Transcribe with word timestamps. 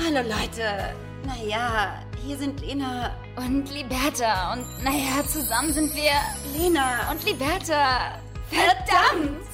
Hallo 0.00 0.20
Leute. 0.28 0.94
Naja, 1.26 2.00
hier 2.24 2.38
sind 2.38 2.60
Lena 2.60 3.16
Und 3.34 3.68
Liberta. 3.74 4.52
Und 4.52 4.64
naja, 4.84 5.26
zusammen 5.26 5.72
sind 5.72 5.92
wir 5.94 6.12
Lena 6.56 7.10
und 7.10 7.24
Liberta. 7.24 8.20
Verdammt! 8.48 9.44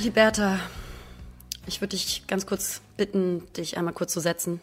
Liberta, 0.00 0.58
ich 1.66 1.80
würde 1.80 1.96
dich 1.96 2.26
ganz 2.26 2.46
kurz 2.46 2.80
bitten, 2.96 3.46
dich 3.52 3.76
einmal 3.76 3.94
kurz 3.94 4.12
zu 4.12 4.20
setzen. 4.20 4.60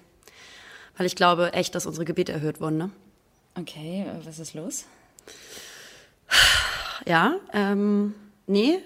Weil 0.98 1.06
ich 1.06 1.16
glaube 1.16 1.54
echt, 1.54 1.76
dass 1.76 1.86
unsere 1.86 2.06
Gebete 2.06 2.32
erhört 2.32 2.60
wurden, 2.60 2.78
ne? 2.78 2.92
Okay, 3.58 4.08
was 4.26 4.40
ist 4.40 4.56
los? 4.56 4.86
Ja, 7.06 7.36
ähm, 7.54 8.14
nee, 8.52 8.80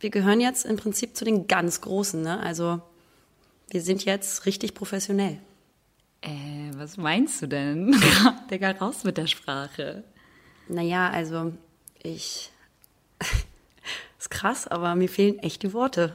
wir 0.00 0.10
gehören 0.10 0.40
jetzt 0.40 0.64
im 0.64 0.76
Prinzip 0.76 1.16
zu 1.16 1.24
den 1.24 1.46
ganz 1.46 1.80
Großen, 1.80 2.22
ne? 2.22 2.40
Also, 2.40 2.80
wir 3.70 3.82
sind 3.82 4.04
jetzt 4.04 4.46
richtig 4.46 4.74
professionell. 4.74 5.38
Äh, 6.22 6.70
was 6.74 6.96
meinst 6.96 7.42
du 7.42 7.46
denn? 7.46 7.94
Digga, 8.50 8.70
raus 8.72 9.04
mit 9.04 9.18
der 9.18 9.26
Sprache. 9.26 10.04
Naja, 10.68 11.10
also, 11.10 11.52
ich. 12.02 12.50
ist 14.18 14.30
krass, 14.30 14.66
aber 14.66 14.94
mir 14.94 15.08
fehlen 15.08 15.38
echt 15.40 15.62
die 15.62 15.72
Worte. 15.72 16.14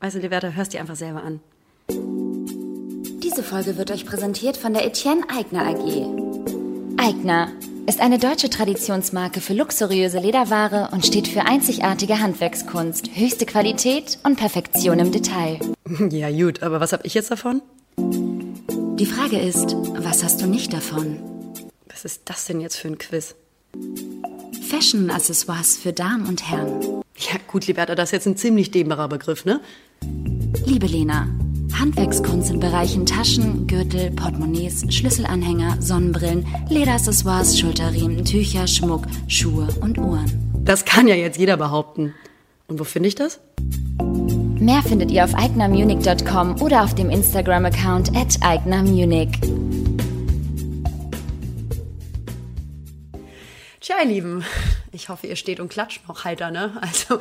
Weißt 0.00 0.16
du, 0.16 0.20
Liberta, 0.20 0.48
hörst 0.48 0.72
dir 0.72 0.80
einfach 0.80 0.96
selber 0.96 1.22
an. 1.22 1.40
Diese 3.22 3.42
Folge 3.42 3.76
wird 3.76 3.90
euch 3.90 4.06
präsentiert 4.06 4.56
von 4.56 4.72
der 4.72 4.86
Etienne 4.86 5.22
Eigner 5.28 5.66
AG. 5.66 6.98
Eigner 6.98 7.52
ist 7.86 8.00
eine 8.00 8.18
deutsche 8.18 8.50
Traditionsmarke 8.50 9.40
für 9.40 9.54
luxuriöse 9.54 10.18
Lederware 10.18 10.88
und 10.92 11.06
steht 11.06 11.28
für 11.28 11.42
einzigartige 11.42 12.20
Handwerkskunst, 12.20 13.10
höchste 13.14 13.46
Qualität 13.46 14.18
und 14.22 14.36
Perfektion 14.36 14.98
im 14.98 15.12
Detail. 15.12 15.58
Ja, 16.10 16.30
gut, 16.30 16.62
aber 16.62 16.78
was 16.80 16.92
hab 16.92 17.04
ich 17.04 17.14
jetzt 17.14 17.32
davon? 17.32 17.62
Die 17.98 19.06
Frage 19.06 19.40
ist, 19.40 19.74
was 19.98 20.22
hast 20.22 20.40
du 20.40 20.46
nicht 20.46 20.72
davon? 20.72 21.18
Was 21.88 22.04
ist 22.04 22.22
das 22.26 22.44
denn 22.44 22.60
jetzt 22.60 22.76
für 22.76 22.88
ein 22.88 22.98
Quiz? 22.98 23.34
Fashion-Accessoires 24.68 25.76
für 25.78 25.92
Damen 25.92 26.26
und 26.26 26.48
Herren. 26.48 27.02
Ja, 27.16 27.38
gut, 27.48 27.66
Liberta, 27.66 27.96
das 27.96 28.10
ist 28.10 28.12
jetzt 28.12 28.26
ein 28.26 28.36
ziemlich 28.36 28.70
dehnbarer 28.70 29.08
Begriff, 29.08 29.44
ne? 29.44 29.60
Liebe 30.64 30.86
Lena, 30.86 31.28
Handwerkskunst 31.78 32.50
in 32.50 32.60
Bereichen 32.60 33.06
Taschen, 33.06 33.66
Gürtel, 33.66 34.10
Portemonnaies, 34.10 34.84
Schlüsselanhänger, 34.92 35.76
Sonnenbrillen, 35.80 36.46
Lederaccessoires, 36.68 37.58
Schulterriemen, 37.58 38.24
Tücher, 38.24 38.66
Schmuck, 38.66 39.06
Schuhe 39.28 39.68
und 39.80 39.98
Uhren. 39.98 40.52
Das 40.64 40.84
kann 40.84 41.08
ja 41.08 41.14
jetzt 41.14 41.38
jeder 41.38 41.56
behaupten. 41.56 42.14
Und 42.68 42.78
wo 42.78 42.84
finde 42.84 43.08
ich 43.08 43.14
das? 43.14 43.40
Mehr 44.58 44.82
findet 44.82 45.10
ihr 45.10 45.24
auf 45.24 45.34
eignermunich.com 45.34 46.60
oder 46.60 46.84
auf 46.84 46.94
dem 46.94 47.10
Instagram-Account 47.10 48.14
at 48.16 48.36
eignermunich. 48.42 49.30
Tja, 53.90 54.02
ihr 54.02 54.06
Lieben, 54.06 54.44
ich 54.92 55.08
hoffe, 55.08 55.26
ihr 55.26 55.34
steht 55.34 55.58
und 55.58 55.68
klatscht 55.68 56.06
noch 56.06 56.22
heiter, 56.22 56.52
ne? 56.52 56.72
Also, 56.80 57.18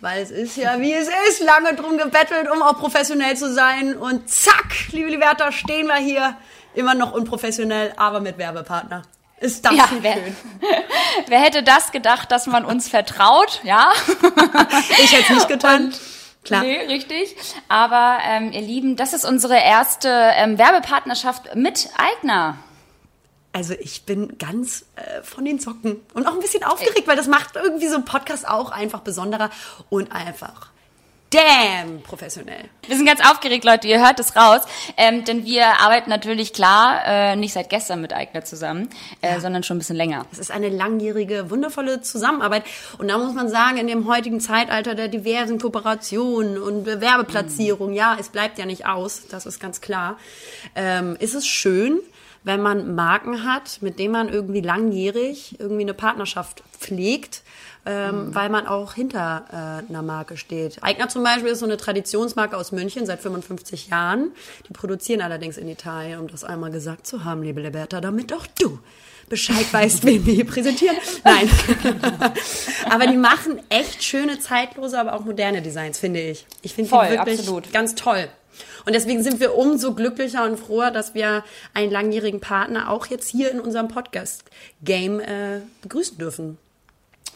weil 0.00 0.20
es 0.20 0.32
ist 0.32 0.56
ja, 0.56 0.80
wie 0.80 0.92
es 0.92 1.06
ist, 1.28 1.40
lange 1.44 1.76
drum 1.76 1.96
gebettelt, 1.96 2.50
um 2.50 2.60
auch 2.60 2.76
professionell 2.76 3.36
zu 3.36 3.54
sein. 3.54 3.96
Und 3.96 4.28
zack, 4.28 4.90
liebe 4.90 5.10
Liberta, 5.10 5.52
stehen 5.52 5.86
wir 5.86 5.94
hier, 5.94 6.36
immer 6.74 6.96
noch 6.96 7.12
unprofessionell, 7.12 7.92
aber 7.96 8.18
mit 8.18 8.36
Werbepartner. 8.36 9.02
Ist 9.38 9.64
das 9.64 9.76
Ja, 9.76 9.86
nicht 9.92 10.02
wer, 10.02 10.14
schön? 10.14 10.36
wer 11.28 11.38
hätte 11.38 11.62
das 11.62 11.92
gedacht, 11.92 12.32
dass 12.32 12.48
man 12.48 12.64
uns 12.64 12.88
vertraut, 12.88 13.60
ja? 13.62 13.92
Ich 15.00 15.12
hätte 15.12 15.22
es 15.22 15.30
nicht 15.30 15.48
getan. 15.48 15.94
Klar. 16.42 16.62
Nee, 16.64 16.80
richtig. 16.88 17.36
Aber 17.68 18.18
ähm, 18.24 18.50
ihr 18.50 18.62
Lieben, 18.62 18.96
das 18.96 19.12
ist 19.12 19.24
unsere 19.24 19.56
erste 19.56 20.08
ähm, 20.34 20.58
Werbepartnerschaft 20.58 21.54
mit 21.54 21.90
Eigner. 21.96 22.56
Also 23.52 23.74
ich 23.80 24.04
bin 24.04 24.36
ganz 24.38 24.84
äh, 24.96 25.22
von 25.22 25.44
den 25.44 25.58
Socken 25.58 26.00
und 26.14 26.26
auch 26.26 26.34
ein 26.34 26.40
bisschen 26.40 26.64
aufgeregt, 26.64 27.06
weil 27.06 27.16
das 27.16 27.26
macht 27.26 27.56
irgendwie 27.56 27.88
so 27.88 27.96
ein 27.96 28.04
Podcast 28.04 28.46
auch 28.46 28.70
einfach 28.70 29.00
besonderer 29.00 29.50
und 29.88 30.12
einfach 30.12 30.70
damn 31.30 32.02
professionell. 32.02 32.64
Wir 32.86 32.96
sind 32.96 33.06
ganz 33.06 33.20
aufgeregt, 33.20 33.64
Leute, 33.64 33.86
ihr 33.86 34.00
hört 34.00 34.18
es 34.18 34.34
raus. 34.34 34.62
Ähm, 34.96 35.24
denn 35.24 35.44
wir 35.44 35.80
arbeiten 35.80 36.08
natürlich 36.08 36.52
klar 36.52 37.02
äh, 37.04 37.36
nicht 37.36 37.52
seit 37.52 37.68
gestern 37.68 38.00
mit 38.00 38.12
Eigner 38.12 38.44
zusammen, 38.44 38.88
äh, 39.20 39.38
sondern 39.40 39.62
schon 39.62 39.76
ein 39.76 39.80
bisschen 39.80 39.96
länger. 39.96 40.26
Es 40.32 40.38
ist 40.38 40.50
eine 40.50 40.68
langjährige, 40.68 41.50
wundervolle 41.50 42.00
Zusammenarbeit. 42.00 42.64
Und 42.98 43.08
da 43.08 43.18
muss 43.18 43.34
man 43.34 43.48
sagen, 43.48 43.76
in 43.76 43.86
dem 43.86 44.08
heutigen 44.08 44.40
Zeitalter 44.40 44.94
der 44.94 45.08
diversen 45.08 45.60
Kooperationen 45.60 46.58
und 46.58 46.86
Werbeplatzierung, 46.86 47.92
ja, 47.92 48.16
es 48.18 48.30
bleibt 48.30 48.58
ja 48.58 48.64
nicht 48.64 48.86
aus, 48.86 49.26
das 49.28 49.44
ist 49.44 49.60
ganz 49.60 49.80
klar, 49.80 50.16
ähm, 50.74 51.16
ist 51.20 51.34
es 51.34 51.46
schön, 51.46 52.00
wenn 52.44 52.62
man 52.62 52.94
Marken 52.94 53.44
hat, 53.44 53.78
mit 53.82 53.98
denen 53.98 54.12
man 54.12 54.28
irgendwie 54.28 54.60
langjährig 54.60 55.56
irgendwie 55.58 55.82
eine 55.82 55.94
Partnerschaft 55.94 56.62
pflegt, 56.78 57.42
ähm, 57.86 58.34
weil 58.34 58.50
man 58.50 58.66
auch 58.66 58.94
hinter 58.94 59.44
äh, 59.50 59.88
einer 59.88 60.02
Marke 60.02 60.36
steht. 60.36 60.82
Eigner 60.82 61.08
zum 61.08 61.22
Beispiel 61.22 61.50
ist 61.50 61.60
so 61.60 61.64
eine 61.64 61.76
Traditionsmarke 61.76 62.56
aus 62.56 62.72
München 62.72 63.06
seit 63.06 63.20
55 63.20 63.88
Jahren. 63.88 64.32
Die 64.68 64.72
produzieren 64.72 65.22
allerdings 65.22 65.56
in 65.56 65.68
Italien, 65.68 66.20
um 66.20 66.28
das 66.28 66.44
einmal 66.44 66.70
gesagt 66.70 67.06
zu 67.06 67.24
haben, 67.24 67.42
liebe 67.42 67.60
Liberta, 67.60 68.00
damit 68.00 68.32
auch 68.32 68.46
du 68.60 68.78
Bescheid 69.28 69.66
weißt, 69.72 70.04
wen 70.04 70.26
wir 70.26 70.34
hier 70.34 70.46
präsentieren. 70.46 70.96
Nein. 71.24 71.48
aber 72.90 73.06
die 73.06 73.16
machen 73.16 73.60
echt 73.68 74.02
schöne, 74.02 74.38
zeitlose, 74.38 74.98
aber 74.98 75.14
auch 75.14 75.24
moderne 75.24 75.62
Designs, 75.62 75.98
finde 75.98 76.20
ich. 76.20 76.46
Ich 76.62 76.74
finde 76.74 76.90
die 76.90 77.10
wirklich 77.10 77.38
absolut. 77.38 77.72
ganz 77.72 77.94
toll. 77.94 78.28
Und 78.86 78.94
deswegen 78.94 79.22
sind 79.22 79.40
wir 79.40 79.56
umso 79.56 79.94
glücklicher 79.94 80.44
und 80.44 80.58
froher, 80.58 80.90
dass 80.90 81.14
wir 81.14 81.44
einen 81.74 81.90
langjährigen 81.90 82.40
Partner 82.40 82.90
auch 82.90 83.06
jetzt 83.06 83.28
hier 83.28 83.50
in 83.50 83.60
unserem 83.60 83.88
Podcast-Game 83.88 85.20
äh, 85.20 85.60
begrüßen 85.82 86.18
dürfen. 86.18 86.58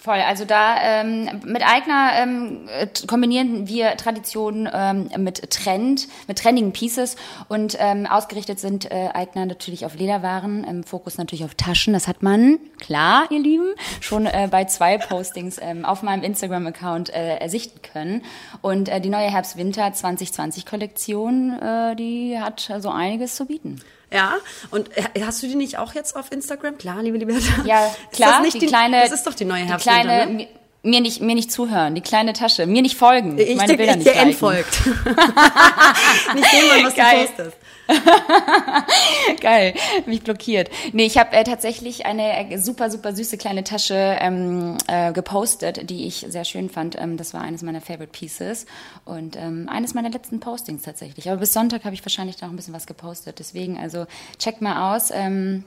Voll, 0.02 0.18
also 0.18 0.44
da 0.44 0.82
ähm, 0.82 1.28
mit 1.44 1.62
Eigner 1.64 2.10
ähm, 2.16 2.66
äh, 2.66 2.88
kombinieren 3.06 3.68
wir 3.68 3.96
Tradition 3.96 4.68
ähm, 4.72 5.08
mit 5.18 5.48
Trend, 5.48 6.08
mit 6.26 6.38
trendigen 6.38 6.72
Pieces 6.72 7.14
und 7.48 7.76
ähm, 7.78 8.06
ausgerichtet 8.06 8.58
sind 8.58 8.90
äh, 8.90 9.10
Eigner 9.14 9.46
natürlich 9.46 9.86
auf 9.86 9.94
Lederwaren, 9.94 10.64
im 10.64 10.82
Fokus 10.82 11.18
natürlich 11.18 11.44
auf 11.44 11.54
Taschen. 11.54 11.92
Das 11.92 12.08
hat 12.08 12.20
man, 12.20 12.58
klar, 12.80 13.26
ihr 13.30 13.38
Lieben, 13.38 13.74
schon 14.00 14.26
äh, 14.26 14.48
bei 14.50 14.64
zwei 14.64 14.98
Postings 14.98 15.60
ähm, 15.62 15.84
auf 15.84 16.02
meinem 16.02 16.24
Instagram-Account 16.24 17.10
äh, 17.10 17.36
ersichten 17.36 17.80
können. 17.82 18.22
Und 18.60 18.88
äh, 18.88 19.00
die 19.00 19.08
neue 19.08 19.30
Herbst-Winter 19.30 19.86
2020-Kollektion, 19.86 21.60
äh, 21.60 21.94
die 21.94 22.40
hat 22.40 22.72
so 22.80 22.90
einiges 22.90 23.36
zu 23.36 23.46
bieten. 23.46 23.80
Ja, 24.12 24.34
und 24.70 24.90
äh, 24.96 25.22
hast 25.24 25.42
du 25.42 25.46
die 25.48 25.54
nicht 25.54 25.78
auch 25.78 25.94
jetzt 25.94 26.14
auf 26.16 26.30
Instagram? 26.32 26.76
Klar, 26.78 27.02
liebe 27.02 27.16
Liberta. 27.18 27.40
Ja, 27.64 27.90
klar, 28.12 28.42
die, 28.42 28.58
die, 28.58 28.66
kleine, 28.66 29.00
Das 29.00 29.12
ist 29.12 29.26
doch 29.26 29.34
die 29.34 29.44
neue 29.44 29.62
die 29.62 29.68
Herbst 29.68 29.86
kleine, 29.86 30.26
ne? 30.26 30.32
mi- 30.32 30.48
mir 30.84 31.00
nicht, 31.00 31.20
mir 31.20 31.34
nicht 31.36 31.50
zuhören, 31.52 31.94
die 31.94 32.00
kleine 32.00 32.32
Tasche, 32.32 32.66
mir 32.66 32.82
nicht 32.82 32.96
folgen, 32.98 33.38
Ich 33.38 33.56
meine 33.56 33.76
Bilder 33.76 33.92
ich 33.92 33.98
nicht 33.98 34.06
liken. 34.14 34.28
entfolgt. 34.30 34.80
nicht 36.34 36.52
dem, 36.52 36.84
was 36.84 36.94
Geil. 36.94 37.26
du 37.36 37.42
postest. 37.42 37.56
Geil, 39.40 39.74
mich 40.06 40.22
blockiert. 40.22 40.70
Nee, 40.92 41.04
ich 41.04 41.18
habe 41.18 41.32
äh, 41.32 41.44
tatsächlich 41.44 42.06
eine 42.06 42.50
äh, 42.50 42.58
super, 42.58 42.90
super 42.90 43.14
süße 43.14 43.38
kleine 43.38 43.64
Tasche 43.64 44.16
ähm, 44.20 44.76
äh, 44.86 45.12
gepostet, 45.12 45.90
die 45.90 46.06
ich 46.06 46.26
sehr 46.28 46.44
schön 46.44 46.70
fand. 46.70 46.98
Ähm, 47.00 47.16
das 47.16 47.34
war 47.34 47.42
eines 47.42 47.62
meiner 47.62 47.80
Favorite 47.80 48.12
Pieces 48.12 48.66
und 49.04 49.36
ähm, 49.36 49.68
eines 49.68 49.94
meiner 49.94 50.10
letzten 50.10 50.40
Postings 50.40 50.82
tatsächlich. 50.82 51.28
Aber 51.28 51.40
bis 51.40 51.52
Sonntag 51.52 51.84
habe 51.84 51.94
ich 51.94 52.04
wahrscheinlich 52.04 52.40
noch 52.40 52.50
ein 52.50 52.56
bisschen 52.56 52.74
was 52.74 52.86
gepostet. 52.86 53.38
Deswegen, 53.38 53.78
also 53.78 54.06
checkt 54.38 54.62
mal 54.62 54.94
aus. 54.94 55.10
Ähm, 55.12 55.64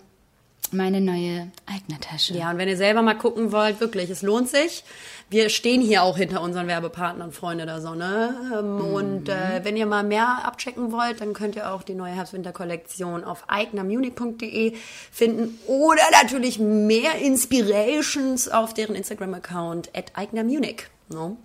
meine 0.74 1.02
neue 1.02 1.52
Eigner-Tasche. 1.66 2.34
Ja, 2.34 2.52
und 2.52 2.58
wenn 2.58 2.68
ihr 2.68 2.78
selber 2.78 3.02
mal 3.02 3.18
gucken 3.18 3.52
wollt, 3.52 3.80
wirklich, 3.80 4.10
es 4.10 4.22
lohnt 4.22 4.50
sich. 4.50 4.84
Wir 5.30 5.50
stehen 5.50 5.82
hier 5.82 6.04
auch 6.04 6.18
hinter 6.18 6.42
unseren 6.42 6.68
Werbepartnern, 6.68 7.32
Freunde 7.32 7.66
der 7.66 7.82
Sonne. 7.82 8.36
Ähm, 8.58 8.80
Und 8.94 9.30
äh, 9.30 9.62
wenn 9.64 9.76
ihr 9.76 9.88
mal 9.88 10.04
mehr 10.04 10.46
abchecken 10.46 10.92
wollt, 10.92 11.22
dann 11.22 11.34
könnt 11.34 11.56
ihr 11.56 11.72
auch 11.72 11.82
die 11.82 11.96
neue 11.96 12.12
Herbst-Winter-Kollektion 12.12 13.24
auf 13.24 13.46
eignermunich.de 13.48 14.76
finden 15.12 15.58
oder 15.66 16.04
natürlich 16.12 16.60
mehr 16.60 17.16
Inspirations 17.16 18.48
auf 18.50 18.74
deren 18.74 18.96
Instagram-Account 18.96 19.90
at 19.96 20.12
eignermunich. 20.14 20.84
No? 21.10 21.38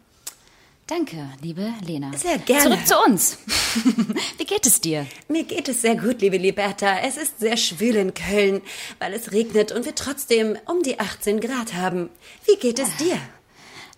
Danke, 0.90 1.30
liebe 1.40 1.72
Lena. 1.86 2.10
Sehr 2.18 2.36
gerne. 2.38 2.64
Zurück 2.64 2.84
zu 2.84 2.98
uns. 3.06 3.38
Wie 4.38 4.44
geht 4.44 4.66
es 4.66 4.80
dir? 4.80 5.06
Mir 5.28 5.44
geht 5.44 5.68
es 5.68 5.82
sehr 5.82 5.94
gut, 5.94 6.20
liebe 6.20 6.36
Liberta. 6.36 6.98
Es 6.98 7.16
ist 7.16 7.38
sehr 7.38 7.56
schwül 7.56 7.94
in 7.94 8.12
Köln, 8.12 8.60
weil 8.98 9.12
es 9.12 9.30
regnet 9.30 9.70
und 9.70 9.84
wir 9.84 9.94
trotzdem 9.94 10.58
um 10.66 10.82
die 10.82 10.98
18 10.98 11.38
Grad 11.38 11.74
haben. 11.74 12.10
Wie 12.44 12.56
geht 12.56 12.80
es 12.80 12.96
dir? 12.96 13.16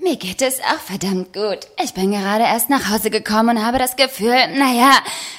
Mir 0.03 0.17
geht 0.17 0.43
es 0.43 0.59
auch 0.59 0.81
verdammt 0.81 1.33
gut. 1.33 1.61
Ich 1.81 1.95
bin 1.95 2.11
gerade 2.11 2.43
erst 2.43 2.69
nach 2.69 2.91
Hause 2.91 3.09
gekommen 3.09 3.57
und 3.57 3.65
habe 3.65 3.79
das 3.79 3.95
Gefühl, 3.95 4.35
naja, 4.59 4.91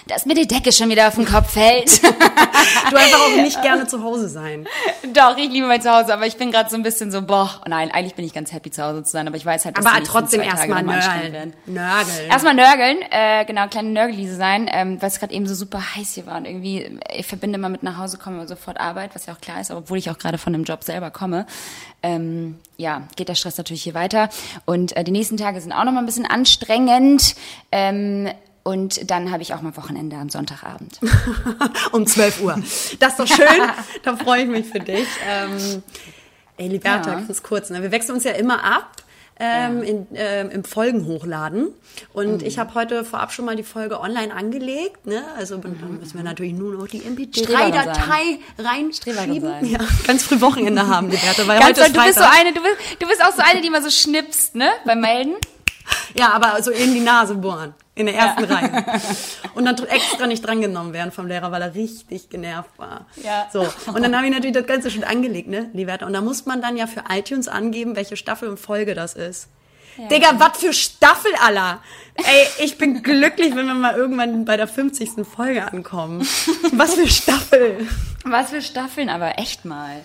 dass 0.07 0.25
mir 0.25 0.35
die 0.35 0.47
Decke 0.47 0.71
schon 0.71 0.89
wieder 0.89 1.09
auf 1.09 1.15
den 1.15 1.25
Kopf 1.25 1.51
fällt. 1.51 2.01
du 2.89 2.95
einfach 2.95 3.19
auch 3.19 3.35
nicht 3.35 3.61
gerne 3.61 3.87
zu 3.87 4.01
Hause 4.01 4.29
sein. 4.29 4.65
Doch, 5.13 5.37
ich 5.37 5.49
liebe 5.49 5.67
mein 5.67 5.81
Zuhause, 5.81 6.13
aber 6.13 6.27
ich 6.27 6.37
bin 6.37 6.49
gerade 6.49 6.69
so 6.69 6.77
ein 6.77 6.83
bisschen 6.83 7.11
so, 7.11 7.21
boah, 7.23 7.61
oh 7.65 7.69
nein, 7.69 7.91
eigentlich 7.91 8.15
bin 8.15 8.23
ich 8.23 8.33
ganz 8.33 8.53
happy 8.53 8.71
zu 8.71 8.81
Hause 8.81 9.03
zu 9.03 9.11
sein, 9.11 9.27
aber 9.27 9.35
ich 9.35 9.45
weiß 9.45 9.65
halt, 9.65 9.77
dass 9.77 9.85
aber 9.85 10.01
trotzdem 10.05 10.39
erstmal 10.39 10.81
nörgeln. 10.81 11.53
Nörgeln. 11.65 12.29
Erstmal 12.29 12.53
nörgeln, 12.53 12.99
äh, 13.11 13.43
genau, 13.43 13.67
kleine 13.67 13.89
Nörgelise 13.89 14.37
sein, 14.37 14.69
ähm, 14.71 15.01
weil 15.01 15.09
es 15.09 15.19
gerade 15.19 15.33
eben 15.33 15.45
so 15.45 15.55
super 15.55 15.95
heiß 15.95 16.13
hier 16.13 16.25
war 16.25 16.37
und 16.37 16.45
irgendwie, 16.45 16.99
ich 17.13 17.27
verbinde 17.27 17.59
immer 17.59 17.67
mit 17.67 17.83
nach 17.83 17.97
Hause 17.97 18.17
kommen 18.17 18.39
und 18.39 18.47
sofort 18.47 18.79
Arbeit, 18.79 19.13
was 19.13 19.25
ja 19.25 19.33
auch 19.33 19.41
klar 19.41 19.59
ist, 19.59 19.71
obwohl 19.71 19.97
ich 19.97 20.09
auch 20.09 20.17
gerade 20.17 20.37
von 20.37 20.53
dem 20.53 20.63
Job 20.63 20.85
selber 20.85 21.11
komme, 21.11 21.45
ähm, 22.01 22.59
ja, 22.83 23.07
geht 23.15 23.29
der 23.29 23.35
Stress 23.35 23.57
natürlich 23.57 23.81
hier 23.83 23.93
weiter 23.95 24.29
und 24.65 24.95
äh, 24.95 25.03
die 25.03 25.11
nächsten 25.11 25.37
Tage 25.37 25.59
sind 25.61 25.71
auch 25.71 25.85
noch 25.85 25.93
mal 25.93 25.99
ein 25.99 26.05
bisschen 26.05 26.25
anstrengend, 26.25 27.35
ähm, 27.71 28.29
und 28.65 29.11
dann 29.11 29.29
habe 29.29 29.41
ich 29.43 29.53
auch 29.53 29.61
mal 29.61 29.75
Wochenende 29.75 30.15
am 30.15 30.29
Sonntagabend. 30.29 30.97
um 31.91 32.07
12 32.07 32.41
Uhr. 32.43 32.55
Das 32.97 33.11
ist 33.11 33.19
doch 33.19 33.27
schön. 33.27 33.45
da 34.03 34.15
freue 34.15 34.43
ich 34.43 34.47
mich 34.47 34.65
für 34.67 34.79
dich. 34.79 35.05
Ähm, 35.29 35.83
ey, 36.55 36.69
Liberta, 36.69 37.11
Ja. 37.11 37.19
ganz 37.19 37.43
kurz. 37.43 37.69
Ne? 37.71 37.81
Wir 37.81 37.91
wechseln 37.91 38.15
uns 38.15 38.23
ja 38.23 38.31
immer 38.31 38.63
ab. 38.63 39.02
Ähm, 39.39 39.81
in, 39.81 40.07
ähm, 40.13 40.51
im 40.51 40.63
Folgen 40.63 41.05
hochladen. 41.07 41.69
Und 42.13 42.41
Mhm. 42.41 42.45
ich 42.47 42.59
habe 42.59 42.75
heute 42.75 43.03
vorab 43.03 43.31
schon 43.31 43.45
mal 43.45 43.55
die 43.55 43.63
Folge 43.63 43.99
online 43.99 44.33
angelegt. 44.33 45.07
Ne? 45.07 45.23
Also 45.37 45.57
dann 45.57 45.75
müssen 45.99 46.15
wir 46.15 46.23
natürlich 46.23 46.53
nur 46.53 46.73
noch 46.75 46.87
die 46.87 46.99
Streberin 46.99 47.73
MP3-Datei 47.73 48.39
Streberin 48.93 49.29
reinschieben. 49.29 49.65
Ja, 49.71 49.79
ganz 50.05 50.23
früh 50.23 50.39
Wochenende 50.39 50.87
haben, 50.87 51.09
Liberta, 51.09 51.47
weil 51.47 51.59
Ganz 51.59 51.79
heute 51.79 51.81
ist 51.87 51.95
du 51.95 52.03
bist 52.03 52.15
so 52.15 52.21
Freitag. 52.23 52.39
eine, 52.39 52.53
du 52.53 52.61
bist, 52.61 52.75
du 52.99 53.07
bist 53.07 53.23
auch 53.23 53.31
so 53.35 53.41
eine, 53.43 53.61
die 53.61 53.67
immer 53.67 53.81
so 53.81 53.89
schnipst, 53.89 54.55
ne, 54.55 54.69
beim 54.85 55.01
Melden. 55.01 55.33
Ja, 56.15 56.31
aber 56.33 56.61
so 56.61 56.69
in 56.69 56.93
die 56.93 56.99
Nase 56.99 57.33
bohren. 57.35 57.73
In 57.95 58.05
der 58.05 58.15
ersten 58.15 58.43
Reihe. 58.43 58.83
Und 59.55 59.65
dann 59.65 59.75
extra 59.87 60.27
nicht 60.27 60.45
drangenommen 60.45 60.93
werden 60.93 61.11
vom 61.11 61.27
Lehrer, 61.27 61.51
weil 61.51 61.61
er 61.61 61.73
richtig 61.73 62.29
genervt 62.29 62.71
war. 62.77 63.07
Ja. 63.23 63.47
So. 63.51 63.61
Und 63.87 64.03
dann 64.03 64.15
habe 64.15 64.27
ich 64.27 64.31
natürlich 64.31 64.55
das 64.55 64.65
Ganze 64.65 64.91
schon 64.91 65.03
angelegt, 65.03 65.47
ne, 65.47 65.69
Liberta. 65.73 66.05
Und 66.05 66.13
da 66.13 66.21
muss 66.21 66.45
man 66.45 66.61
dann 66.61 66.77
ja 66.77 66.85
für 66.85 67.03
iTunes 67.09 67.47
angeben, 67.47 67.95
welche 67.95 68.15
Staffel 68.15 68.49
und 68.49 68.59
Folge 68.59 68.93
das 68.93 69.15
ist. 69.15 69.47
Digga, 70.09 70.39
was 70.39 70.57
für 70.57 70.73
Staffel, 70.73 71.31
aller? 71.39 71.79
Ey, 72.15 72.65
ich 72.65 72.77
bin 72.77 73.03
glücklich, 73.03 73.55
wenn 73.55 73.67
wir 73.67 73.75
mal 73.75 73.95
irgendwann 73.95 74.45
bei 74.45 74.57
der 74.57 74.67
50. 74.67 75.25
Folge 75.25 75.71
ankommen. 75.71 76.21
Was 76.71 76.95
für 76.95 77.07
Staffel? 77.07 77.87
Was 78.23 78.49
für 78.49 78.61
Staffeln, 78.61 79.09
aber 79.09 79.37
echt 79.39 79.65
mal. 79.65 80.01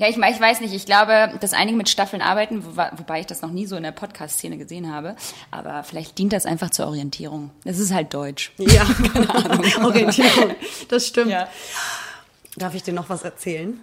Ja, 0.00 0.08
ich, 0.08 0.16
ich 0.16 0.40
weiß 0.40 0.62
nicht, 0.62 0.72
ich 0.72 0.86
glaube, 0.86 1.30
dass 1.40 1.52
einige 1.52 1.76
mit 1.76 1.90
Staffeln 1.90 2.22
arbeiten, 2.22 2.64
wo, 2.64 2.70
wobei 2.70 3.20
ich 3.20 3.26
das 3.26 3.42
noch 3.42 3.50
nie 3.50 3.66
so 3.66 3.76
in 3.76 3.82
der 3.82 3.92
Podcast-Szene 3.92 4.56
gesehen 4.56 4.90
habe. 4.90 5.14
Aber 5.50 5.84
vielleicht 5.84 6.16
dient 6.16 6.32
das 6.32 6.46
einfach 6.46 6.70
zur 6.70 6.86
Orientierung. 6.86 7.50
Es 7.64 7.78
ist 7.78 7.92
halt 7.92 8.14
Deutsch. 8.14 8.50
Ja, 8.56 8.84
keine 9.12 9.28
Ahnung. 9.28 9.66
Orientierung. 9.84 10.54
Das 10.88 11.06
stimmt. 11.06 11.30
Ja. 11.30 11.48
Darf 12.56 12.74
ich 12.74 12.82
dir 12.82 12.94
noch 12.94 13.10
was 13.10 13.24
erzählen? 13.24 13.78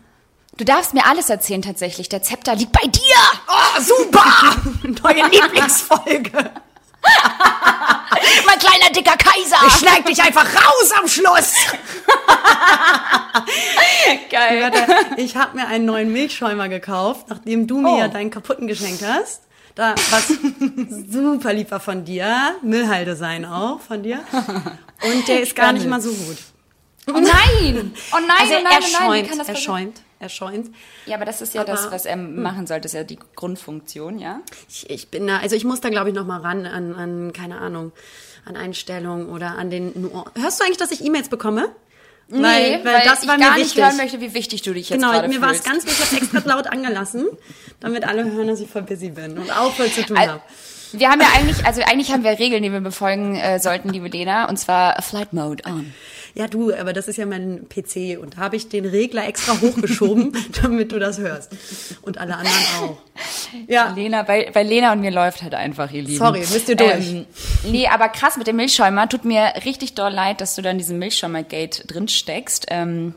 Du 0.58 0.66
darfst 0.66 0.96
mir 0.96 1.06
alles 1.06 1.30
erzählen 1.30 1.62
tatsächlich. 1.62 2.10
Der 2.10 2.24
Zepter 2.24 2.56
liegt 2.56 2.72
bei 2.72 2.88
dir. 2.88 3.16
Oh, 3.48 3.80
super! 3.80 4.56
Neue 5.04 5.30
Lieblingsfolge. 5.30 6.52
Mein 8.46 8.60
kleiner 8.60 8.90
dicker 8.94 9.18
Kaiser. 9.18 9.58
Ich 9.68 9.74
schneid 9.74 10.08
dich 10.08 10.22
einfach 10.22 10.46
raus 10.46 10.92
am 11.00 11.08
Schluss. 11.08 11.54
Geil. 14.30 14.72
Ich 15.18 15.36
habe 15.36 15.58
mir 15.58 15.68
einen 15.68 15.86
neuen 15.86 16.12
Milchschäumer 16.12 16.70
gekauft, 16.70 17.28
nachdem 17.30 17.68
du 17.68 17.80
mir 17.80 17.90
Oh. 17.90 18.00
ja 18.00 18.08
deinen 18.08 18.32
kaputten 18.32 18.68
geschenkt 18.68 19.04
hast. 19.06 19.44
Da 19.76 19.94
was 20.10 20.28
super 21.12 21.54
lieb 21.54 21.70
war 21.72 21.80
von 21.80 22.04
dir. 22.04 22.56
Müllhalde 22.64 23.16
sein 23.16 23.46
auch 23.46 23.80
von 23.80 24.02
dir. 24.04 24.20
Und 25.04 25.28
der 25.28 25.42
ist 25.42 25.56
gar 25.56 25.72
nicht 25.74 25.86
mal 25.88 26.02
so 26.02 26.10
gut. 26.12 26.38
Oh 27.08 27.12
nein. 27.14 27.94
Oh 28.12 28.18
nein, 28.20 28.30
Also 28.40 28.56
oh 28.56 28.60
nein, 28.64 28.66
er 28.66 28.80
oh 28.80 28.82
nein. 28.82 28.92
Schäumt, 29.08 29.30
kann 29.30 29.38
das 29.38 29.50
er 29.50 29.56
schäumt, 29.56 30.02
er 30.20 30.30
schäumt. 30.30 30.70
Ja, 31.06 31.16
aber 31.16 31.26
das 31.26 31.42
ist 31.42 31.54
ja 31.54 31.64
das, 31.64 31.84
Aber- 31.84 31.92
was 31.96 32.06
er 32.06 32.16
machen 32.18 32.68
sollte. 32.68 32.82
Das 32.84 32.94
ist 32.94 32.98
ja 32.98 33.04
die 33.04 33.20
Grundfunktion, 33.36 34.20
ja? 34.20 34.40
Ich, 34.70 34.90
ich 34.90 35.08
bin 35.10 35.28
da, 35.28 35.38
also 35.40 35.56
ich 35.56 35.64
muss 35.66 35.82
da 35.82 35.90
glaube 35.90 36.10
ich 36.10 36.16
noch 36.16 36.26
mal 36.26 36.40
ran 36.42 36.66
an, 36.66 36.96
an 36.96 37.34
keine 37.34 37.60
Ahnung, 37.60 37.92
an 38.46 38.56
Einstellungen 38.56 39.30
oder 39.30 39.58
an 39.58 39.70
den. 39.70 39.92
Nu- 39.96 40.24
Hörst 40.36 40.60
du 40.60 40.64
eigentlich, 40.64 40.78
dass 40.78 40.92
ich 40.92 41.04
E-Mails 41.04 41.30
bekomme? 41.30 41.70
nee, 42.30 42.80
weil, 42.84 43.04
das 43.06 43.24
ich 43.24 43.30
war 43.30 43.38
gar 43.38 43.52
mir 43.52 43.56
nicht 43.58 43.68
wichtig. 43.68 43.84
hören 43.84 43.96
möchte, 43.98 44.20
wie 44.20 44.34
wichtig 44.34 44.62
du 44.62 44.74
dich 44.74 44.90
jetzt 44.90 45.00
Genau, 45.00 45.14
gerade 45.14 45.30
mir 45.30 45.40
war 45.42 45.52
es 45.52 45.64
ganz 45.64 45.86
wichtig, 45.86 46.04
ich 46.12 46.12
habe 46.12 46.22
extra 46.42 46.56
laut 46.56 46.68
angelassen, 46.68 47.26
damit 47.80 48.06
alle 48.06 48.26
hören, 48.30 48.48
dass 48.48 48.60
ich 48.60 48.70
voll 48.70 48.82
busy 48.82 49.12
bin 49.12 49.38
und 49.38 49.50
auch 49.58 49.74
voll 49.74 49.90
zu 49.90 50.04
tun 50.06 50.18
Al- 50.18 50.28
habe. 50.30 50.42
Wir 50.92 51.10
haben 51.10 51.22
ja 51.22 51.28
eigentlich, 51.36 51.66
also 51.66 51.82
eigentlich 51.84 52.12
haben 52.12 52.24
wir 52.26 52.32
Regeln, 52.38 52.64
die 52.64 52.72
wir 52.72 52.82
befolgen 52.82 53.36
äh, 53.38 53.60
sollten, 53.60 53.90
liebe 53.90 54.08
Lena, 54.10 54.50
und 54.50 54.58
zwar 54.58 55.02
Flight 55.02 55.32
Mode 55.34 55.64
on. 55.68 55.94
Ja, 56.38 56.48
du, 56.48 56.72
aber 56.72 56.94
das 56.94 57.08
ist 57.08 57.18
ja 57.18 57.26
mein 57.26 57.68
PC 57.68 58.22
und 58.22 58.38
da 58.38 58.42
habe 58.42 58.58
ich 58.58 58.70
den 58.70 58.86
Regler 58.86 59.28
extra 59.28 59.60
hochgeschoben, 59.60 60.34
damit 60.62 60.92
du 60.92 61.00
das 61.00 61.18
hörst. 61.18 61.52
Und 62.04 62.20
alle 62.20 62.36
anderen 62.36 62.64
auch. 62.80 62.98
Ja, 63.68 63.92
Lena, 63.96 64.22
bei, 64.22 64.52
bei 64.54 64.62
Lena 64.62 64.92
und 64.92 65.02
mir 65.02 65.10
läuft 65.10 65.42
halt 65.42 65.56
einfach, 65.56 65.92
ihr 65.92 66.04
Lieben. 66.04 66.20
Sorry, 66.20 66.42
müsst 66.42 66.70
ihr 66.70 66.76
durch. 66.76 67.12
Ähm, 67.12 67.26
nee, 67.64 67.88
aber 67.88 68.10
krass 68.10 68.38
mit 68.38 68.46
dem 68.46 68.58
Milchschäumer. 68.58 69.10
Tut 69.10 69.26
mir 69.26 69.52
richtig 69.66 69.96
doll 69.96 70.12
leid, 70.12 70.40
dass 70.40 70.54
du 70.54 70.62
da 70.62 70.70
in 70.70 70.78
diesem 70.78 71.00
Milchschäumer-Gate 71.00 71.86
drin 71.88 72.08
steckst. 72.08 72.68
Ähm, 72.70 73.16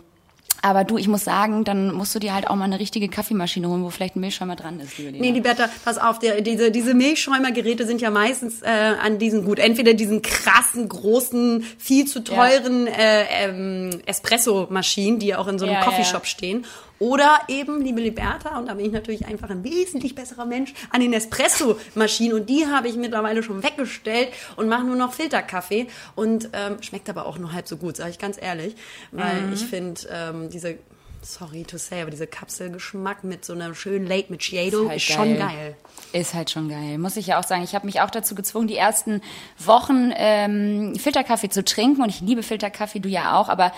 aber 0.62 0.84
du, 0.84 0.98
ich 0.98 1.08
muss 1.08 1.24
sagen, 1.24 1.64
dann 1.64 1.92
musst 1.92 2.14
du 2.14 2.18
dir 2.18 2.34
halt 2.34 2.48
auch 2.48 2.56
mal 2.56 2.64
eine 2.64 2.78
richtige 2.78 3.08
Kaffeemaschine 3.08 3.68
holen, 3.68 3.82
wo 3.82 3.90
vielleicht 3.90 4.16
ein 4.16 4.20
Milchschäumer 4.20 4.56
dran 4.56 4.80
ist, 4.80 4.98
liebe 4.98 5.10
Lena. 5.10 5.24
Nee, 5.24 5.32
die 5.32 5.40
Bertha, 5.40 5.68
pass 5.84 5.98
auf, 5.98 6.18
der, 6.18 6.40
diese, 6.40 6.70
diese 6.70 6.94
Milchschäumergeräte 6.94 7.86
sind 7.86 8.00
ja 8.00 8.10
meistens 8.10 8.62
äh, 8.62 8.68
an 8.68 9.18
diesen 9.18 9.44
gut, 9.44 9.58
entweder 9.58 9.94
diesen 9.94 10.22
krassen, 10.22 10.88
großen, 10.88 11.62
viel 11.78 12.06
zu 12.06 12.22
teuren 12.22 12.86
äh, 12.86 13.24
ähm, 13.44 14.00
Espresso-Maschinen, 14.06 15.18
die 15.18 15.28
ja 15.28 15.38
auch 15.38 15.48
in 15.48 15.58
so 15.58 15.64
einem 15.64 15.74
Ja, 15.74 15.80
ja, 15.80 15.84
Coffeeshop 15.84 16.22
ja. 16.22 16.26
stehen. 16.26 16.66
Oder 17.00 17.40
eben, 17.48 17.80
liebe 17.82 18.00
Liberta, 18.00 18.58
und 18.58 18.66
da 18.68 18.74
bin 18.74 18.84
ich 18.84 18.92
natürlich 18.92 19.24
einfach 19.26 19.48
ein 19.48 19.64
wesentlich 19.64 20.14
besserer 20.14 20.44
Mensch, 20.44 20.74
an 20.90 21.00
den 21.00 21.12
Espresso-Maschinen. 21.14 22.34
Und 22.34 22.50
die 22.50 22.66
habe 22.66 22.88
ich 22.88 22.96
mittlerweile 22.96 23.42
schon 23.42 23.62
weggestellt 23.62 24.28
und 24.56 24.68
mache 24.68 24.84
nur 24.84 24.96
noch 24.96 25.14
Filterkaffee. 25.14 25.86
Und 26.14 26.50
ähm, 26.52 26.82
schmeckt 26.82 27.08
aber 27.08 27.24
auch 27.26 27.38
nur 27.38 27.52
halb 27.52 27.66
so 27.66 27.78
gut, 27.78 27.96
sage 27.96 28.10
ich 28.10 28.18
ganz 28.18 28.36
ehrlich. 28.40 28.74
Weil 29.12 29.46
Mhm. 29.46 29.52
ich 29.54 29.64
finde, 29.64 30.00
ähm, 30.12 30.50
diese, 30.50 30.76
sorry 31.22 31.64
to 31.64 31.78
say, 31.78 32.02
aber 32.02 32.10
dieser 32.10 32.26
Kapselgeschmack 32.26 33.24
mit 33.24 33.44
so 33.46 33.54
einer 33.54 33.74
schönen 33.74 34.06
Late 34.06 34.30
Macchiato 34.30 34.82
ist, 34.82 34.88
halt 34.90 35.00
schon 35.02 35.36
geil. 35.36 35.38
geil. 35.38 35.76
Ist 36.12 36.34
halt 36.34 36.50
schon 36.50 36.68
geil, 36.68 36.98
muss 36.98 37.16
ich 37.16 37.28
ja 37.28 37.38
auch 37.38 37.44
sagen. 37.44 37.62
Ich 37.62 37.76
habe 37.76 37.86
mich 37.86 38.00
auch 38.00 38.10
dazu 38.10 38.34
gezwungen, 38.34 38.66
die 38.66 38.76
ersten 38.76 39.22
Wochen 39.58 40.12
ähm, 40.16 40.96
Filterkaffee 40.96 41.50
zu 41.50 41.64
trinken 41.64 42.02
und 42.02 42.08
ich 42.08 42.20
liebe 42.20 42.42
Filterkaffee, 42.42 42.98
du 42.98 43.08
ja 43.08 43.38
auch, 43.38 43.48
aber 43.48 43.70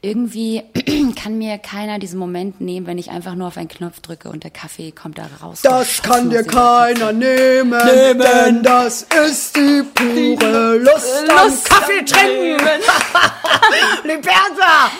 irgendwie 0.00 0.62
kann 1.20 1.38
mir 1.38 1.58
keiner 1.58 1.98
diesen 1.98 2.20
Moment 2.20 2.60
nehmen, 2.60 2.86
wenn 2.86 2.96
ich 2.96 3.10
einfach 3.10 3.34
nur 3.34 3.48
auf 3.48 3.56
einen 3.56 3.66
Knopf 3.66 3.98
drücke 4.00 4.30
und 4.30 4.44
der 4.44 4.52
Kaffee 4.52 4.92
kommt 4.92 5.18
da 5.18 5.26
raus. 5.42 5.62
Das 5.62 6.00
kann 6.00 6.30
dir 6.30 6.44
keiner 6.44 7.12
nehmen, 7.12 7.72
denn 7.72 8.62
das 8.62 9.02
ist 9.26 9.56
die 9.56 9.82
pure 9.92 10.76
Lust 10.76 11.28
am 11.28 11.64
Kaffee 11.64 12.04
trinken. 12.04 12.82
Liberta! 14.04 14.92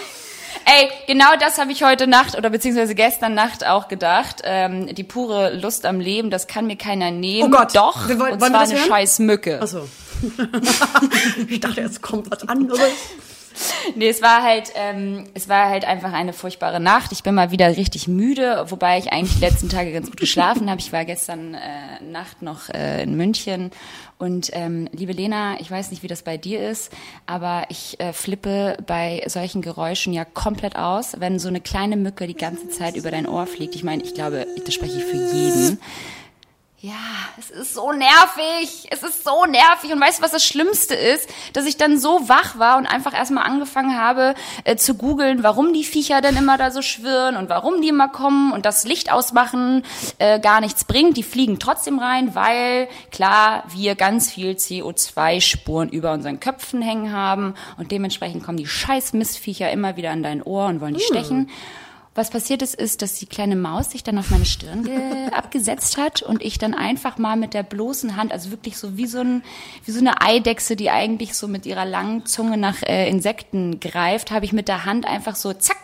Ey, 0.73 0.89
genau 1.09 1.35
das 1.41 1.59
habe 1.59 1.73
ich 1.73 1.83
heute 1.83 2.07
Nacht 2.07 2.39
oder 2.39 2.49
beziehungsweise 2.49 2.95
gestern 2.95 3.35
Nacht 3.35 3.67
auch 3.67 3.89
gedacht. 3.89 4.43
Ähm, 4.45 4.95
die 4.95 5.03
pure 5.03 5.53
Lust 5.55 5.85
am 5.85 5.99
Leben, 5.99 6.31
das 6.31 6.47
kann 6.47 6.69
mir 6.69 6.77
keiner 6.77 7.11
nehmen. 7.11 7.53
Oh 7.53 7.57
Gott, 7.57 7.75
Doch, 7.75 8.09
wir 8.09 8.21
wollen- 8.21 8.35
und 8.35 8.41
wollen 8.41 8.53
wir 8.53 8.59
zwar 8.59 8.61
das 8.61 8.71
eine 8.71 8.79
hören? 8.79 8.89
scheiß 8.89 9.19
Mücke. 9.19 9.61
Achso. 9.61 9.89
ich 11.49 11.59
dachte, 11.59 11.81
jetzt 11.81 12.01
kommt 12.03 12.31
was 12.31 12.49
anderes. 12.49 12.81
Nee, 13.97 14.09
es 14.09 14.23
war 14.23 14.43
halt, 14.43 14.73
ähm, 14.75 15.25
es 15.35 15.49
war 15.49 15.69
halt 15.69 15.85
einfach 15.85 16.13
eine 16.13 16.33
furchtbare 16.33 16.81
Nacht. 16.81 17.13
Ich 17.13 17.23
bin 17.23 17.35
mal 17.35 17.51
wieder 17.51 17.77
richtig 17.77 18.09
müde, 18.09 18.67
wobei 18.69 18.99
ich 18.99 19.13
eigentlich 19.13 19.35
die 19.35 19.45
letzten 19.45 19.69
Tage 19.69 19.93
ganz 19.93 20.07
gut 20.07 20.21
geschlafen 20.21 20.71
habe. 20.71 20.81
Ich 20.81 20.93
war 20.93 21.05
gestern 21.05 21.55
äh, 21.55 22.03
Nacht 22.05 22.43
noch 22.43 22.69
äh, 22.71 23.03
in 23.03 23.17
München 23.17 23.71
und 24.21 24.51
ähm, 24.53 24.87
liebe 24.93 25.13
Lena, 25.13 25.59
ich 25.61 25.71
weiß 25.71 25.91
nicht, 25.91 26.03
wie 26.03 26.07
das 26.07 26.23
bei 26.23 26.37
dir 26.37 26.69
ist, 26.69 26.93
aber 27.25 27.65
ich 27.71 27.99
äh, 28.01 28.13
flippe 28.13 28.77
bei 28.87 29.23
solchen 29.27 29.63
Geräuschen 29.63 30.13
ja 30.13 30.27
komplett 30.27 30.77
aus, 30.77 31.17
wenn 31.21 31.39
so 31.39 31.49
eine 31.49 31.63
kleine 31.63 31.97
Mücke 31.97 32.27
die 32.27 32.35
ganze 32.35 32.69
Zeit 32.69 32.97
über 32.97 33.11
dein 33.11 33.27
Ohr 33.27 33.47
fliegt. 33.47 33.75
Ich 33.75 33.83
meine, 33.83 34.03
ich 34.03 34.13
glaube, 34.13 34.47
das 34.63 34.75
spreche 34.75 34.99
ich 34.99 35.05
für 35.05 35.17
jeden. 35.17 35.81
Ja, 36.83 36.95
es 37.39 37.51
ist 37.51 37.75
so 37.75 37.93
nervig. 37.93 38.87
Es 38.91 39.03
ist 39.03 39.23
so 39.23 39.45
nervig. 39.45 39.93
Und 39.93 40.01
weißt 40.01 40.19
du, 40.19 40.23
was 40.23 40.31
das 40.31 40.47
Schlimmste 40.47 40.95
ist? 40.95 41.29
Dass 41.53 41.67
ich 41.67 41.77
dann 41.77 41.99
so 41.99 42.27
wach 42.31 42.59
war 42.59 42.79
und 42.79 42.87
einfach 42.87 43.13
erstmal 43.13 43.45
angefangen 43.45 43.99
habe 43.99 44.35
äh, 44.65 44.77
zu 44.77 44.95
googeln, 44.95 45.43
warum 45.43 45.75
die 45.75 45.85
Viecher 45.85 46.23
denn 46.23 46.39
immer 46.39 46.57
da 46.57 46.71
so 46.71 46.81
schwirren 46.81 47.37
und 47.37 47.51
warum 47.51 47.83
die 47.83 47.89
immer 47.89 48.09
kommen 48.09 48.53
und 48.53 48.65
das 48.65 48.87
Licht 48.87 49.13
ausmachen 49.13 49.83
äh, 50.17 50.41
gar 50.41 50.63
nichts 50.63 50.85
bringt. 50.85 51.19
Die 51.19 51.23
fliegen 51.23 51.59
trotzdem 51.59 51.99
rein, 51.99 52.35
weil 52.35 52.89
klar, 53.13 53.65
wir 53.75 53.95
ganz 53.95 54.33
viel 54.33 54.53
CO2-Spuren 54.53 55.91
über 55.91 56.13
unseren 56.13 56.41
Köpfen 56.41 56.81
hängen 56.81 57.13
haben 57.13 57.57
und 57.77 57.93
dementsprechend 57.93 58.43
kommen 58.43 58.57
die 58.57 58.67
scheiß 58.67 59.13
Mistviecher 59.13 59.71
immer 59.71 59.97
wieder 59.97 60.13
an 60.13 60.23
dein 60.23 60.43
Ohr 60.43 60.65
und 60.65 60.81
wollen 60.81 60.95
dich 60.95 61.05
stechen. 61.05 61.51
Was 62.21 62.31
passiert 62.31 62.61
ist, 62.61 62.75
ist, 62.75 63.01
dass 63.01 63.15
die 63.15 63.25
kleine 63.25 63.57
Maus 63.57 63.91
sich 63.91 64.05
dann 64.05 64.19
auf 64.19 64.31
meine 64.31 64.45
Stirn 64.45 64.89
abgesetzt 65.33 65.97
hat 65.97 66.21
und 66.21 66.43
ich 66.43 66.59
dann 66.59 66.75
einfach 66.75 67.17
mal 67.17 67.37
mit 67.37 67.55
der 67.55 67.63
bloßen 67.63 68.17
Hand, 68.17 68.31
also 68.31 68.51
wirklich 68.51 68.77
so 68.77 68.99
wie 68.99 69.07
so, 69.07 69.21
ein, 69.21 69.43
wie 69.87 69.91
so 69.91 70.01
eine 70.01 70.21
Eidechse, 70.21 70.77
die 70.77 70.91
eigentlich 70.91 71.35
so 71.35 71.49
mit 71.49 71.65
ihrer 71.65 71.87
langen 71.87 72.27
Zunge 72.27 72.59
nach 72.59 72.83
äh, 72.83 73.09
Insekten 73.09 73.81
greift, 73.81 74.31
habe 74.31 74.45
ich 74.45 74.53
mit 74.53 74.69
der 74.69 74.85
Hand 74.85 75.07
einfach 75.07 75.35
so 75.35 75.55
zack 75.55 75.77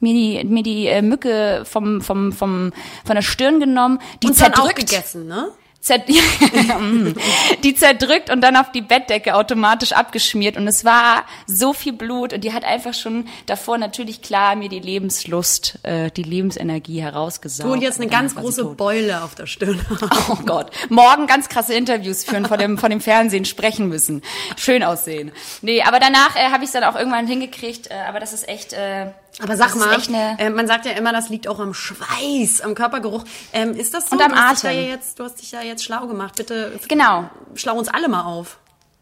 mir 0.00 0.12
die 0.12 0.44
mir 0.44 0.62
die 0.62 0.86
äh, 0.86 1.02
Mücke 1.02 1.62
vom 1.64 2.02
vom 2.02 2.32
vom 2.32 2.72
von 3.04 3.14
der 3.16 3.22
Stirn 3.22 3.58
genommen, 3.58 3.98
die 4.22 4.28
Und 4.28 4.34
zerdrückt. 4.34 4.58
dann 4.58 4.64
auch 4.66 4.74
gegessen, 4.74 5.26
ne? 5.26 5.48
Die 7.62 7.74
zerdrückt 7.74 8.30
und 8.30 8.40
dann 8.40 8.56
auf 8.56 8.72
die 8.72 8.82
Bettdecke 8.82 9.34
automatisch 9.34 9.92
abgeschmiert 9.92 10.56
und 10.56 10.66
es 10.66 10.84
war 10.84 11.24
so 11.46 11.72
viel 11.72 11.92
Blut 11.92 12.32
und 12.32 12.42
die 12.42 12.52
hat 12.52 12.64
einfach 12.64 12.94
schon 12.94 13.26
davor 13.46 13.78
natürlich 13.78 14.20
klar 14.20 14.56
mir 14.56 14.68
die 14.68 14.80
Lebenslust, 14.80 15.78
äh, 15.84 16.10
die 16.10 16.24
Lebensenergie 16.24 17.00
herausgesaugt. 17.00 17.68
Du 17.68 17.72
und 17.72 17.80
jetzt 17.80 17.96
eine 17.96 18.06
Und 18.06 18.12
ganz 18.12 18.34
große. 18.34 18.64
Beule 18.64 19.22
auf 19.22 19.34
der 19.34 19.46
Stirn. 19.46 19.80
Oh 20.30 20.36
Gott. 20.44 20.70
Morgen 20.90 21.26
ganz 21.26 21.48
krasse 21.48 21.74
Interviews 21.74 22.24
führen, 22.24 22.44
vor 22.44 22.56
dem, 22.56 22.76
vor 22.76 22.88
dem 22.88 23.00
Fernsehen 23.00 23.44
sprechen 23.44 23.88
müssen. 23.88 24.22
Schön 24.56 24.82
aussehen. 24.82 25.32
Nee, 25.62 25.82
aber 25.82 26.00
danach 26.00 26.36
äh, 26.36 26.50
habe 26.50 26.64
ich 26.64 26.68
es 26.68 26.72
dann 26.72 26.84
auch 26.84 26.96
irgendwann 26.96 27.26
hingekriegt, 27.26 27.90
äh, 27.90 27.94
aber 28.06 28.20
das 28.20 28.32
ist 28.32 28.48
echt, 28.48 28.72
äh, 28.72 29.06
Aber 29.40 29.56
sag 29.56 29.76
mal, 29.76 29.96
äh, 30.38 30.50
man 30.50 30.66
sagt 30.66 30.86
ja 30.86 30.92
immer, 30.92 31.12
das 31.12 31.28
liegt 31.28 31.46
auch 31.46 31.60
am 31.60 31.74
Schweiß, 31.74 32.60
am 32.62 32.74
Körpergeruch. 32.74 33.24
Ähm, 33.52 33.72
ist 33.74 33.94
das 33.94 34.10
so? 34.10 34.16
Und 34.16 34.22
am 34.22 34.32
du, 34.32 34.36
hast 34.36 34.62
dich 34.64 34.70
Atem. 34.70 34.82
ja 34.82 34.88
jetzt, 34.88 35.18
du 35.18 35.24
hast 35.24 35.40
dich 35.40 35.50
ja 35.52 35.62
jetzt 35.62 35.84
schlau 35.84 36.06
gemacht. 36.06 36.36
Bitte 36.36 36.78
genau. 36.88 37.30
schlau 37.54 37.76
uns 37.76 37.88
alle 37.88 38.08
mal 38.08 38.22
auf. 38.22 38.58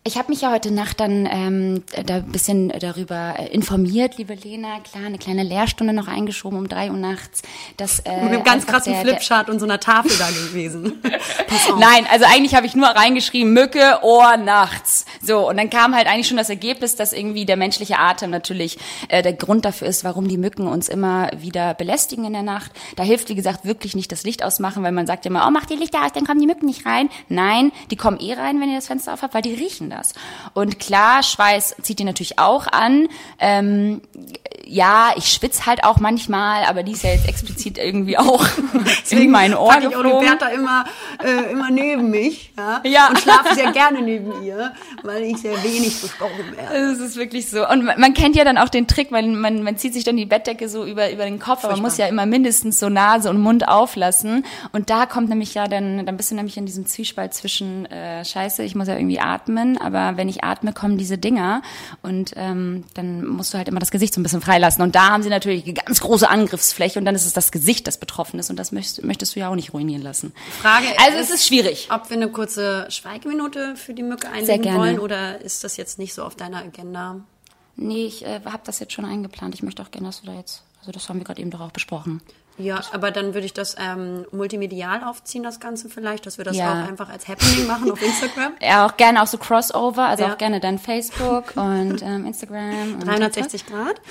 Ich 0.06 0.16
habe 0.16 0.28
mich 0.30 0.40
ja 0.40 0.52
heute 0.52 0.70
Nacht 0.70 1.00
dann 1.00 1.28
ähm, 1.28 1.82
da 2.06 2.16
ein 2.16 2.30
bisschen 2.30 2.68
darüber 2.68 3.34
äh, 3.40 3.48
informiert, 3.48 4.18
liebe 4.18 4.34
Lena. 4.34 4.78
Klar, 4.88 5.04
eine 5.06 5.18
kleine 5.18 5.42
Lehrstunde 5.42 5.92
noch 5.92 6.06
eingeschoben 6.06 6.56
um 6.60 6.68
drei 6.68 6.92
Uhr 6.92 6.96
nachts. 6.96 7.42
Das, 7.76 7.98
äh, 8.00 8.22
Mit 8.22 8.32
einem 8.34 8.44
ganz 8.44 8.66
krassen 8.68 8.92
der- 8.92 9.02
der- 9.02 9.14
Flipchart 9.14 9.50
und 9.50 9.58
so 9.58 9.64
einer 9.66 9.80
Tafel 9.80 10.12
da 10.16 10.28
gewesen. 10.28 11.02
Nein, 11.80 12.06
also 12.08 12.24
eigentlich 12.24 12.54
habe 12.54 12.66
ich 12.66 12.76
nur 12.76 12.86
reingeschrieben, 12.86 13.52
Mücke, 13.52 13.98
Ohr, 14.02 14.36
nachts. 14.36 15.06
So, 15.22 15.48
und 15.48 15.56
dann 15.56 15.70
kam 15.70 15.92
halt 15.96 16.06
eigentlich 16.06 16.28
schon 16.28 16.36
das 16.36 16.50
Ergebnis, 16.50 16.94
dass 16.94 17.12
irgendwie 17.12 17.44
der 17.44 17.56
menschliche 17.56 17.98
Atem 17.98 18.30
natürlich 18.30 18.78
äh, 19.08 19.22
der 19.24 19.32
Grund 19.32 19.64
dafür 19.64 19.88
ist, 19.88 20.04
warum 20.04 20.28
die 20.28 20.38
Mücken 20.38 20.68
uns 20.68 20.88
immer 20.88 21.30
wieder 21.36 21.74
belästigen 21.74 22.24
in 22.26 22.32
der 22.32 22.42
Nacht. 22.44 22.70
Da 22.94 23.02
hilft, 23.02 23.28
wie 23.28 23.34
gesagt, 23.34 23.64
wirklich 23.64 23.96
nicht 23.96 24.12
das 24.12 24.22
Licht 24.22 24.44
ausmachen, 24.44 24.84
weil 24.84 24.92
man 24.92 25.08
sagt 25.08 25.24
ja 25.24 25.32
immer, 25.32 25.44
oh, 25.48 25.50
mach 25.50 25.66
die 25.66 25.74
Lichter 25.74 26.04
aus, 26.04 26.12
dann 26.12 26.24
kommen 26.24 26.38
die 26.40 26.46
Mücken 26.46 26.66
nicht 26.66 26.86
rein. 26.86 27.08
Nein, 27.28 27.72
die 27.90 27.96
kommen 27.96 28.20
eh 28.20 28.34
rein, 28.34 28.60
wenn 28.60 28.68
ihr 28.68 28.76
das 28.76 28.86
Fenster 28.86 29.12
auf 29.12 29.22
habt, 29.22 29.34
weil 29.34 29.42
die 29.42 29.54
riechen 29.54 29.90
das. 29.90 29.95
Und 30.54 30.78
klar, 30.78 31.22
Schweiß 31.22 31.76
zieht 31.82 31.98
die 31.98 32.04
natürlich 32.04 32.38
auch 32.38 32.66
an. 32.66 33.08
Ähm, 33.38 34.02
ja, 34.66 35.12
ich 35.16 35.28
schwitze 35.32 35.66
halt 35.66 35.84
auch 35.84 35.98
manchmal, 35.98 36.64
aber 36.64 36.82
die 36.82 36.92
ist 36.92 37.04
ja 37.04 37.10
jetzt 37.10 37.28
explizit 37.28 37.78
irgendwie 37.78 38.18
auch 38.18 38.44
in 39.10 39.30
mein 39.30 39.54
Ohr 39.54 39.68
pack 39.68 39.82
ich 39.82 39.90
geflogen. 39.90 40.18
Oliverta 40.18 40.48
immer, 40.48 40.84
äh, 41.22 41.52
immer 41.52 41.70
neben 41.70 42.10
mich. 42.10 42.52
Ja? 42.56 42.80
Ja. 42.84 43.08
Und 43.08 43.18
schlafe 43.18 43.54
sehr 43.54 43.72
gerne 43.72 44.02
neben 44.02 44.42
ihr, 44.42 44.72
weil 45.02 45.22
ich 45.24 45.38
sehr 45.38 45.62
wenig 45.62 46.00
besprochen 46.00 46.56
werde. 46.56 46.76
Es 46.96 46.98
ist 46.98 47.16
wirklich 47.16 47.50
so. 47.50 47.68
Und 47.68 47.84
man 47.84 48.06
man 48.06 48.14
kennt 48.14 48.36
ja 48.36 48.44
dann 48.44 48.56
auch 48.56 48.68
den 48.68 48.86
Trick, 48.86 49.10
man, 49.10 49.34
man, 49.40 49.64
man 49.64 49.76
zieht 49.78 49.92
sich 49.92 50.04
dann 50.04 50.16
die 50.16 50.26
Bettdecke 50.26 50.68
so 50.68 50.84
über, 50.84 51.10
über 51.10 51.24
den 51.24 51.40
Kopf, 51.40 51.64
aber 51.64 51.72
man 51.72 51.82
muss 51.82 51.96
ja 51.96 52.06
immer 52.06 52.24
mindestens 52.24 52.78
so 52.78 52.88
Nase 52.88 53.28
und 53.28 53.40
Mund 53.40 53.66
auflassen. 53.66 54.44
Und 54.70 54.90
da 54.90 55.06
kommt 55.06 55.28
nämlich 55.28 55.54
ja 55.54 55.66
dann, 55.66 56.06
dann 56.06 56.16
bist 56.16 56.30
du 56.30 56.36
nämlich 56.36 56.56
in 56.56 56.66
diesem 56.66 56.86
Zwiespalt 56.86 57.34
zwischen, 57.34 57.86
äh, 57.86 58.24
scheiße, 58.24 58.62
ich 58.62 58.76
muss 58.76 58.86
ja 58.86 58.94
irgendwie 58.94 59.18
atmen, 59.18 59.76
aber 59.80 60.16
wenn 60.16 60.28
ich 60.28 60.44
atme, 60.44 60.72
kommen 60.72 60.98
diese 60.98 61.18
Dinger. 61.18 61.62
Und 62.02 62.32
ähm, 62.36 62.84
dann 62.94 63.26
musst 63.26 63.52
du 63.52 63.58
halt 63.58 63.68
immer 63.68 63.80
das 63.80 63.90
Gesicht 63.90 64.14
so 64.14 64.20
ein 64.20 64.22
bisschen 64.22 64.40
freilassen. 64.56 64.82
Und 64.82 64.94
da 64.94 65.10
haben 65.10 65.22
sie 65.22 65.28
natürlich 65.28 65.64
eine 65.64 65.74
ganz 65.74 66.00
große 66.00 66.28
Angriffsfläche 66.28 66.98
und 66.98 67.04
dann 67.04 67.14
ist 67.14 67.26
es 67.26 67.32
das 67.32 67.52
Gesicht, 67.52 67.86
das 67.86 67.98
betroffen 67.98 68.38
ist. 68.38 68.50
Und 68.50 68.56
das 68.56 68.72
möchtest, 68.72 69.04
möchtest 69.04 69.36
du 69.36 69.40
ja 69.40 69.48
auch 69.48 69.54
nicht 69.54 69.72
ruinieren 69.72 70.02
lassen. 70.02 70.32
Frage 70.60 70.86
Also 71.04 71.18
es 71.18 71.30
ist 71.30 71.46
schwierig. 71.46 71.88
Ob 71.90 72.10
wir 72.10 72.16
eine 72.16 72.28
kurze 72.28 72.86
Schweigeminute 72.90 73.76
für 73.76 73.94
die 73.94 74.02
Mücke 74.02 74.28
einlegen 74.30 74.74
wollen 74.74 74.98
oder 74.98 75.40
ist 75.40 75.64
das 75.64 75.76
jetzt 75.76 75.98
nicht 75.98 76.14
so 76.14 76.24
auf 76.24 76.34
deiner 76.34 76.58
Agenda? 76.58 77.20
Nee, 77.76 78.06
ich 78.06 78.24
äh, 78.24 78.40
habe 78.44 78.62
das 78.64 78.78
jetzt 78.78 78.94
schon 78.94 79.04
eingeplant. 79.04 79.54
Ich 79.54 79.62
möchte 79.62 79.82
auch 79.82 79.90
gerne, 79.90 80.06
dass 80.08 80.22
wir 80.22 80.32
da 80.32 80.38
jetzt, 80.38 80.62
also 80.80 80.92
das 80.92 81.08
haben 81.08 81.18
wir 81.18 81.24
gerade 81.24 81.40
eben 81.40 81.50
doch 81.50 81.60
auch 81.60 81.72
besprochen. 81.72 82.22
Ja, 82.58 82.80
aber 82.92 83.10
dann 83.10 83.34
würde 83.34 83.44
ich 83.46 83.52
das 83.52 83.76
ähm, 83.78 84.24
multimedial 84.32 85.04
aufziehen, 85.04 85.42
das 85.42 85.60
Ganze 85.60 85.88
vielleicht, 85.90 86.24
dass 86.26 86.38
wir 86.38 86.44
das 86.44 86.56
Ja. 86.56 86.70
auch 86.72 86.88
einfach 86.88 87.08
als 87.10 87.28
Happening 87.28 87.66
machen 87.66 87.90
auf 87.90 88.00
Instagram. 88.00 88.52
Ja, 88.62 88.86
auch 88.86 88.96
gerne 88.96 89.22
auch 89.22 89.26
so 89.26 89.36
Crossover, 89.38 90.04
also 90.06 90.24
Ja. 90.24 90.32
auch 90.32 90.38
gerne 90.38 90.58
dann 90.60 90.78
Facebook 90.78 91.52
und 91.56 92.00
ähm, 92.02 92.24
Instagram. 92.26 92.94
Und 92.94 93.06
360 93.06 93.66
Grad. 93.66 94.00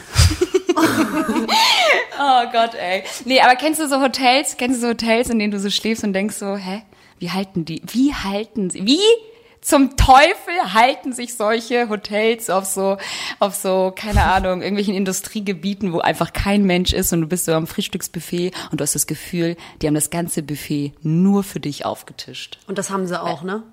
Oh 2.20 2.52
Gott, 2.52 2.76
ey. 2.76 3.04
Nee, 3.26 3.42
aber 3.42 3.56
kennst 3.56 3.80
du 3.80 3.88
so 3.88 4.02
Hotels, 4.02 4.58
kennst 4.58 4.78
du 4.78 4.82
so 4.82 4.88
Hotels, 4.90 5.30
in 5.30 5.40
denen 5.40 5.52
du 5.52 5.60
so 5.60 5.70
schläfst 5.70 6.04
und 6.04 6.14
denkst 6.14 6.36
so, 6.36 6.56
hä, 6.56 6.82
wie 7.20 7.32
halten 7.32 7.66
die, 7.66 7.82
wie 7.88 8.14
halten 8.14 8.70
sie, 8.70 8.86
wie 8.86 9.00
zum 9.66 9.98
Teufel 9.98 10.74
halten 10.76 11.12
sich 11.12 11.34
solche 11.34 11.90
Hotels 11.90 12.52
auf 12.52 12.66
so, 12.66 12.98
auf 13.40 13.56
so, 13.56 13.92
keine 13.96 14.22
Ahnung, 14.22 14.62
irgendwelchen 14.62 14.94
Industriegebieten, 14.94 15.92
wo 15.92 16.00
einfach 16.00 16.34
kein 16.34 16.66
Mensch 16.66 16.94
ist 16.94 17.12
und 17.14 17.22
du 17.22 17.28
bist 17.28 17.46
so 17.46 17.54
am 17.54 17.66
Frühstücksbuffet 17.66 18.52
und 18.70 18.80
du 18.80 18.84
hast 18.84 18.94
das 18.94 19.08
Gefühl, 19.08 19.58
die 19.82 19.88
haben 19.88 19.96
das 19.96 20.12
ganze 20.12 20.44
Buffet 20.44 20.94
nur 21.02 21.44
für 21.44 21.60
dich 21.60 21.84
aufgetischt. 21.84 22.60
Und 22.68 22.78
das 22.78 22.92
haben 22.92 23.08
sie 23.08 23.20
auch, 23.20 23.42
ne? 23.42 23.64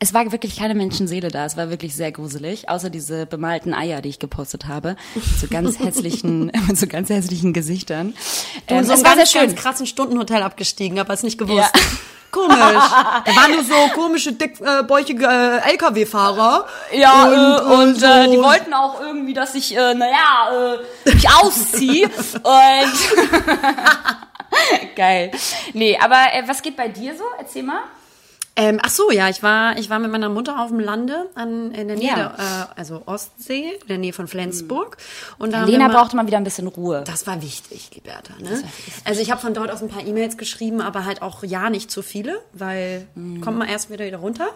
Es 0.00 0.14
war 0.14 0.30
wirklich 0.30 0.56
keine 0.56 0.74
Menschenseele 0.76 1.28
da. 1.28 1.44
Es 1.44 1.56
war 1.56 1.70
wirklich 1.70 1.96
sehr 1.96 2.12
gruselig. 2.12 2.68
Außer 2.68 2.88
diese 2.88 3.26
bemalten 3.26 3.74
Eier, 3.74 4.00
die 4.00 4.08
ich 4.10 4.18
gepostet 4.20 4.66
habe. 4.68 4.94
Mit 5.14 5.24
so 5.24 5.46
ganz 5.48 5.78
hässlichen, 5.84 6.46
mit 6.68 6.78
so 6.78 6.86
ganz 6.86 7.08
hässlichen 7.08 7.52
Gesichtern. 7.52 8.14
Du 8.68 8.74
Ähm, 8.74 8.84
so 8.84 8.92
es 8.92 9.02
war 9.04 9.14
sehr 9.14 9.24
ganz, 9.24 9.32
ganz 9.32 9.50
schön. 9.50 9.54
krassen 9.56 9.86
Stundenhotel 9.86 10.42
abgestiegen, 10.42 10.98
aber 11.00 11.14
es 11.14 11.22
nicht 11.24 11.38
gewusst. 11.38 11.70
Ja. 11.74 11.80
Komisch. 12.30 12.58
Da 12.58 13.24
waren 13.36 13.52
nur 13.52 13.64
so 13.64 13.74
komische, 13.94 14.34
dickbäuchige 14.34 15.24
äh, 15.24 15.70
LKW-Fahrer. 15.70 16.66
Ja, 16.92 17.24
und, 17.24 17.32
äh, 17.32 17.74
und 17.74 17.94
so- 17.98 18.04
äh, 18.06 18.28
die 18.30 18.36
wollten 18.36 18.74
auch 18.74 19.00
irgendwie, 19.00 19.32
dass 19.32 19.54
ich, 19.54 19.74
äh, 19.74 19.94
naja, 19.94 20.76
äh, 21.06 21.10
mich 21.10 21.26
ausziehe. 21.30 22.04
und 22.06 22.92
geil. 24.94 25.30
Nee, 25.72 25.98
aber 25.98 26.16
äh, 26.34 26.42
was 26.46 26.60
geht 26.60 26.76
bei 26.76 26.88
dir 26.88 27.16
so? 27.16 27.24
Erzähl 27.38 27.62
mal. 27.62 27.80
Ähm, 28.60 28.80
ach 28.82 28.90
so, 28.90 29.10
ja, 29.12 29.28
ich 29.28 29.42
war, 29.42 29.78
ich 29.78 29.88
war 29.88 30.00
mit 30.00 30.10
meiner 30.10 30.28
Mutter 30.28 30.58
auf 30.60 30.68
dem 30.70 30.80
Lande 30.80 31.28
an, 31.36 31.70
in 31.70 31.86
der 31.86 31.96
Nähe, 31.96 32.08
Ja. 32.08 32.14
der, 32.16 32.34
äh, 32.74 32.78
also 32.80 33.02
Ostsee, 33.06 33.70
in 33.82 33.86
der 33.88 33.98
Nähe 33.98 34.12
von 34.12 34.26
Flensburg. 34.26 34.96
Und 35.38 35.52
da 35.52 35.64
Lena 35.64 35.86
mal- 35.86 35.94
brauchte 35.94 36.16
mal 36.16 36.26
wieder 36.26 36.38
ein 36.38 36.44
bisschen 36.44 36.66
Ruhe. 36.66 37.04
Das 37.06 37.26
war 37.28 37.40
wichtig, 37.40 37.90
Liberta. 37.94 38.34
Ne? 38.40 38.62
Also 39.04 39.20
ich 39.22 39.30
habe 39.30 39.40
von 39.40 39.54
dort 39.54 39.70
aus 39.70 39.80
ein 39.80 39.88
paar 39.88 40.04
E-Mails 40.04 40.36
geschrieben, 40.36 40.80
aber 40.80 41.04
halt 41.04 41.22
auch 41.22 41.44
ja 41.44 41.70
nicht 41.70 41.90
zu 41.90 42.02
viele, 42.02 42.40
weil 42.52 43.06
kommt 43.42 43.58
man 43.58 43.68
erst 43.68 43.90
wieder 43.90 44.04
wieder 44.04 44.18
runter. 44.18 44.48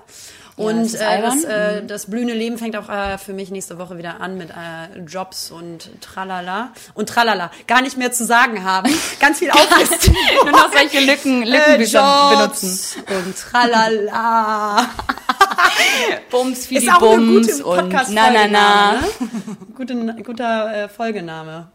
Und 0.56 0.78
das 0.78 0.94
ist 0.94 1.00
äh, 1.00 1.04
albern. 1.04 1.42
das, 1.42 1.44
äh, 1.44 1.84
das 1.86 2.06
blühende 2.06 2.34
Leben 2.34 2.58
fängt 2.58 2.76
auch 2.76 2.88
äh, 2.88 3.16
für 3.16 3.32
mich 3.32 3.50
nächste 3.50 3.78
Woche 3.78 3.96
wieder 3.96 4.20
an 4.20 4.36
mit 4.36 4.50
äh, 4.50 4.98
Jobs 5.06 5.50
und 5.50 5.88
Tralala. 6.00 6.72
Und 6.94 7.08
Tralala. 7.08 7.50
Gar 7.66 7.82
nicht 7.82 7.96
mehr 7.96 8.12
zu 8.12 8.24
sagen 8.24 8.62
haben. 8.64 8.92
Ganz 9.20 9.38
viel 9.38 9.50
Auflistung. 9.50 10.14
Nur 10.44 10.52
noch 10.52 10.72
solche 10.72 11.00
Lücken, 11.00 11.44
Lückenbücher 11.44 12.30
äh, 12.32 12.36
benutzen. 12.36 12.66
Jobs 12.68 12.96
und 13.26 13.36
Tralala. 13.36 14.86
Bums, 16.30 16.68
wie 16.68 16.76
Ist 16.76 16.86
die 16.86 16.90
auch 16.90 17.02
eine 17.02 17.16
Bums 17.16 17.62
gute 17.62 17.64
und 17.64 17.92
na 18.10 18.30
na 18.30 18.46
na. 18.46 18.92
Ne? 18.92 19.00
Gute, 19.74 19.94
guter 20.22 20.84
äh, 20.84 20.88
Folgename. 20.88 21.68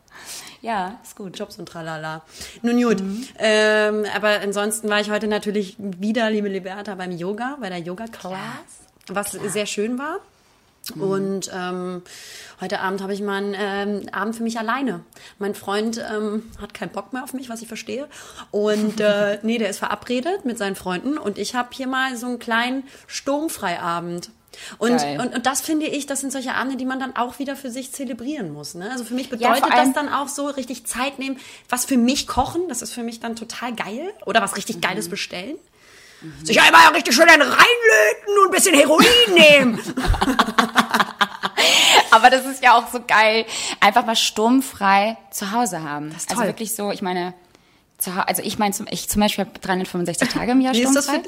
Ja, 0.62 1.00
ist 1.04 1.16
gut. 1.16 1.38
Jobs 1.38 1.58
und 1.60 1.68
tralala. 1.68 2.24
Nun 2.62 2.82
gut. 2.82 3.04
Ähm, 3.38 4.06
aber 4.16 4.42
ansonsten 4.42 4.90
war 4.90 5.00
ich 5.00 5.10
heute 5.10 5.28
natürlich 5.28 5.76
wieder, 5.78 6.30
liebe 6.30 6.50
Liberta, 6.50 6.96
beim 6.96 7.12
Yoga, 7.12 7.58
bei 7.60 7.70
der 7.70 7.80
Yoga-Class, 7.80 8.38
was 9.08 9.32
sehr 9.32 9.66
schön 9.66 9.98
war. 9.98 10.20
Und 10.96 11.52
ähm, 11.54 12.02
heute 12.62 12.80
Abend 12.80 13.02
habe 13.02 13.14
ich 13.14 13.22
mal 13.22 13.38
einen 13.38 13.56
ähm, 14.06 14.10
Abend 14.14 14.36
für 14.36 14.44
mich 14.44 14.58
alleine. 14.58 15.02
Mein 15.38 15.54
Freund 15.54 15.98
ähm, 15.98 16.44
hat 16.62 16.74
keinen 16.74 16.92
Bock 16.92 17.14
mehr 17.14 17.24
auf 17.24 17.34
mich, 17.34 17.50
was 17.50 17.62
ich 17.62 17.68
verstehe. 17.68 18.08
Und 18.52 19.00
äh, 19.00 19.40
nee, 19.44 19.58
der 19.58 19.70
ist 19.70 19.80
verabredet 19.80 20.46
mit 20.46 20.58
seinen 20.58 20.76
Freunden. 20.76 21.18
Und 21.18 21.38
ich 21.38 21.56
habe 21.56 21.70
hier 21.72 21.88
mal 21.88 22.16
so 22.16 22.28
einen 22.28 22.40
kleinen 22.40 22.84
Sturmfreiabend. 23.08 24.30
Und, 24.80 24.92
und, 25.20 25.36
und 25.36 25.46
das 25.46 25.62
finde 25.62 25.86
ich, 25.86 26.06
das 26.08 26.22
sind 26.22 26.32
solche 26.32 26.56
Abende, 26.56 26.78
die 26.78 26.86
man 26.86 27.00
dann 27.00 27.16
auch 27.16 27.38
wieder 27.40 27.56
für 27.56 27.70
sich 27.70 27.92
zelebrieren 27.92 28.52
muss. 28.52 28.74
Ne? 28.74 28.90
Also 28.92 29.04
für 29.04 29.14
mich 29.14 29.28
Ja, 29.28 29.38
bedeutet 29.52 29.64
allem- 29.72 29.94
das 29.94 29.94
dann 29.94 30.12
auch 30.14 30.28
so 30.28 30.48
richtig 30.48 30.86
Zeit 30.86 31.20
nehmen, 31.20 31.38
was 31.70 31.86
für 31.86 31.98
mich 31.98 32.28
kochen, 32.28 32.68
das 32.70 32.82
ist 32.82 32.94
für 32.94 33.04
mich 33.04 33.20
dann 33.20 33.36
total 33.36 33.74
geil. 33.74 34.14
Oder 34.26 34.42
was 34.42 34.56
richtig 34.58 34.82
Geiles 34.82 35.10
bestellen. 35.10 35.56
Sich 36.44 36.60
einmal 36.60 36.88
richtig 36.96 37.14
schön 37.14 37.30
einen 37.30 37.44
reinlöten 37.44 38.38
und 38.42 38.46
ein 38.48 38.52
bisschen 38.52 38.74
Heroin 38.74 39.06
nehmen. 39.36 39.80
Aber 42.12 42.30
das 42.30 42.46
ist 42.46 42.64
ja 42.64 42.74
auch 42.74 42.92
so 42.92 43.00
geil, 43.06 43.46
einfach 43.80 44.06
mal 44.06 44.16
sturmfrei 44.16 45.18
zu 45.32 45.52
Hause 45.52 45.84
haben. 45.84 46.10
ist 46.12 46.30
Also 46.30 46.42
toll. 46.42 46.48
wirklich 46.50 46.74
so, 46.76 46.92
ich 46.92 47.02
meine, 47.02 47.34
also 48.06 48.44
ich 48.44 48.60
meine, 48.60 48.74
zum, 48.74 48.86
ich 48.92 49.10
zum 49.10 49.22
Beispiel 49.22 49.46
habe 49.46 49.58
365 49.60 50.30
Tage 50.30 50.52
im 50.52 50.62
Jahr 50.62 50.74
Wie 50.76 50.82
sturmfrei. 50.82 51.22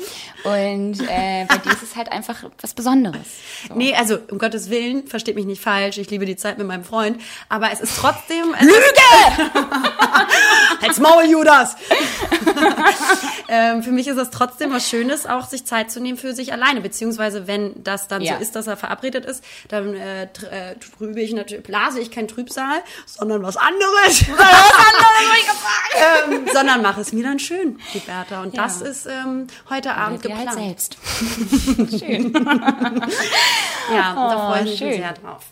Und 0.43 0.99
äh, 1.09 1.45
bei 1.45 1.57
dir 1.57 1.71
ist 1.71 1.81
es 1.83 1.95
halt 1.95 2.11
einfach 2.11 2.43
was 2.61 2.73
Besonderes. 2.75 3.25
So. 3.67 3.73
Nee, 3.75 3.95
also 3.95 4.19
um 4.29 4.37
Gottes 4.37 4.69
Willen, 4.69 5.07
versteht 5.07 5.35
mich 5.35 5.45
nicht 5.45 5.61
falsch, 5.61 5.97
ich 5.97 6.09
liebe 6.11 6.25
die 6.25 6.35
Zeit 6.35 6.57
mit 6.59 6.67
meinem 6.67 6.83
Freund, 6.83 7.19
aber 7.49 7.71
es 7.71 7.79
ist 7.79 7.97
trotzdem... 7.97 8.53
Lüge! 8.59 9.51
Halt's 10.81 10.99
Maul, 10.99 11.25
Judas! 11.25 11.75
ähm, 13.49 13.83
für 13.83 13.91
mich 13.91 14.07
ist 14.07 14.17
es 14.17 14.29
trotzdem 14.29 14.71
was 14.71 14.87
Schönes, 14.87 15.25
auch 15.25 15.47
sich 15.47 15.65
Zeit 15.65 15.91
zu 15.91 15.99
nehmen 15.99 16.17
für 16.17 16.33
sich 16.33 16.53
alleine, 16.53 16.81
beziehungsweise 16.81 17.47
wenn 17.47 17.83
das 17.83 18.07
dann 18.07 18.21
Ja. 18.21 18.35
so 18.35 18.41
ist, 18.41 18.55
dass 18.55 18.67
er 18.67 18.77
verabredet 18.77 19.25
ist, 19.25 19.43
dann 19.69 19.95
äh, 19.95 20.23
äh, 20.23 20.27
trübe 20.97 21.19
ich 21.21 21.33
natürlich, 21.33 21.63
blase 21.63 21.99
ich 21.99 22.11
kein 22.11 22.27
Trübsal, 22.27 22.81
sondern 23.05 23.41
was 23.43 23.57
anderes. 23.57 24.23
ähm, 26.29 26.47
sondern 26.59 26.81
mache 26.81 27.01
es 27.01 27.11
mir 27.13 27.23
dann 27.23 27.39
schön, 27.39 27.79
die 27.93 27.99
Bertha. 27.99 28.41
Und 28.43 28.55
Ja. 28.55 28.63
das 28.63 28.81
ist 28.81 29.05
ähm, 29.07 29.47
heute 29.69 29.93
Abend 29.95 30.23
Dir 30.23 30.37
halt 30.37 30.47
geplant. 30.49 30.79
selbst. 30.79 30.97
ja, 33.93 34.13
da 34.13 34.35
Oh, 34.35 34.49
freue 34.51 34.63
ich 34.63 34.69
mich 34.69 34.79
schön. 34.79 34.93
sehr 34.93 35.13
drauf. 35.13 35.43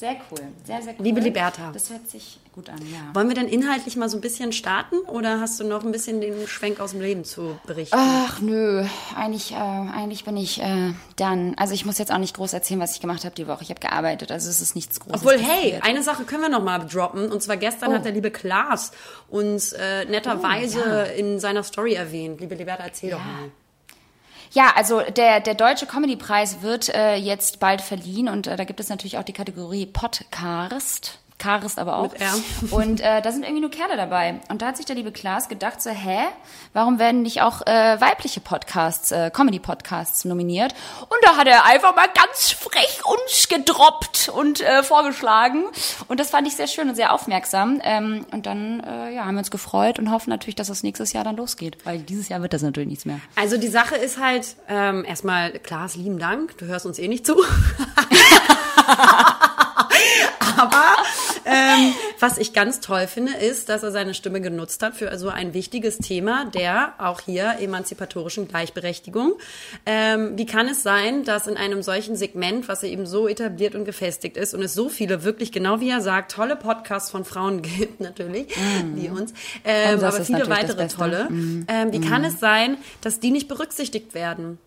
Sehr 0.00 0.16
cool, 0.30 0.38
sehr, 0.64 0.80
sehr 0.80 0.94
cool. 0.98 1.04
Liebe 1.04 1.20
Liberta. 1.20 1.72
Das 1.74 1.90
hört 1.90 2.08
sich 2.08 2.38
gut 2.54 2.70
an, 2.70 2.78
ja. 2.90 3.14
Wollen 3.14 3.28
wir 3.28 3.34
denn 3.34 3.46
inhaltlich 3.48 3.96
mal 3.98 4.08
so 4.08 4.16
ein 4.16 4.22
bisschen 4.22 4.50
starten 4.50 4.96
oder 5.00 5.40
hast 5.40 5.60
du 5.60 5.64
noch 5.64 5.84
ein 5.84 5.92
bisschen 5.92 6.22
den 6.22 6.48
Schwenk 6.48 6.80
aus 6.80 6.92
dem 6.92 7.02
Leben 7.02 7.22
zu 7.26 7.60
berichten? 7.66 7.94
Ach 7.98 8.40
nö, 8.40 8.86
eigentlich, 9.14 9.52
äh, 9.52 9.56
eigentlich 9.56 10.24
bin 10.24 10.38
ich 10.38 10.62
äh, 10.62 10.94
dann. 11.16 11.54
Also 11.58 11.74
ich 11.74 11.84
muss 11.84 11.98
jetzt 11.98 12.10
auch 12.12 12.18
nicht 12.18 12.34
groß 12.34 12.54
erzählen, 12.54 12.80
was 12.80 12.94
ich 12.94 13.02
gemacht 13.02 13.26
habe 13.26 13.34
die 13.34 13.46
Woche. 13.46 13.62
Ich 13.62 13.68
habe 13.68 13.80
gearbeitet, 13.80 14.32
also 14.32 14.48
es 14.48 14.62
ist 14.62 14.74
nichts 14.74 15.00
Großes. 15.00 15.20
Obwohl, 15.20 15.38
hey, 15.38 15.72
passiert. 15.72 15.84
eine 15.84 16.02
Sache 16.02 16.24
können 16.24 16.40
wir 16.44 16.48
noch 16.48 16.62
mal 16.64 16.78
droppen. 16.78 17.30
Und 17.30 17.42
zwar 17.42 17.58
gestern 17.58 17.90
Oh. 17.90 17.94
hat 17.96 18.06
der 18.06 18.12
liebe 18.12 18.30
Klaas 18.30 18.92
uns 19.28 19.74
äh, 19.74 20.06
netterweise 20.06 20.80
in 21.18 21.38
seiner 21.40 21.62
Story 21.62 21.92
erwähnt. 21.92 22.40
Liebe 22.40 22.54
Liberta, 22.54 22.84
erzähl 22.84 23.10
doch 23.10 23.18
mal. 23.18 23.50
Ja, 24.52 24.72
also 24.74 25.00
der, 25.00 25.40
der 25.40 25.54
Deutsche 25.54 25.86
Comedy-Preis 25.86 26.60
wird 26.60 26.88
äh, 26.88 27.14
jetzt 27.14 27.60
bald 27.60 27.80
verliehen 27.80 28.28
und 28.28 28.48
äh, 28.48 28.56
da 28.56 28.64
gibt 28.64 28.80
es 28.80 28.88
natürlich 28.88 29.16
auch 29.16 29.22
die 29.22 29.32
Kategorie 29.32 29.86
Podcast. 29.86 31.20
Karist 31.40 31.78
aber 31.78 31.96
auch. 31.96 32.12
Mit 32.12 32.20
R. 32.20 32.34
Und 32.70 33.00
äh, 33.00 33.22
da 33.22 33.32
sind 33.32 33.42
irgendwie 33.42 33.62
nur 33.62 33.70
Kerle 33.70 33.96
dabei. 33.96 34.40
Und 34.48 34.62
da 34.62 34.66
hat 34.66 34.76
sich 34.76 34.86
der 34.86 34.94
liebe 34.94 35.10
Klaas 35.10 35.48
gedacht, 35.48 35.82
so, 35.82 35.90
hä, 35.90 36.18
warum 36.74 36.98
werden 36.98 37.22
nicht 37.22 37.42
auch 37.42 37.66
äh, 37.66 38.00
weibliche 38.00 38.40
Podcasts, 38.40 39.10
äh, 39.10 39.30
Comedy-Podcasts 39.30 40.24
nominiert? 40.26 40.74
Und 41.00 41.18
da 41.22 41.36
hat 41.36 41.48
er 41.48 41.64
einfach 41.64 41.96
mal 41.96 42.06
ganz 42.14 42.50
frech 42.50 43.00
uns 43.04 43.48
gedroppt 43.48 44.28
und 44.28 44.60
äh, 44.60 44.82
vorgeschlagen. 44.82 45.64
Und 46.08 46.20
das 46.20 46.30
fand 46.30 46.46
ich 46.46 46.54
sehr 46.54 46.68
schön 46.68 46.88
und 46.88 46.94
sehr 46.94 47.12
aufmerksam. 47.12 47.80
Ähm, 47.82 48.26
und 48.30 48.44
dann 48.46 48.80
äh, 48.80 49.14
ja, 49.14 49.24
haben 49.24 49.34
wir 49.34 49.40
uns 49.40 49.50
gefreut 49.50 49.98
und 49.98 50.10
hoffen 50.10 50.30
natürlich, 50.30 50.56
dass 50.56 50.68
das 50.68 50.82
nächstes 50.82 51.14
Jahr 51.14 51.24
dann 51.24 51.36
losgeht. 51.36 51.78
Weil 51.84 52.00
dieses 52.00 52.28
Jahr 52.28 52.42
wird 52.42 52.52
das 52.52 52.62
natürlich 52.62 52.88
nichts 52.90 53.06
mehr. 53.06 53.18
Also 53.34 53.56
die 53.56 53.68
Sache 53.68 53.96
ist 53.96 54.18
halt, 54.20 54.56
ähm, 54.68 55.06
erstmal, 55.06 55.52
Klaas, 55.52 55.96
lieben 55.96 56.18
Dank. 56.18 56.58
Du 56.58 56.66
hörst 56.66 56.84
uns 56.84 56.98
eh 56.98 57.08
nicht 57.08 57.24
zu. 57.24 57.34
Aber 60.56 60.96
ähm, 61.44 61.94
was 62.18 62.38
ich 62.38 62.52
ganz 62.52 62.80
toll 62.80 63.06
finde, 63.06 63.32
ist, 63.34 63.68
dass 63.68 63.82
er 63.82 63.92
seine 63.92 64.14
Stimme 64.14 64.40
genutzt 64.40 64.82
hat 64.82 64.94
für 64.94 65.16
so 65.18 65.28
ein 65.28 65.54
wichtiges 65.54 65.98
Thema 65.98 66.44
der 66.54 66.94
auch 66.98 67.20
hier 67.20 67.56
emanzipatorischen 67.60 68.48
Gleichberechtigung. 68.48 69.34
Ähm, 69.86 70.36
wie 70.36 70.46
kann 70.46 70.68
es 70.68 70.82
sein, 70.82 71.24
dass 71.24 71.46
in 71.46 71.56
einem 71.56 71.82
solchen 71.82 72.16
Segment, 72.16 72.68
was 72.68 72.82
eben 72.82 73.06
so 73.06 73.28
etabliert 73.28 73.74
und 73.74 73.84
gefestigt 73.84 74.36
ist 74.36 74.54
und 74.54 74.62
es 74.62 74.74
so 74.74 74.88
viele 74.88 75.24
wirklich, 75.24 75.52
genau 75.52 75.80
wie 75.80 75.90
er 75.90 76.00
sagt, 76.00 76.32
tolle 76.32 76.56
Podcasts 76.56 77.10
von 77.10 77.24
Frauen 77.24 77.62
gibt, 77.78 78.00
natürlich, 78.00 78.48
wie 78.94 79.08
uns, 79.08 79.32
ähm, 79.64 79.98
aber 80.02 80.12
viele 80.24 80.48
weitere 80.48 80.88
tolle. 80.88 81.28
Ähm, 81.30 81.92
wie 81.92 82.00
kann 82.00 82.24
es 82.24 82.40
sein, 82.40 82.76
dass 83.00 83.20
die 83.20 83.30
nicht 83.30 83.48
berücksichtigt 83.48 84.14
werden? 84.14 84.58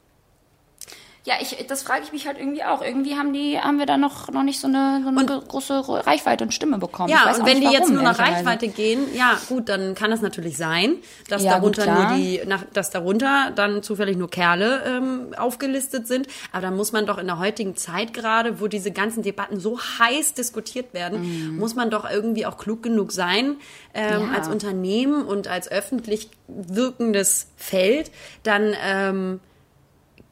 Ja, 1.26 1.36
ich, 1.40 1.56
das 1.68 1.84
frage 1.84 2.02
ich 2.04 2.12
mich 2.12 2.28
halt 2.28 2.38
irgendwie 2.38 2.66
auch. 2.66 2.82
Irgendwie 2.82 3.16
haben 3.16 3.32
die, 3.32 3.58
haben 3.58 3.80
wir 3.80 3.86
da 3.86 3.96
noch, 3.96 4.30
noch 4.32 4.44
nicht 4.44 4.60
so 4.60 4.68
eine, 4.68 5.02
so 5.04 5.08
eine 5.10 5.42
große 5.48 6.06
Reichweite 6.06 6.44
und 6.44 6.54
Stimme 6.54 6.78
bekommen. 6.80 7.08
Ja, 7.10 7.34
und 7.34 7.46
wenn 7.46 7.62
die 7.62 7.68
jetzt 7.68 7.84
warum, 7.84 7.94
nur 7.94 8.04
nach. 8.04 8.20
Reichweite 8.20 8.68
gehen, 8.68 9.06
ja, 9.16 9.38
gut, 9.48 9.70
dann 9.70 9.96
kann 9.96 10.12
es 10.12 10.20
natürlich 10.22 10.58
sein, 10.58 10.98
dass 11.30 11.44
Ja, 11.44 11.60
gut, 11.60 11.78
darunter 11.78 11.84
klar. 11.84 12.10
nur 12.10 12.18
die, 12.18 12.42
nach, 12.46 12.66
dass 12.74 12.90
darunter 12.90 13.52
dann 13.56 13.82
zufällig 13.84 14.18
nur 14.18 14.30
Kerle 14.30 14.84
ähm, 14.86 15.34
aufgelistet 15.38 16.08
sind. 16.08 16.28
Aber 16.52 16.62
dann 16.62 16.76
muss 16.76 16.92
man 16.92 17.06
doch 17.06 17.18
in 17.18 17.28
der 17.28 17.40
heutigen 17.40 17.78
Zeit 17.78 18.14
gerade, 18.14 18.60
wo 18.60 18.68
diese 18.68 18.92
ganzen 18.92 19.24
Debatten 19.24 19.62
so 19.62 19.80
heiß 19.80 20.34
diskutiert 20.34 20.94
werden, 20.94 21.58
muss 21.58 21.74
man 21.74 21.90
doch 21.90 22.10
irgendwie 22.10 22.46
auch 22.46 22.58
klug 22.58 22.84
genug 22.84 23.14
sein, 23.14 23.56
ähm, 23.94 24.24
Mhm. 24.26 24.32
Ja. 24.34 24.38
als 24.40 24.50
Unternehmen 24.50 25.24
und 25.24 25.48
als 25.48 25.72
öffentlich 25.72 26.30
wirkendes 26.50 27.48
Feld, 27.56 28.12
dann 28.44 28.76
ähm, 28.84 29.40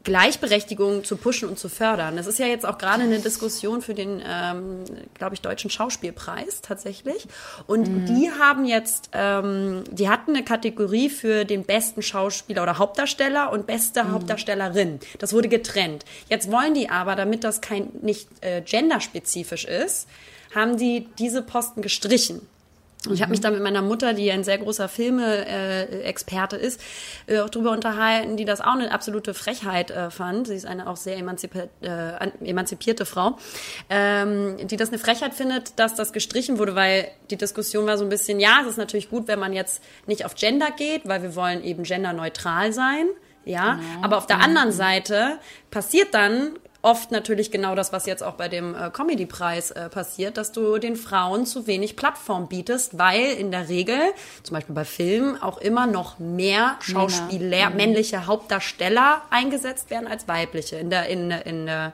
Gleichberechtigung 0.03 1.03
zu 1.03 1.15
pushen 1.15 1.48
und 1.50 1.60
zu 1.60 1.70
fördern. 1.70 2.15
Das 2.17 2.27
ist 2.27 2.40
ja 2.40 2.46
jetzt 2.48 2.66
auch 2.66 2.77
gerade 2.77 3.03
eine 3.03 3.20
Diskussion 3.20 3.81
für 3.81 3.94
den, 3.94 4.22
ähm, 4.27 4.83
glaube 5.14 5.35
ich, 5.35 5.42
deutschen 5.42 5.70
Schauspielpreis 5.70 6.61
tatsächlich. 6.61 7.27
Und 7.68 7.87
Mhm. 7.90 8.05
die 8.05 8.31
haben 8.31 8.66
jetzt, 8.66 9.09
ähm, 9.14 9.83
die 9.92 10.09
hatten 10.09 10.35
eine 10.35 10.44
Kategorie 10.44 11.09
für 11.09 11.46
den 11.46 11.64
besten 11.64 12.01
Schauspieler 12.01 12.64
oder 12.64 12.77
Hauptdarsteller 12.77 13.51
und 13.51 13.68
beste 13.68 14.03
Mhm. 14.03 14.11
Hauptdarstellerin. 14.14 15.00
Das 15.20 15.33
wurde 15.33 15.50
getrennt. 15.50 16.05
Jetzt 16.29 16.51
wollen 16.51 16.74
die 16.74 16.90
aber, 16.90 17.16
damit 17.16 17.44
das 17.44 17.61
kein 17.61 17.90
nicht 18.01 18.27
äh, 18.42 18.61
genderspezifisch 18.61 19.66
ist, 19.66 20.07
haben 20.55 20.77
die 20.77 21.07
diese 21.20 21.42
Posten 21.42 21.81
gestrichen. 21.81 22.42
Und 23.07 23.16
ich 23.16 23.22
habe 23.24 23.31
mich 23.31 23.42
da 23.42 23.50
mit 23.50 23.61
meiner 23.61 23.81
Mutter, 23.81 24.14
die 24.14 24.31
ein 24.31 24.44
sehr 24.44 24.59
großer 24.59 24.87
Filme-Experte 24.87 26.55
ist, 26.55 26.79
äh, 27.25 27.40
auch 27.40 27.50
darüber 27.50 27.72
unterhalten, 27.72 28.37
die 28.37 28.46
das 28.46 28.61
auch 28.61 28.74
eine 28.74 28.92
absolute 28.92 29.33
Frechheit 29.33 29.90
äh, 29.90 30.11
fand. 30.11 30.48
Sie 30.48 30.55
ist 30.55 30.66
eine 30.68 30.87
auch 30.87 30.98
sehr 30.98 31.18
emanzipi 31.18 31.64
äh, 31.81 31.90
an- 31.90 32.33
emanzipierte 32.44 33.05
Frau, 33.07 33.37
ähm, 33.90 34.57
die 34.68 34.77
das 34.77 34.90
eine 34.90 35.00
Frechheit 35.00 35.33
findet, 35.33 35.79
dass 35.79 35.96
das 35.96 36.14
gestrichen 36.14 36.59
wurde, 36.59 36.75
weil 36.75 37.07
die 37.31 37.37
Diskussion 37.37 37.87
war 37.87 37.98
so 37.98 38.03
ein 38.03 38.09
bisschen, 38.09 38.40
ja, 38.40 38.59
es 38.61 38.68
ist 38.68 38.77
natürlich 38.77 39.09
gut, 39.09 39.27
wenn 39.27 39.40
man 39.40 39.53
jetzt 39.53 39.81
nicht 40.05 40.24
auf 40.24 40.35
Gender 40.35 40.70
geht, 40.70 41.07
weil 41.07 41.24
wir 41.24 41.35
wollen 41.35 41.64
eben 41.64 41.83
genderneutral 41.83 42.72
sein. 42.72 43.07
Ja, 43.44 43.79
aber 44.03 44.20
auf 44.20 44.27
der 44.27 44.40
anderen 44.40 44.72
Seite 44.72 45.40
passiert 45.72 46.14
dann 46.14 46.59
oft 46.81 47.11
natürlich 47.11 47.51
genau 47.51 47.75
das, 47.75 47.94
was 47.94 48.05
jetzt 48.05 48.24
auch 48.24 48.33
bei 48.33 48.48
dem 48.48 48.75
äh, 48.75 48.89
Comedy-Preis 48.89 49.72
äh, 49.72 49.89
passiert, 49.89 50.37
dass 50.37 50.51
du 50.51 50.77
den 50.77 50.96
Frauen 50.96 51.46
zu 51.46 51.67
wenig 51.67 51.96
Plattform 51.96 52.48
bietest, 52.48 52.98
weil 52.98 53.33
in 53.33 53.51
der 53.51 53.70
Regel, 53.70 54.00
zum 54.44 54.55
Beispiel 54.55 54.74
bei 54.74 54.85
Filmen, 54.85 55.41
auch 55.41 55.59
immer 55.59 55.85
noch 55.85 56.20
mehr 56.20 56.77
Schauspieler, 56.81 57.70
männliche 57.70 58.25
Hauptdarsteller 58.25 59.22
eingesetzt 59.29 59.89
werden 59.89 60.07
als 60.07 60.27
weibliche 60.27 60.77
in 60.77 60.89
der, 60.89 61.07
in, 61.07 61.31
in 61.31 61.65
der, 61.67 61.94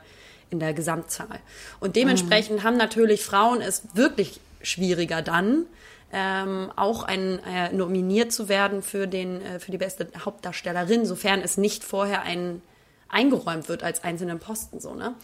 in 0.50 0.60
der 0.60 0.73
Gesamtzahl. 0.73 1.39
Und 1.80 1.95
dementsprechend 1.95 2.63
haben 2.63 2.78
natürlich 2.78 3.23
Frauen 3.23 3.62
es 3.62 3.84
wirklich 3.93 4.39
schwieriger 4.62 5.21
dann, 5.21 5.65
ähm, 6.13 6.71
auch 6.78 7.04
ein, 7.04 7.39
äh, 7.43 7.73
nominiert 7.73 8.32
zu 8.32 8.47
werden 8.47 8.82
für, 8.82 9.08
den, 9.08 9.41
äh, 9.41 9.60
für 9.60 9.71
die 9.71 9.78
beste 9.78 10.08
Hauptdarstellerin, 10.23 11.06
sofern 11.06 11.41
es 11.41 11.58
nicht 11.58 11.84
vorher 11.84 12.21
ein 12.21 12.62
eingeräumt 13.10 13.70
wird 13.70 13.84
als 13.84 14.04
einzelnen 14.04 14.39
Posten 14.39 14.80
so 14.80 14.93
ne 14.93 15.15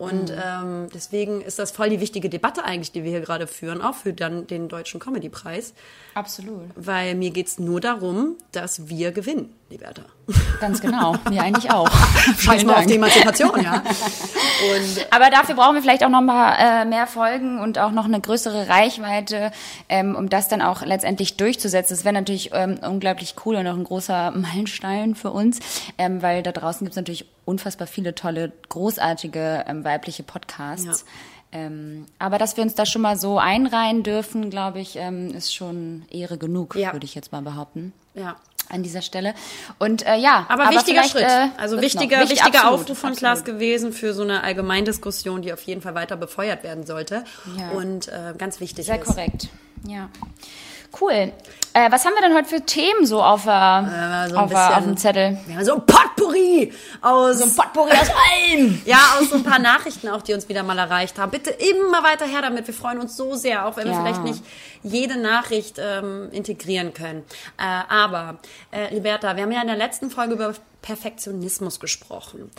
und 0.00 0.30
ähm, 0.30 0.88
deswegen 0.94 1.40
ist 1.40 1.58
das 1.58 1.70
voll 1.70 1.90
die 1.90 2.00
wichtige 2.00 2.28
Debatte 2.28 2.64
eigentlich 2.64 2.92
die 2.92 3.04
wir 3.04 3.10
hier 3.10 3.20
gerade 3.20 3.46
führen 3.46 3.82
auch 3.82 3.94
für 3.94 4.12
dann 4.12 4.46
den 4.46 4.68
deutschen 4.68 4.98
Comedy 4.98 5.28
Preis 5.28 5.74
Absolut. 6.14 6.70
weil 6.74 7.14
mir 7.14 7.30
geht's 7.30 7.58
nur 7.58 7.80
darum 7.80 8.36
dass 8.52 8.88
wir 8.88 9.12
gewinnen 9.12 9.54
Liberta 9.68 10.02
Ganz 10.60 10.80
genau. 10.80 11.14
Mir 11.30 11.42
eigentlich 11.42 11.70
auch. 11.70 11.88
Scheiß 12.38 12.64
mal 12.64 12.72
auf 12.72 12.78
Dank. 12.78 12.88
die 12.88 12.94
Emanzipation, 12.96 13.62
ja. 13.62 13.74
und 13.74 15.06
Aber 15.10 15.30
dafür 15.30 15.54
brauchen 15.54 15.74
wir 15.74 15.82
vielleicht 15.82 16.04
auch 16.04 16.10
noch 16.10 16.20
mal 16.20 16.54
äh, 16.58 16.84
mehr 16.84 17.06
Folgen 17.06 17.60
und 17.60 17.78
auch 17.78 17.90
noch 17.90 18.04
eine 18.04 18.20
größere 18.20 18.68
Reichweite, 18.68 19.52
ähm, 19.88 20.14
um 20.16 20.28
das 20.28 20.48
dann 20.48 20.62
auch 20.62 20.82
letztendlich 20.82 21.36
durchzusetzen. 21.36 21.96
Das 21.96 22.04
wäre 22.04 22.14
natürlich 22.14 22.50
ähm, 22.52 22.78
unglaublich 22.86 23.34
cool 23.44 23.56
und 23.56 23.66
auch 23.66 23.76
ein 23.76 23.84
großer 23.84 24.30
Meilenstein 24.32 25.14
für 25.14 25.30
uns, 25.30 25.60
ähm, 25.98 26.22
weil 26.22 26.42
da 26.42 26.52
draußen 26.52 26.84
gibt 26.84 26.92
es 26.92 26.96
natürlich 26.96 27.26
unfassbar 27.44 27.86
viele 27.86 28.14
tolle, 28.14 28.52
großartige 28.68 29.64
ähm, 29.66 29.84
weibliche 29.90 30.22
Podcasts. 30.22 31.04
Ähm, 31.52 32.06
aber 32.20 32.38
dass 32.38 32.56
wir 32.56 32.62
uns 32.62 32.74
da 32.76 32.86
schon 32.86 33.02
mal 33.02 33.18
so 33.18 33.38
einreihen 33.38 34.04
dürfen, 34.04 34.50
glaube 34.50 34.78
ich, 34.78 34.94
ähm, 34.96 35.34
ist 35.34 35.52
schon 35.54 36.04
Ehre 36.10 36.38
genug, 36.38 36.76
Ja. 36.76 36.92
würde 36.92 37.04
ich 37.04 37.14
jetzt 37.16 37.32
mal 37.32 37.42
behaupten. 37.42 37.92
ja 38.14 38.36
An 38.68 38.84
dieser 38.84 39.02
Stelle. 39.02 39.34
Und 39.80 40.06
äh, 40.06 40.14
ja, 40.16 40.46
aber, 40.48 40.70
wichtiger 40.70 41.02
vielleicht, 41.02 41.10
Schritt 41.10 41.24
äh, 41.24 41.48
also 41.60 41.80
wichtiger 41.80 42.20
Wichtig- 42.20 42.38
wichtiger 42.38 42.60
absolut, 42.66 42.80
Aufruf 42.82 42.98
von. 42.98 43.14
Klaas 43.16 43.42
gewesen 43.42 43.92
für 43.92 44.14
so 44.14 44.22
eine 44.22 44.44
Allgemeindiskussion 44.44 45.42
die 45.42 45.52
auf 45.52 45.62
jeden 45.62 45.80
Fall 45.82 45.96
weiter 45.96 46.16
befeuert 46.16 46.62
werden 46.62 46.86
sollte 46.86 47.24
Ja. 47.58 47.70
und 47.70 48.06
äh, 48.06 48.32
ganz 48.38 48.60
wichtig 48.60 48.86
Sehr 48.86 49.00
ist 49.00 49.04
korrekt. 49.06 49.48
Ja. 49.88 50.08
Cool. 51.00 51.32
Äh, 51.72 51.90
was 51.92 52.04
haben 52.04 52.14
wir 52.14 52.22
denn 52.28 52.36
heute 52.36 52.48
für 52.48 52.60
Themen 52.66 53.06
so 53.06 53.22
auf, 53.22 53.42
äh, 53.42 53.48
so 53.48 53.50
ein 53.50 54.34
auf, 54.36 54.50
äh, 54.52 54.54
auf 54.54 54.68
bisschen- 54.76 54.84
dem 54.84 54.96
Zettel? 54.96 55.38
wir 55.46 55.56
haben 55.56 55.64
so 55.64 55.74
ein 55.74 55.86
Potpourri 55.86 56.09
Potpourri 56.40 56.72
aus... 57.00 57.38
So 57.38 57.44
ein 57.44 57.54
Potpourri 57.54 57.92
aus 57.92 58.08
allem. 58.10 58.82
Ja, 58.84 59.16
aus 59.18 59.30
so 59.30 59.36
ein 59.36 59.42
paar 59.44 59.58
Nachrichten 59.58 60.08
auch, 60.08 60.22
die 60.22 60.34
uns 60.34 60.48
wieder 60.48 60.62
mal 60.62 60.78
erreicht 60.78 61.18
haben. 61.18 61.30
Bitte 61.30 61.50
immer 61.50 62.02
weiter 62.02 62.26
her 62.26 62.42
damit. 62.42 62.66
Wir 62.66 62.74
freuen 62.74 62.98
uns 62.98 63.16
so 63.16 63.34
sehr, 63.34 63.66
auch 63.66 63.76
wenn 63.76 63.86
wir 63.86 63.92
Ja. 63.94 64.00
vielleicht 64.00 64.24
nicht 64.24 64.44
jede 64.82 65.18
Nachricht 65.18 65.76
ähm, 65.78 66.28
integrieren 66.32 66.92
können. 66.94 67.24
Äh, 67.58 67.62
aber, 67.88 68.38
äh, 68.72 68.92
Liberta, 68.94 69.36
wir 69.36 69.42
haben 69.42 69.52
ja 69.52 69.60
in 69.60 69.66
der 69.68 69.76
letzten 69.76 70.10
Folge 70.10 70.34
über 70.34 70.54
Perfektionismus 70.82 71.78
gesprochen. 71.80 72.50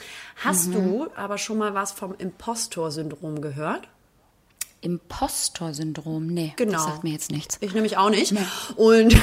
Hast 0.43 0.67
Mhm. 0.69 0.73
du 0.73 1.07
aber 1.15 1.37
schon 1.37 1.57
mal 1.57 1.73
was 1.73 1.91
vom 1.91 2.13
Impostor-Syndrom 2.17 3.41
gehört? 3.41 3.87
Impostor-Syndrom, 4.81 6.27
nee, 6.27 6.53
Genau. 6.55 6.73
das 6.73 6.83
sagt 6.85 7.03
mir 7.03 7.11
jetzt 7.11 7.31
nichts. 7.31 7.57
Ich 7.61 7.73
nämlich 7.73 7.97
auch 7.97 8.09
nicht. 8.09 8.33
Und 8.75 9.15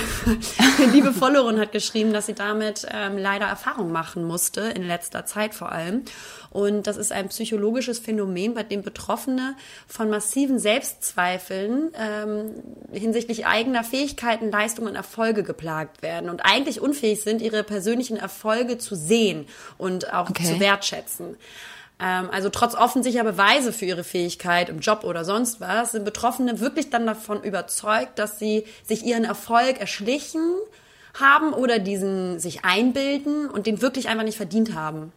eine 0.79 0.93
liebe 0.93 1.13
Followerin 1.13 1.59
hat 1.59 1.73
geschrieben, 1.73 2.13
dass 2.13 2.27
sie 2.27 2.35
damit 2.35 2.87
ähm, 2.91 3.19
leider 3.19 3.47
Erfahrung 3.47 3.91
machen 3.93 4.25
musste, 4.25 4.61
in 4.63 4.83
letzter 4.87 5.27
Zeit 5.27 5.55
vor 5.55 5.73
allem. 5.73 6.03
Und 6.51 6.87
das 6.87 6.97
ist 6.97 7.13
ein 7.13 7.29
psychologisches 7.29 7.99
Phänomen, 7.99 8.55
bei 8.55 8.63
dem 8.63 8.83
Betroffene 8.83 9.55
von 9.87 10.09
massiven 10.11 10.59
Selbstzweifeln 10.59 11.91
ähm, 11.99 12.51
hinsichtlich 12.93 13.47
eigener 13.47 13.85
Fähigkeiten, 13.85 14.51
Leistungen 14.51 14.89
und 14.89 14.95
Erfolge 14.97 15.43
geplagt 15.43 16.03
werden 16.03 16.31
und 16.31 16.41
eigentlich 16.45 16.81
unfähig 16.81 17.23
sind, 17.23 17.43
ihre 17.43 17.65
persönlichen 17.65 18.17
Erfolge 18.17 18.79
zu 18.79 18.95
sehen 18.95 19.47
und 19.77 20.13
auch 20.13 20.31
Okay. 20.31 20.45
zu 20.45 20.61
wertschätzen. 20.61 21.37
Ähm, 22.01 22.29
also 22.31 22.49
trotz 22.49 22.75
offensichtlicher 22.75 23.25
Beweise 23.25 23.73
für 23.73 23.85
ihre 23.85 24.05
Fähigkeit 24.05 24.69
im 24.69 24.79
Job 24.81 25.03
oder 25.05 25.25
sonst 25.25 25.61
was, 25.61 25.93
sind 25.93 26.05
Betroffene 26.05 26.61
wirklich 26.61 26.91
dann 26.91 27.07
davon 27.07 27.43
überzeugt, 27.43 28.19
dass 28.19 28.39
sie 28.39 28.65
sich 28.85 29.05
ihren 29.05 29.25
Erfolg 29.25 29.81
erschlichen 29.81 30.55
haben 31.19 31.53
oder 31.53 31.79
diesen 31.81 32.39
sich 32.39 32.65
einbilden 32.65 33.51
und 33.51 33.67
den 33.67 33.83
wirklich 33.83 34.09
einfach 34.09 34.25
nicht 34.25 34.37
verdient 34.37 34.75
haben. 34.75 35.13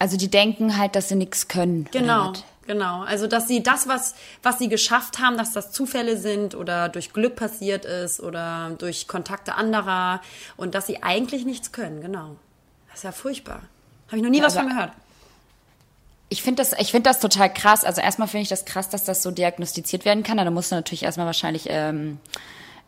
Also 0.00 0.16
die 0.16 0.28
denken 0.28 0.76
halt, 0.76 0.96
dass 0.96 1.08
sie 1.08 1.14
nichts 1.14 1.46
können. 1.46 1.86
Genau, 1.92 2.30
was? 2.30 2.42
genau. 2.66 3.02
Also 3.02 3.28
dass 3.28 3.46
sie 3.46 3.62
das, 3.62 3.86
was, 3.86 4.16
was 4.42 4.58
sie 4.58 4.68
geschafft 4.68 5.20
haben, 5.20 5.36
dass 5.36 5.52
das 5.52 5.70
Zufälle 5.70 6.16
sind 6.16 6.56
oder 6.56 6.88
durch 6.88 7.12
Glück 7.12 7.36
passiert 7.36 7.84
ist 7.84 8.18
oder 8.18 8.72
durch 8.78 9.06
Kontakte 9.06 9.54
anderer 9.54 10.20
und 10.56 10.74
dass 10.74 10.88
sie 10.88 11.04
eigentlich 11.04 11.44
nichts 11.44 11.70
können, 11.70 12.00
genau. 12.00 12.34
Das 12.88 12.96
ist 12.98 13.04
ja 13.04 13.12
furchtbar. 13.12 13.62
Habe 14.08 14.16
ich 14.16 14.22
noch 14.24 14.30
nie 14.30 14.42
was 14.42 14.56
aber- 14.56 14.66
von 14.66 14.76
gehört. 14.76 14.92
Ich 16.32 16.42
finde 16.42 16.62
das, 16.62 16.72
ich 16.78 16.90
finde 16.90 17.10
das 17.10 17.20
total 17.20 17.52
krass. 17.52 17.84
Also 17.84 18.00
erstmal 18.00 18.26
finde 18.26 18.44
ich 18.44 18.48
das 18.48 18.64
krass, 18.64 18.88
dass 18.88 19.04
das 19.04 19.22
so 19.22 19.30
diagnostiziert 19.30 20.06
werden 20.06 20.22
kann. 20.22 20.38
Da 20.38 20.50
musst 20.50 20.72
du 20.72 20.76
natürlich 20.76 21.02
erstmal 21.02 21.26
wahrscheinlich 21.26 21.66
ähm, 21.68 22.20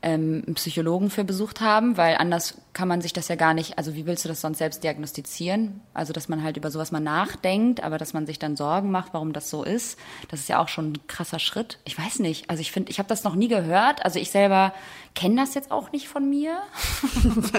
ähm, 0.01 0.43
einen 0.47 0.55
Psychologen 0.55 1.11
für 1.11 1.25
besucht 1.25 1.61
haben, 1.61 1.99
weil 1.99 2.17
anders 2.17 2.55
kann 2.75 2.89
man 2.89 3.01
sich 3.01 3.13
das 3.13 3.29
ja 3.29 3.37
gar 3.37 3.55
nicht, 3.55 3.79
also 3.79 3.95
wie 3.95 4.05
willst 4.05 4.25
du 4.25 4.29
das 4.29 4.41
sonst 4.41 4.59
selbst 4.59 4.83
diagnostizieren? 4.85 5.81
Also, 5.95 6.13
dass 6.13 6.29
man 6.29 6.43
halt 6.43 6.57
über 6.57 6.71
sowas 6.71 6.91
mal 6.93 7.01
nachdenkt, 7.01 7.83
aber 7.83 7.99
dass 7.99 8.13
man 8.13 8.27
sich 8.27 8.39
dann 8.39 8.57
Sorgen 8.57 8.91
macht, 8.91 9.15
warum 9.15 9.33
das 9.33 9.49
so 9.49 9.63
ist, 9.63 9.99
das 10.29 10.41
ist 10.41 10.49
ja 10.49 10.59
auch 10.61 10.69
schon 10.69 10.93
ein 10.93 11.07
krasser 11.07 11.39
Schritt. 11.39 11.79
Ich 11.85 11.99
weiß 11.99 12.19
nicht. 12.19 12.51
Also 12.51 12.61
ich 12.61 12.73
finde, 12.73 12.91
ich 12.91 12.99
habe 12.99 13.09
das 13.09 13.25
noch 13.25 13.35
nie 13.37 13.49
gehört. 13.49 14.05
Also 14.05 14.19
ich 14.19 14.31
selber 14.31 14.75
kenne 15.15 15.37
das 15.41 15.55
jetzt 15.55 15.71
auch 15.71 15.93
nicht 15.93 16.09
von 16.09 16.29
mir. 16.29 16.59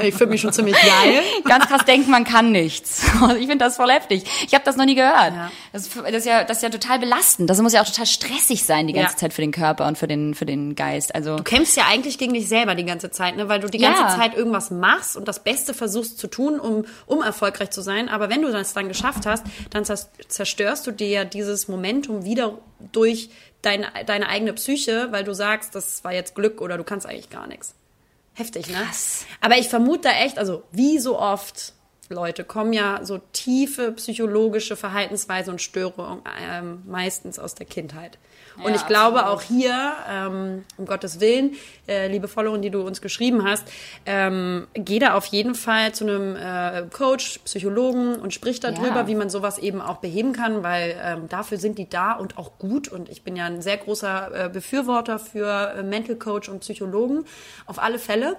Ich 0.04 0.14
finde 0.16 0.28
mich 0.28 0.42
schon 0.42 0.52
ziemlich 0.54 0.76
geil. 0.76 1.22
Ganz 1.46 1.66
krass 1.68 1.86
denken, 1.86 2.12
man 2.12 2.26
kann 2.26 2.52
nichts. 2.52 3.04
Ich 3.40 3.48
finde 3.48 3.58
das 3.58 3.78
voll 3.78 3.90
heftig. 3.90 4.24
Ich 4.46 4.54
habe 4.54 4.64
das 4.66 4.76
noch 4.76 4.86
nie 4.86 4.96
gehört. 4.96 5.34
Ja. 5.34 5.52
Das, 5.72 5.84
ist, 5.88 5.96
das, 5.96 6.12
ist 6.12 6.26
ja, 6.26 6.44
das 6.44 6.58
ist 6.58 6.64
ja 6.64 6.70
total 6.70 7.00
belastend. 7.00 7.50
Das 7.50 7.62
muss 7.62 7.74
ja 7.74 7.82
auch 7.82 7.86
total 7.86 8.06
stressig 8.06 8.64
sein 8.66 8.88
die 8.88 8.94
ganze 8.94 9.14
Ja. 9.14 9.18
Zeit 9.18 9.34
für 9.34 9.42
den 9.42 9.52
Körper 9.52 9.88
und 9.88 9.98
für 9.98 10.08
den, 10.08 10.36
für 10.36 10.46
den 10.46 10.76
Geist. 10.76 11.16
Also 11.16 11.38
Du 11.38 11.44
kämpfst 11.44 11.78
ja 11.78 11.84
eigentlich 11.90 12.18
gegen 12.18 12.34
dich 12.34 12.48
selber 12.50 12.76
die 12.76 12.86
ganze 12.86 13.10
Zeit, 13.12 13.38
ne? 13.38 13.48
weil 13.48 13.60
du 13.62 13.70
die 13.70 13.78
ganze 13.78 14.02
Ja. 14.02 14.10
Zeit 14.10 14.36
irgendwas 14.36 14.70
machst 14.72 15.05
und 15.16 15.28
das 15.28 15.44
Beste 15.44 15.74
versuchst 15.74 16.18
zu 16.18 16.28
tun, 16.28 16.60
um, 16.60 16.86
um 17.06 17.22
erfolgreich 17.22 17.72
zu 17.72 17.82
sein. 17.82 18.10
Aber 18.10 18.30
wenn 18.30 18.42
du 18.42 18.52
das 18.52 18.74
dann 18.74 18.88
geschafft 18.88 19.26
hast, 19.26 19.44
dann 19.70 19.84
zers- 19.84 20.10
zerstörst 20.28 20.88
du 20.88 20.92
dir 20.92 21.08
ja 21.10 21.26
dieses 21.26 21.68
Momentum 21.68 22.26
wieder 22.26 22.58
durch 22.92 23.30
deine, 23.62 23.88
deine 24.06 24.30
eigene 24.30 24.54
Psyche, 24.54 25.08
weil 25.12 25.24
du 25.24 25.34
sagst, 25.34 25.76
das 25.76 26.04
war 26.04 26.14
jetzt 26.14 26.34
Glück 26.34 26.62
oder 26.62 26.78
du 26.78 26.84
kannst 26.84 27.06
eigentlich 27.06 27.30
gar 27.30 27.48
nichts. 27.48 27.76
Heftig, 28.34 28.68
ne? 28.68 28.76
Krass. 28.76 29.26
Aber 29.42 29.58
ich 29.58 29.70
vermute 29.70 30.10
da 30.10 30.12
echt, 30.12 30.38
also 30.38 30.64
wie 30.72 31.00
so 31.00 31.18
oft, 31.20 31.74
Leute, 32.10 32.44
kommen 32.44 32.72
ja 32.74 33.00
so 33.04 33.20
tiefe 33.34 33.92
psychologische 33.94 34.76
Verhaltensweisen 34.76 35.54
und 35.54 35.62
Störungen 35.62 36.22
ähm, 36.52 36.84
meistens 36.86 37.40
aus 37.40 37.56
der 37.56 37.66
Kindheit. 37.66 38.18
Und 38.58 38.70
Ja, 38.70 38.76
ich 38.76 38.88
glaube 38.88 39.28
auch 39.28 39.42
hier, 39.42 39.94
ähm, 40.10 40.64
um 40.78 40.86
Gottes 40.86 41.20
Willen, 41.20 41.56
äh, 41.90 42.08
liebe 42.08 42.28
Followerin, 42.28 42.62
die 42.62 42.70
du 42.70 42.82
uns 42.84 43.02
geschrieben 43.02 43.44
hast, 43.44 43.66
ähm, 44.06 44.68
geh 44.76 45.00
da 45.00 45.16
auf 45.16 45.26
jeden 45.26 45.56
Fall 45.56 45.94
zu 45.94 46.06
einem 46.06 46.36
äh, 46.38 46.84
Coach, 46.96 47.40
Psychologen 47.46 48.16
und 48.16 48.34
sprich 48.34 48.60
darüber, 48.62 48.96
Ja. 49.02 49.08
wie 49.08 49.16
man 49.16 49.30
sowas 49.30 49.58
eben 49.58 49.82
auch 49.82 49.98
beheben 49.98 50.32
kann, 50.32 50.64
weil 50.64 50.96
ähm, 51.04 51.28
dafür 51.28 51.58
sind 51.58 51.78
die 51.80 51.90
da 51.90 52.14
und 52.14 52.38
auch 52.38 52.58
gut. 52.60 52.88
Und 52.88 53.10
ich 53.10 53.24
bin 53.24 53.36
ja 53.36 53.46
ein 53.46 53.62
sehr 53.62 53.78
großer 53.78 54.46
äh, 54.46 54.50
Befürworter 54.50 55.20
für 55.20 55.74
äh, 55.78 55.84
Mental 55.84 56.16
Coach 56.16 56.48
und 56.48 56.60
Psychologen, 56.62 57.26
auf 57.66 57.80
alle 57.80 58.00
Fälle. 58.00 58.38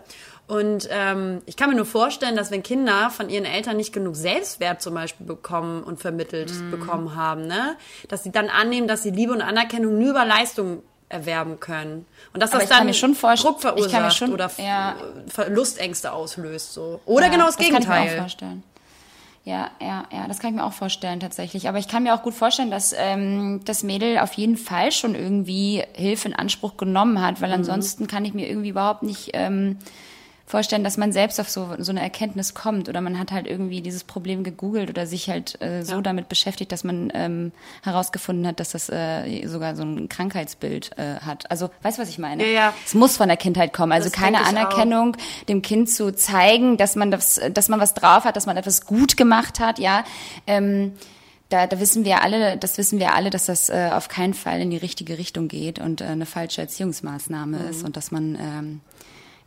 Und 0.48 0.88
ähm, 0.92 1.42
ich 1.46 1.56
kann 1.56 1.70
mir 1.70 1.76
nur 1.76 1.86
vorstellen, 1.86 2.36
dass 2.36 2.52
wenn 2.52 2.62
Kinder 2.62 3.10
von 3.10 3.28
ihren 3.28 3.44
Eltern 3.44 3.76
nicht 3.76 3.92
genug 3.92 4.14
Selbstwert 4.14 4.80
zum 4.80 4.94
Beispiel 4.94 5.26
bekommen 5.26 5.82
und 5.82 5.98
vermittelt 6.00 6.52
Mhm. 6.52 6.70
bekommen 6.70 7.16
haben, 7.16 7.46
ne, 7.46 7.76
dass 8.08 8.22
sie 8.22 8.30
dann 8.30 8.48
annehmen, 8.48 8.86
dass 8.86 9.02
sie 9.02 9.10
Liebe 9.10 9.32
und 9.32 9.42
Anerkennung 9.42 9.98
nur 9.98 10.10
über 10.10 10.24
Leistung 10.24 10.82
erwerben 11.08 11.58
können. 11.60 12.04
Und 12.32 12.42
dass 12.42 12.52
Aber 12.52 12.60
das 12.60 12.68
dann 12.68 12.86
mir 12.86 12.94
schon 12.94 13.14
vorst- 13.14 13.42
Druck 13.44 13.60
verursacht 13.60 14.16
schon- 14.16 14.32
oder 14.32 14.50
ja. 14.58 14.96
Verlustängste 15.28 16.12
auslöst. 16.12 16.72
So. 16.74 17.00
Oder 17.06 17.26
Ja, 17.26 17.30
genau 17.32 17.46
das, 17.46 17.56
Kann 17.56 17.66
ich 17.66 17.72
mir 17.72 17.76
auch 17.78 17.80
Gegenteil. 17.82 18.18
vorstellen. 18.18 18.62
Ja, 19.44 19.70
ja, 19.80 20.04
ja, 20.12 20.26
das 20.26 20.40
kann 20.40 20.50
ich 20.50 20.56
mir 20.56 20.64
auch 20.64 20.72
vorstellen 20.72 21.20
tatsächlich. 21.20 21.68
Aber 21.68 21.78
ich 21.78 21.86
kann 21.86 22.02
mir 22.02 22.14
auch 22.14 22.22
gut 22.22 22.34
vorstellen, 22.34 22.70
dass 22.72 22.92
ähm, 22.98 23.60
das 23.64 23.84
Mädel 23.84 24.18
auf 24.18 24.32
jeden 24.32 24.56
Fall 24.56 24.90
schon 24.90 25.14
irgendwie 25.14 25.84
Hilfe 25.92 26.28
in 26.28 26.34
Anspruch 26.34 26.76
genommen 26.76 27.20
hat, 27.22 27.36
Mhm. 27.38 27.42
weil 27.42 27.52
ansonsten 27.52 28.08
kann 28.08 28.24
ich 28.24 28.34
mir 28.34 28.48
irgendwie 28.48 28.70
überhaupt 28.70 29.04
nicht 29.04 29.30
ähm, 29.34 29.78
vorstellen, 30.46 30.84
dass 30.84 30.96
man 30.96 31.10
selbst 31.12 31.40
auf 31.40 31.50
so, 31.50 31.70
so 31.78 31.90
eine 31.90 32.00
Erkenntnis 32.00 32.54
kommt 32.54 32.88
oder 32.88 33.00
man 33.00 33.18
hat 33.18 33.32
halt 33.32 33.48
irgendwie 33.48 33.80
dieses 33.80 34.04
Problem 34.04 34.44
gegoogelt 34.44 34.88
oder 34.88 35.06
sich 35.06 35.28
halt 35.28 35.60
äh, 35.60 35.82
so 35.82 36.00
damit 36.00 36.28
beschäftigt, 36.28 36.70
dass 36.70 36.84
man 36.84 37.10
ähm, 37.14 37.50
herausgefunden 37.82 38.46
hat, 38.46 38.60
dass 38.60 38.70
das 38.70 38.88
äh, 38.88 39.46
sogar 39.46 39.74
so 39.74 39.82
ein 39.82 40.08
Krankheitsbild 40.08 40.96
äh, 40.98 41.16
hat. 41.20 41.50
Also, 41.50 41.70
weißt 41.82 41.98
du, 41.98 42.02
was 42.02 42.08
ich 42.08 42.18
meine? 42.18 42.44
Ja, 42.44 42.50
ja. 42.52 42.74
Es 42.86 42.94
muss 42.94 43.16
von 43.16 43.26
der 43.28 43.36
Kindheit 43.36 43.72
kommen. 43.72 43.90
Also 43.92 44.08
Das 44.08 44.18
keine 44.18 44.36
ich 44.38 44.44
auch. 44.44 44.48
Anerkennung, 44.48 45.16
dem 45.48 45.62
Kind 45.62 45.90
zu 45.90 46.14
zeigen, 46.14 46.76
dass 46.76 46.94
man 46.94 47.10
das, 47.10 47.40
dass 47.52 47.68
man 47.68 47.80
was 47.80 47.94
drauf 47.94 48.24
hat, 48.24 48.36
dass 48.36 48.46
man 48.46 48.56
etwas 48.56 48.86
gut 48.86 49.16
gemacht 49.16 49.58
hat, 49.58 49.78
ja. 49.80 50.04
Ähm, 50.46 50.92
da, 51.48 51.66
da 51.68 51.78
wissen 51.78 52.04
wir 52.04 52.22
alle, 52.22 52.56
das 52.56 52.76
wissen 52.76 52.98
wir 52.98 53.14
alle, 53.14 53.30
dass 53.30 53.46
das 53.46 53.68
äh, 53.68 53.90
auf 53.92 54.08
keinen 54.08 54.34
Fall 54.34 54.60
in 54.60 54.70
die 54.70 54.76
richtige 54.76 55.16
Richtung 55.18 55.46
geht 55.48 55.78
und 55.78 56.00
äh, 56.00 56.04
eine 56.04 56.26
falsche 56.26 56.60
Erziehungsmaßnahme 56.60 57.58
Mhm. 57.58 57.68
ist 57.68 57.84
und 57.84 57.96
dass 57.96 58.10
man 58.10 58.34
ähm, 58.40 58.80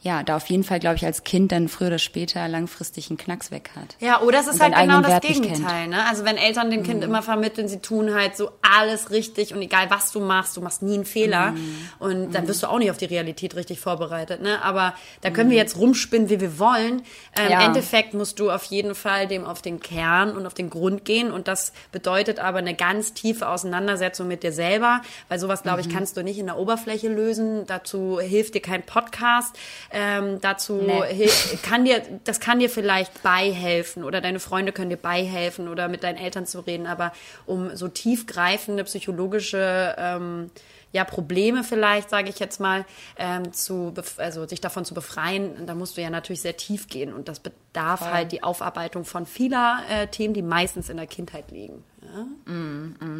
ja 0.01 0.23
da 0.23 0.37
auf 0.37 0.45
jeden 0.47 0.63
Fall, 0.63 0.79
glaube 0.79 0.95
ich, 0.95 1.05
als 1.05 1.23
Kind 1.23 1.51
dann 1.51 1.67
früher 1.67 1.87
oder 1.87 1.99
später 1.99 2.47
langfristig 2.47 3.09
einen 3.09 3.17
Knacks 3.17 3.51
weg 3.51 3.71
hat. 3.75 3.95
Ja, 3.99 4.21
oder 4.21 4.39
es 4.39 4.47
ist 4.47 4.61
halt 4.61 4.73
genau 4.75 5.01
das 5.01 5.11
Wert 5.11 5.23
Gegenteil. 5.23 5.87
Ne? 5.87 6.05
Also 6.07 6.25
wenn 6.25 6.37
Eltern 6.37 6.71
dem 6.71 6.83
Kind 6.83 7.03
immer 7.03 7.21
vermitteln, 7.21 7.67
sie 7.67 7.79
tun 7.79 8.13
halt 8.13 8.37
so 8.37 8.51
alles 8.61 9.11
richtig 9.11 9.53
und 9.53 9.61
egal 9.61 9.89
was 9.89 10.11
du 10.11 10.19
machst, 10.19 10.55
du 10.55 10.61
machst 10.61 10.81
nie 10.81 10.93
einen 10.93 11.05
Fehler. 11.05 11.53
Und 11.99 12.31
dann 12.33 12.47
wirst 12.47 12.63
du 12.63 12.67
auch 12.67 12.77
nicht 12.79 12.91
auf 12.91 12.97
die 12.97 13.05
Realität 13.05 13.55
richtig 13.55 13.79
vorbereitet. 13.79 14.41
Ne? 14.41 14.61
Aber 14.63 14.93
da 15.21 15.29
können 15.31 15.49
wir 15.49 15.57
jetzt 15.57 15.77
rumspinnen, 15.77 16.29
wie 16.29 16.39
wir 16.39 16.59
wollen. 16.59 17.01
Ähm, 17.35 17.49
Ja. 17.49 17.59
Im 17.59 17.67
Endeffekt 17.67 18.13
musst 18.13 18.39
du 18.39 18.51
auf 18.51 18.63
jeden 18.65 18.95
Fall 18.95 19.27
dem 19.27 19.45
auf 19.45 19.61
den 19.61 19.79
Kern 19.79 20.35
und 20.35 20.45
auf 20.45 20.53
den 20.53 20.69
Grund 20.69 21.03
gehen. 21.03 21.31
Und 21.31 21.47
das 21.47 21.73
bedeutet 21.91 22.39
aber 22.39 22.59
eine 22.59 22.73
ganz 22.75 23.13
tiefe 23.13 23.47
Auseinandersetzung 23.49 24.27
mit 24.27 24.43
dir 24.43 24.51
selber. 24.51 25.01
Weil 25.27 25.39
sowas, 25.39 25.63
glaube 25.63 25.81
ich, 25.81 25.89
kannst 25.89 26.15
du 26.15 26.23
nicht 26.23 26.37
in 26.39 26.45
der 26.45 26.57
Oberfläche 26.57 27.09
lösen. 27.09 27.65
Dazu 27.67 28.19
hilft 28.21 28.53
dir 28.55 28.61
kein 28.61 28.83
Podcast. 28.83 29.57
Ähm, 29.91 30.39
dazu 30.41 30.73
Nee. 30.75 31.29
kann 31.63 31.85
dir, 31.85 32.01
das 32.23 32.39
kann 32.39 32.59
dir 32.59 32.69
vielleicht 32.69 33.23
beihelfen 33.23 34.03
oder 34.03 34.21
deine 34.21 34.39
Freunde 34.39 34.71
können 34.71 34.89
dir 34.89 34.97
beihelfen 34.97 35.67
oder 35.67 35.87
mit 35.87 36.03
deinen 36.03 36.17
Eltern 36.17 36.45
zu 36.45 36.59
reden, 36.59 36.85
aber 36.85 37.11
um 37.45 37.75
so 37.75 37.87
tiefgreifende 37.87 38.83
psychologische 38.83 39.95
ähm, 39.97 40.51
ja, 40.91 41.03
Probleme 41.03 41.63
vielleicht, 41.63 42.09
sage 42.09 42.29
ich 42.29 42.39
jetzt 42.39 42.59
mal, 42.59 42.85
ähm, 43.17 43.53
zu 43.53 43.93
also 44.17 44.47
sich 44.47 44.59
davon 44.59 44.85
zu 44.85 44.93
befreien, 44.93 45.65
da 45.67 45.75
musst 45.75 45.97
du 45.97 46.01
ja 46.01 46.09
natürlich 46.09 46.41
sehr 46.41 46.57
tief 46.57 46.87
gehen 46.87 47.13
und 47.13 47.27
das 47.27 47.39
bedarf 47.39 48.01
halt 48.01 48.31
die 48.31 48.41
Aufarbeitung 48.41 49.05
von 49.05 49.25
vieler 49.25 49.81
äh, 49.89 50.07
Themen, 50.07 50.33
die 50.33 50.41
meistens 50.41 50.89
in 50.89 50.97
der 50.97 51.05
Kindheit 51.07 51.51
liegen. 51.51 51.83
Ja? 52.01 52.25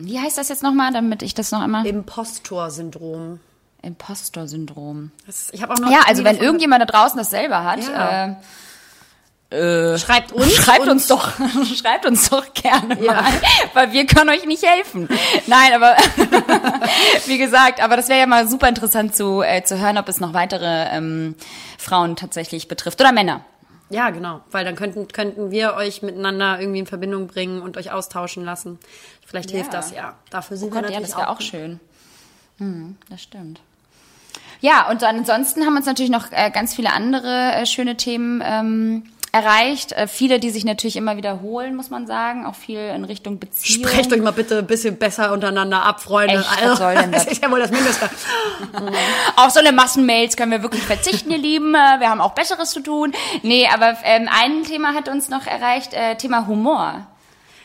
Wie 0.01 0.19
heißt 0.19 0.37
das 0.37 0.49
jetzt 0.49 0.63
nochmal, 0.63 0.91
damit 0.91 1.21
ich 1.21 1.35
das 1.35 1.51
noch 1.51 1.61
einmal? 1.61 1.85
Impostor-Syndrom. 1.85 3.39
Impostor-Syndrom. 3.81 5.11
Das- 5.25 5.49
Ich 5.51 5.61
habe 5.61 5.73
auch 5.73 5.79
noch 5.79 5.91
Ja, 5.91 6.01
also 6.07 6.23
wenn 6.23 6.37
irgendjemand 6.37 6.81
da 6.81 6.85
draußen 6.85 7.17
das 7.17 7.29
selber 7.29 7.63
hat, 7.63 7.79
Ja. 7.87 8.37
äh, 9.51 9.97
schreibt 9.97 10.31
uns, 10.31 10.53
Schreibt 10.55 10.87
uns 10.87 11.07
doch, 11.07 11.31
schreibt 11.75 12.05
uns 12.05 12.29
doch 12.29 12.53
gerne 12.53 13.01
Ja. 13.03 13.13
mal, 13.13 13.31
weil 13.73 13.91
wir 13.91 14.05
können 14.05 14.29
euch 14.29 14.45
nicht 14.45 14.63
helfen. 14.63 15.07
Nein, 15.47 15.73
aber 15.73 15.95
wie 17.25 17.37
gesagt, 17.37 17.81
aber 17.81 17.95
das 17.95 18.09
wäre 18.09 18.19
ja 18.19 18.27
mal 18.27 18.47
super 18.47 18.67
interessant 18.69 19.15
zu, 19.15 19.41
äh, 19.41 19.63
zu 19.63 19.79
hören, 19.79 19.97
ob 19.97 20.07
es 20.07 20.19
noch 20.19 20.33
weitere 20.33 20.85
ähm, 20.95 21.35
Frauen 21.77 22.15
tatsächlich 22.15 22.67
betrifft 22.67 22.99
oder 23.01 23.11
Männer. 23.11 23.43
Ja, 23.91 24.11
genau, 24.11 24.41
weil 24.51 24.65
dann 24.65 24.75
könnten, 24.75 25.07
könnten 25.07 25.49
wir 25.49 25.73
euch 25.73 26.03
miteinander 26.03 26.59
irgendwie 26.59 26.77
in 26.79 26.85
Verbindung 26.85 27.25
bringen 27.25 27.63
und 27.63 27.75
euch 27.75 27.91
austauschen 27.91 28.45
lassen. 28.45 28.77
Vielleicht 29.25 29.49
hilft 29.49 29.73
das 29.73 29.91
ja. 29.91 30.13
Dafür 30.29 30.57
sind 30.57 30.71
Oh 30.71 30.75
wir 30.75 30.81
Gott, 30.81 30.91
ja, 30.91 30.97
natürlich 30.99 31.15
das 31.15 31.17
wäre 31.19 31.29
auch 31.29 31.37
gut. 31.39 31.47
schön. 31.47 31.79
Hm, 32.59 32.97
das 33.09 33.23
stimmt. 33.23 33.61
Ja, 34.61 34.89
und 34.89 35.03
ansonsten 35.03 35.65
haben 35.65 35.77
uns 35.77 35.85
natürlich 35.85 36.11
noch 36.11 36.31
äh, 36.31 36.51
ganz 36.51 36.73
viele 36.75 36.91
andere 36.91 37.53
äh, 37.53 37.65
schöne 37.65 37.95
Themen 37.95 38.43
ähm, 38.45 39.03
erreicht. 39.31 39.93
Äh, 39.93 40.07
viele, 40.07 40.39
die 40.39 40.49
sich 40.49 40.65
natürlich 40.65 40.95
immer 40.97 41.15
wiederholen, 41.15 41.75
muss 41.75 41.89
man 41.89 42.07
sagen. 42.07 42.45
Auch 42.45 42.55
viel 42.55 42.79
in 42.79 43.05
Richtung 43.05 43.39
Beziehung. 43.39 43.87
Sprecht 43.87 44.11
euch 44.11 44.21
mal 44.21 44.31
bitte 44.31 44.57
ein 44.57 44.67
bisschen 44.67 44.97
besser 44.97 45.31
untereinander 45.31 45.83
ab, 45.83 46.01
Freunde. 46.01 46.35
Echt, 46.39 46.63
was 46.65 46.79
soll 46.79 46.95
denn 46.95 47.11
das? 47.13 47.25
ist 47.25 47.41
ja 47.41 47.49
wohl 47.49 47.59
das 47.59 47.71
Mindeste. 47.71 48.09
Auf 49.37 49.51
so 49.51 49.59
eine 49.59 49.71
Massenmails 49.71 50.35
können 50.35 50.51
wir 50.51 50.61
wirklich 50.63 50.83
verzichten, 50.83 51.31
ihr 51.31 51.37
Lieben. 51.37 51.73
Äh, 51.73 51.99
Wir 51.99 52.09
haben 52.09 52.21
auch 52.21 52.33
Besseres 52.33 52.71
zu 52.71 52.81
tun. 52.81 53.13
Nee, 53.43 53.67
aber 53.73 53.97
ähm, 54.03 54.27
ein 54.29 54.63
Thema 54.63 54.93
hat 54.93 55.07
uns 55.07 55.29
noch 55.29 55.45
erreicht, 55.47 55.93
äh, 55.93 56.15
Thema 56.15 56.47
Humor. 56.47 57.07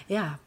Ja. 0.07 0.38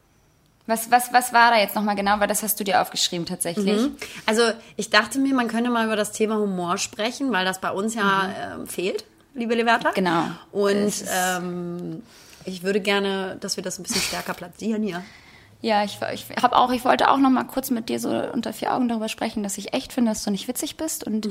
Was, 0.67 0.91
was, 0.91 1.13
was 1.13 1.33
war 1.33 1.51
da 1.51 1.57
jetzt 1.57 1.75
nochmal 1.75 1.95
genau? 1.95 2.19
Weil 2.19 2.27
das 2.27 2.43
hast 2.43 2.59
du 2.59 2.63
dir 2.63 2.81
aufgeschrieben 2.81 3.25
tatsächlich. 3.25 3.89
Also 4.25 4.43
ich 4.75 4.89
dachte 4.89 5.17
mir, 5.17 5.33
man 5.33 5.47
könnte 5.47 5.69
mal 5.69 5.85
über 5.85 5.95
das 5.95 6.11
Thema 6.11 6.35
Humor 6.37 6.77
sprechen, 6.77 7.31
weil 7.31 7.45
das 7.45 7.59
bei 7.59 7.71
uns 7.71 7.95
ja 7.95 8.29
ähm, 8.53 8.67
fehlt, 8.67 9.05
liebe 9.33 9.55
Leverta. 9.55 9.91
Genau. 9.91 10.25
Und 10.51 10.93
ähm, 11.09 12.03
ich 12.43 12.63
würde 12.63 12.81
gerne, 12.81 13.37
dass 13.39 13.55
wir 13.55 13.63
das 13.63 13.79
ein 13.79 13.83
bisschen 13.83 14.01
stärker 14.01 14.33
platzieren 14.33 14.83
hier. 14.83 15.03
Ja, 15.61 15.83
ich, 15.83 15.97
ich 16.13 16.25
habe 16.43 16.55
auch, 16.55 16.71
ich 16.71 16.85
wollte 16.85 17.09
auch 17.09 17.17
noch 17.17 17.31
mal 17.31 17.45
kurz 17.45 17.71
mit 17.71 17.89
dir 17.89 17.99
so 17.99 18.09
unter 18.09 18.53
vier 18.53 18.73
Augen 18.73 18.89
darüber 18.89 19.09
sprechen, 19.09 19.41
dass 19.41 19.57
ich 19.57 19.73
echt 19.73 19.91
finde, 19.91 20.11
dass 20.11 20.23
du 20.23 20.29
nicht 20.29 20.47
witzig 20.47 20.77
bist 20.77 21.03
und 21.05 21.27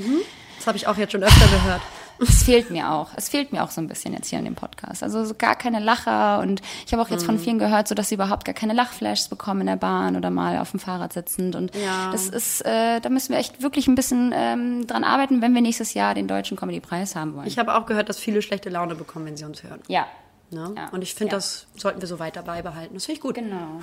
Das 0.57 0.67
habe 0.67 0.77
ich 0.77 0.87
auch 0.87 0.97
jetzt 0.97 1.13
schon 1.13 1.23
öfter 1.23 1.47
gehört. 1.47 1.81
Es 2.19 2.43
fehlt 2.43 2.69
mir 2.71 2.91
auch. 2.91 3.09
Es 3.15 3.29
fehlt 3.29 3.51
mir 3.51 3.63
auch 3.63 3.71
so 3.71 3.81
ein 3.81 3.87
bisschen 3.87 4.13
jetzt 4.13 4.27
hier 4.29 4.39
in 4.39 4.45
dem 4.45 4.55
Podcast. 4.55 5.03
Also 5.03 5.23
so 5.25 5.33
gar 5.35 5.55
keine 5.55 5.79
Lacher 5.79 6.39
und 6.39 6.61
ich 6.85 6.93
habe 6.93 7.01
auch 7.01 7.09
jetzt 7.09 7.25
von 7.25 7.37
vielen 7.39 7.59
gehört, 7.59 7.87
so 7.87 7.95
dass 7.95 8.09
sie 8.09 8.15
überhaupt 8.15 8.45
gar 8.45 8.53
keine 8.55 8.73
Lachflashs 8.73 9.27
bekommen 9.27 9.61
in 9.61 9.67
der 9.67 9.75
Bahn 9.75 10.15
oder 10.15 10.29
mal 10.29 10.59
auf 10.59 10.71
dem 10.71 10.79
Fahrrad 10.79 11.13
sitzend 11.13 11.55
und 11.55 11.75
Ja. 11.75 12.09
das 12.11 12.27
ist, 12.27 12.61
äh, 12.65 12.99
da 12.99 13.09
müssen 13.09 13.29
wir 13.33 13.37
echt 13.39 13.61
wirklich 13.61 13.87
ein 13.87 13.95
bisschen 13.95 14.31
ähm, 14.35 14.87
dran 14.87 15.03
arbeiten, 15.03 15.41
wenn 15.41 15.53
wir 15.53 15.61
nächstes 15.61 15.93
Jahr 15.93 16.13
den 16.13 16.27
deutschen 16.27 16.57
Comedy 16.57 16.79
Preis 16.79 17.15
haben 17.15 17.35
wollen. 17.35 17.47
Ich 17.47 17.57
habe 17.57 17.75
auch 17.75 17.85
gehört, 17.85 18.09
dass 18.09 18.17
viele 18.19 18.41
schlechte 18.41 18.69
Laune 18.69 18.95
bekommen, 18.95 19.25
wenn 19.25 19.37
sie 19.37 19.45
uns 19.45 19.63
hören. 19.63 19.79
ja. 19.87 20.05
Ne? 20.49 20.73
Ja. 20.77 20.87
Und 20.93 21.01
ich 21.01 21.13
finde, 21.13 21.31
Ja. 21.33 21.37
das 21.39 21.67
sollten 21.75 21.99
wir 21.99 22.07
so 22.07 22.19
weiter 22.19 22.41
beibehalten. 22.41 22.93
Das 22.93 23.05
finde 23.05 23.17
ich 23.17 23.21
gut. 23.21 23.35
Genau. 23.37 23.81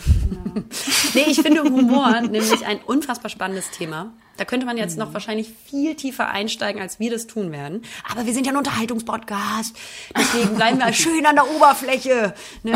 Nee, 1.15 1.25
ich 1.29 1.41
finde 1.43 1.63
Humor 1.63 2.21
nämlich 2.23 2.65
ein 2.67 2.79
unfassbar 2.87 3.29
spannendes 3.31 3.71
Thema. 3.71 4.13
Da 4.37 4.45
könnte 4.45 4.67
man 4.67 4.77
jetzt 4.77 4.99
noch 4.99 5.15
wahrscheinlich 5.15 5.53
viel 5.67 5.95
tiefer 5.95 6.29
einsteigen, 6.29 6.83
als 6.83 6.99
wir 6.99 7.11
das 7.11 7.27
tun 7.27 7.53
werden. 7.53 7.83
Aber 8.11 8.27
wir 8.27 8.33
sind 8.33 8.47
ja 8.47 8.53
ein 8.53 8.59
Unterhaltungspodcast. 8.59 9.77
Deswegen 10.17 10.57
bleiben 10.57 10.79
wir 10.79 10.93
schön 10.93 11.25
an 11.27 11.37
der 11.37 11.49
Oberfläche. 11.49 12.35
Ne? 12.63 12.73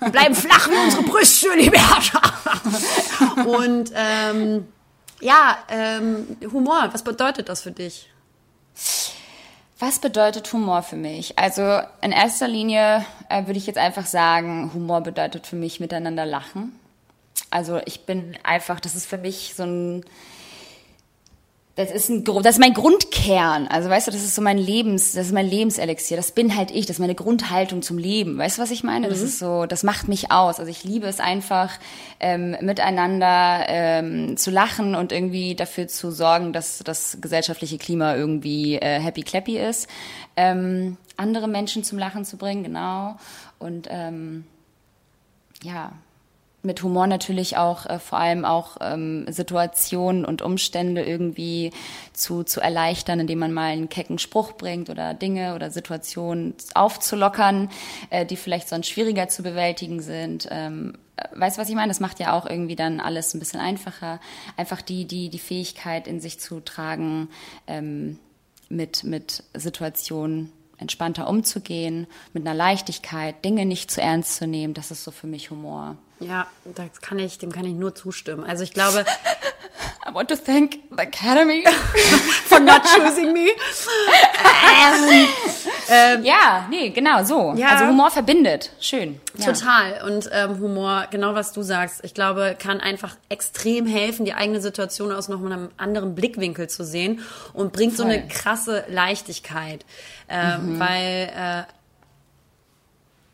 Wir 0.00 0.10
bleiben 0.10 0.34
flach 0.34 0.68
wie 0.68 0.76
unsere 0.76 1.02
Brüste, 1.04 1.48
liebe 1.56 1.78
Herrscher. 1.78 2.20
Und 3.46 3.92
ähm, 3.94 4.66
ja, 5.20 5.58
ähm, 5.68 6.36
Humor, 6.52 6.88
was 6.92 7.02
bedeutet 7.02 7.48
das 7.48 7.62
für 7.62 7.72
dich? 7.72 8.08
Was 9.80 10.00
bedeutet 10.00 10.52
Humor 10.52 10.82
für 10.82 10.96
mich? 10.96 11.38
Also 11.38 11.80
in 12.00 12.10
erster 12.10 12.48
Linie 12.48 13.04
äh, 13.28 13.46
würde 13.46 13.58
ich 13.58 13.66
jetzt 13.66 13.78
einfach 13.78 14.06
sagen, 14.06 14.72
Humor 14.74 15.02
bedeutet 15.02 15.46
für 15.46 15.56
mich 15.56 15.78
miteinander 15.78 16.26
lachen. 16.26 16.72
Also 17.50 17.80
ich 17.84 18.04
bin 18.04 18.36
einfach, 18.42 18.80
das 18.80 18.96
ist 18.96 19.06
für 19.06 19.18
mich 19.18 19.54
so 19.56 19.62
ein, 19.62 20.04
das 21.78 21.92
ist 21.92 22.08
ein, 22.08 22.24
das 22.24 22.56
ist 22.56 22.58
mein 22.58 22.74
Grundkern. 22.74 23.68
Also 23.68 23.88
weißt 23.88 24.08
du, 24.08 24.10
das 24.10 24.24
ist 24.24 24.34
so 24.34 24.42
mein 24.42 24.58
Lebens, 24.58 25.12
das 25.12 25.26
ist 25.26 25.32
mein 25.32 25.46
Lebenselixier. 25.46 26.16
Das 26.16 26.32
bin 26.32 26.56
halt 26.56 26.72
ich, 26.72 26.86
das 26.86 26.96
ist 26.96 27.00
meine 27.00 27.14
Grundhaltung 27.14 27.82
zum 27.82 27.98
Leben. 27.98 28.36
Weißt 28.36 28.58
du, 28.58 28.62
was 28.62 28.72
ich 28.72 28.82
meine? 28.82 29.08
Das 29.08 29.20
ist 29.20 29.38
so, 29.38 29.64
das 29.64 29.84
macht 29.84 30.08
mich 30.08 30.32
aus. 30.32 30.58
Also 30.58 30.68
ich 30.68 30.82
liebe 30.82 31.06
es 31.06 31.20
einfach, 31.20 31.70
ähm, 32.18 32.56
miteinander 32.62 33.60
ähm, 33.68 34.36
zu 34.36 34.50
lachen 34.50 34.96
und 34.96 35.12
irgendwie 35.12 35.54
dafür 35.54 35.86
zu 35.86 36.10
sorgen, 36.10 36.52
dass 36.52 36.78
das 36.78 37.18
gesellschaftliche 37.20 37.78
Klima 37.78 38.16
irgendwie 38.16 38.74
äh, 38.74 38.98
happy 38.98 39.22
clappy 39.22 39.56
ist. 39.58 39.88
Ähm, 40.34 40.96
andere 41.16 41.46
Menschen 41.46 41.84
zum 41.84 41.96
Lachen 41.96 42.24
zu 42.24 42.38
bringen, 42.38 42.64
genau. 42.64 43.18
Und 43.60 43.86
ähm, 43.88 44.46
ja, 45.62 45.92
mit 46.62 46.82
Humor 46.82 47.06
natürlich 47.06 47.56
auch 47.56 47.86
äh, 47.86 47.98
vor 47.98 48.18
allem 48.18 48.44
auch 48.44 48.78
ähm, 48.80 49.26
Situationen 49.28 50.24
und 50.24 50.42
Umstände 50.42 51.04
irgendwie 51.04 51.72
zu, 52.12 52.42
zu 52.42 52.60
erleichtern, 52.60 53.20
indem 53.20 53.38
man 53.38 53.52
mal 53.52 53.72
einen 53.72 53.88
kecken 53.88 54.18
Spruch 54.18 54.52
bringt 54.52 54.90
oder 54.90 55.14
Dinge 55.14 55.54
oder 55.54 55.70
Situationen 55.70 56.54
aufzulockern, 56.74 57.70
äh, 58.10 58.26
die 58.26 58.36
vielleicht 58.36 58.68
sonst 58.68 58.88
schwieriger 58.88 59.28
zu 59.28 59.42
bewältigen 59.42 60.00
sind. 60.00 60.48
Ähm, 60.50 60.94
äh, 61.16 61.28
weißt 61.38 61.56
du, 61.56 61.60
was 61.60 61.68
ich 61.68 61.76
meine? 61.76 61.88
Das 61.88 62.00
macht 62.00 62.18
ja 62.18 62.36
auch 62.36 62.46
irgendwie 62.46 62.76
dann 62.76 63.00
alles 63.00 63.34
ein 63.34 63.38
bisschen 63.38 63.60
einfacher. 63.60 64.20
Einfach 64.56 64.82
die, 64.82 65.04
die, 65.04 65.28
die 65.28 65.38
Fähigkeit 65.38 66.08
in 66.08 66.20
sich 66.20 66.40
zu 66.40 66.60
tragen, 66.60 67.28
ähm, 67.68 68.18
mit, 68.68 69.04
mit 69.04 69.44
Situationen 69.54 70.52
entspannter 70.76 71.28
umzugehen, 71.28 72.06
mit 72.32 72.46
einer 72.46 72.54
Leichtigkeit, 72.54 73.44
Dinge 73.44 73.64
nicht 73.64 73.90
zu 73.90 74.00
ernst 74.00 74.36
zu 74.36 74.46
nehmen. 74.46 74.74
Das 74.74 74.90
ist 74.90 75.04
so 75.04 75.10
für 75.10 75.26
mich 75.26 75.50
Humor. 75.50 75.96
Ja, 76.20 76.46
das 76.64 77.00
kann 77.00 77.18
ich, 77.18 77.38
dem 77.38 77.52
kann 77.52 77.64
ich 77.64 77.74
nur 77.74 77.94
zustimmen. 77.94 78.44
Also 78.44 78.64
ich 78.64 78.72
glaube, 78.72 79.04
I 80.08 80.14
want 80.14 80.28
to 80.30 80.36
thank 80.36 80.78
the 80.90 81.02
Academy. 81.02 81.64
for 82.46 82.58
not 82.58 82.82
choosing 82.84 83.32
me. 83.32 83.48
ja, 86.22 86.66
nee, 86.70 86.90
genau 86.90 87.22
so. 87.24 87.54
Ja. 87.56 87.68
Also 87.68 87.86
Humor 87.86 88.10
verbindet. 88.10 88.70
Schön. 88.80 89.20
Ja. 89.36 89.52
Total. 89.52 90.02
Und 90.04 90.28
ähm, 90.32 90.58
Humor, 90.60 91.06
genau 91.10 91.34
was 91.34 91.52
du 91.52 91.62
sagst, 91.62 92.00
ich 92.04 92.14
glaube, 92.14 92.56
kann 92.58 92.80
einfach 92.80 93.16
extrem 93.28 93.86
helfen, 93.86 94.24
die 94.24 94.34
eigene 94.34 94.60
Situation 94.60 95.12
aus 95.12 95.28
noch 95.28 95.44
einem 95.44 95.68
anderen 95.76 96.14
Blickwinkel 96.14 96.68
zu 96.68 96.84
sehen 96.84 97.20
und 97.52 97.72
bringt 97.72 97.96
so 97.96 98.04
Voll. 98.04 98.12
eine 98.12 98.28
krasse 98.28 98.84
Leichtigkeit. 98.88 99.84
Ähm, 100.28 100.78
Weil 100.78 101.30
äh, 101.34 101.62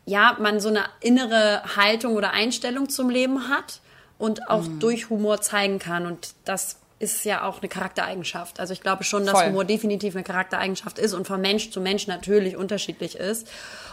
ja, 0.05 0.37
man 0.39 0.59
so 0.59 0.69
eine 0.69 0.83
innere 1.01 1.63
Haltung 1.75 2.15
oder 2.15 2.31
Einstellung 2.31 2.89
zum 2.89 3.09
Leben 3.09 3.49
hat 3.49 3.79
und 4.17 4.49
auch 4.49 4.65
durch 4.79 5.09
Humor 5.09 5.41
zeigen 5.41 5.79
kann. 5.79 6.05
Und 6.05 6.35
das 6.45 6.77
ist 6.99 7.25
ja 7.25 7.43
auch 7.43 7.59
eine 7.59 7.67
Charaktereigenschaft. 7.67 8.59
Also 8.59 8.73
ich 8.73 8.81
glaube 8.81 9.03
schon, 9.03 9.25
dass 9.25 9.33
Voll. 9.33 9.47
Humor 9.47 9.65
definitiv 9.65 10.15
eine 10.15 10.23
Charaktereigenschaft 10.23 10.97
ist 10.97 11.13
und 11.13 11.27
von 11.27 11.41
Mensch 11.41 11.71
zu 11.71 11.81
Mensch 11.81 12.07
natürlich 12.07 12.55
unterschiedlich 12.55 13.15
ist. 13.15 13.47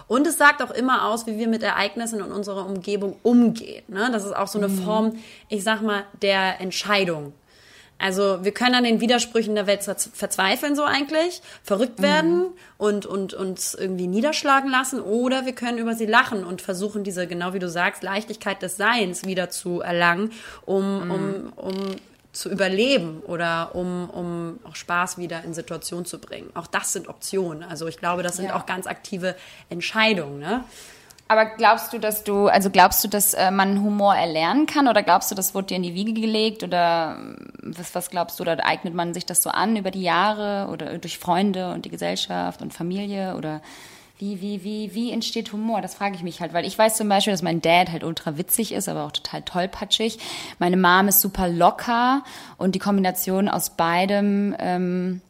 Und 0.07 0.27
es 0.27 0.39
sagt 0.39 0.63
auch 0.63 0.71
immer 0.71 1.09
aus, 1.09 1.27
wie 1.27 1.39
wir 1.39 1.49
mit 1.49 1.63
Ereignissen 1.63 2.21
in 2.21 2.31
unserer 2.31 2.67
Umgebung 2.67 3.17
umgehen. 3.23 3.83
Ne? 3.89 4.11
Das 4.13 4.25
ist 4.25 4.37
auch 4.37 4.49
so 4.49 4.59
eine 4.59 4.69
Form, 4.69 5.17
ich 5.49 5.65
sag 5.65 5.83
mal, 5.83 6.05
der 6.21 6.61
Entscheidung. 6.61 7.33
Also 8.03 8.45
wir 8.45 8.53
können 8.53 8.75
an 8.75 8.85
den 8.85 9.01
Widersprüchen 9.01 9.55
der 9.55 9.67
Welt 9.67 9.83
ver- 9.85 9.97
verzweifeln 9.97 10.75
so 10.77 10.85
eigentlich, 10.85 11.41
verrückt 11.63 12.03
werden 12.03 12.47
und, 12.79 13.07
und 13.07 13.33
uns 13.33 13.75
irgendwie 13.75 14.09
niederschlagen 14.09 14.71
lassen 14.71 15.01
oder 15.01 15.47
wir 15.47 15.55
können 15.55 15.79
über 15.79 15.95
sie 15.95 16.07
lachen 16.07 16.45
und 16.45 16.61
versuchen 16.61 17.05
diese, 17.05 17.27
genau 17.27 17.55
wie 17.55 17.59
du 17.61 17.69
sagst, 17.69 18.03
Leichtigkeit 18.03 18.61
des 18.61 18.77
Seins 18.77 19.25
wieder 19.25 19.51
zu 19.51 19.81
erlangen, 19.81 20.33
um, 20.67 21.11
um, 21.11 21.53
um 21.55 21.75
zu 22.33 22.51
überleben 22.51 23.21
oder 23.27 23.75
um, 23.75 24.09
um 24.11 24.59
auch 24.65 24.75
Spaß 24.75 25.19
wieder 25.19 25.45
in 25.45 25.55
Situationen 25.55 26.07
zu 26.07 26.19
bringen. 26.19 26.51
Auch 26.55 26.67
das 26.67 26.93
sind 26.93 27.07
Optionen. 27.09 27.63
Also 27.63 27.87
ich 27.87 27.99
glaube, 27.99 28.23
das 28.23 28.37
sind 28.37 28.47
Ja. 28.47 28.57
auch 28.57 28.67
ganz 28.67 28.87
aktive 28.87 29.37
Entscheidungen. 29.71 30.39
Ne? 30.39 30.65
Aber 31.33 31.47
glaubst 31.47 31.95
du, 31.95 31.99
dass 31.99 32.25
du, 32.25 32.49
also 32.49 32.69
glaubst 32.69 33.03
du, 33.03 33.09
dass 33.09 33.33
äh, 33.33 33.51
man 33.51 33.83
Humor 33.83 34.15
erlernen 34.15 34.67
kann 34.67 34.87
oder 34.87 35.03
glaubst 35.03 35.31
du, 35.31 35.35
das 35.35 35.55
wurde 35.55 35.69
dir 35.69 35.77
in 35.79 35.83
die 35.83 35.95
Wiege 35.95 36.13
gelegt 36.13 36.63
oder 36.63 37.17
ähm, 37.19 37.37
was, 37.63 37.95
was 37.95 38.11
glaubst 38.11 38.39
du, 38.39 38.43
oder 38.43 38.67
eignet 38.67 38.93
man 38.93 39.15
sich 39.15 39.25
das 39.25 39.43
so 39.43 39.49
an 39.49 39.75
über 39.77 39.91
die 39.91 40.03
Jahre 40.03 40.71
oder 40.71 40.99
durch 40.99 41.17
Freunde 41.17 41.73
und 41.73 41.87
die 41.87 41.89
Gesellschaft 41.89 42.61
und 42.61 42.75
Familie 42.75 43.35
oder 43.35 43.63
wie, 44.19 44.43
wie, 44.43 44.63
wie, 44.63 44.95
wie 44.95 45.11
entsteht 45.11 45.55
Humor? 45.55 45.81
Das 45.81 45.95
frage 45.95 46.17
ich 46.17 46.23
mich 46.23 46.43
halt, 46.43 46.53
weil 46.53 46.67
ich 46.67 46.77
weiß 46.77 46.99
zum 46.99 47.09
Beispiel, 47.09 47.33
dass 47.33 47.41
mein 47.41 47.63
Dad 47.63 47.91
halt 47.91 48.05
ultra 48.05 48.37
witzig 48.37 48.73
ist, 48.73 48.91
aber 48.91 49.05
auch 49.05 49.13
total 49.13 49.41
tollpatschig. 49.41 50.19
Meine 50.59 50.77
Mom 50.77 51.09
ist 51.09 51.23
super 51.23 51.49
locker 51.49 52.25
und 52.59 52.75
die 52.75 52.79
Kombination 52.79 53.49
aus 53.49 53.71
beidem 53.71 54.55
ähm, 54.59 55.23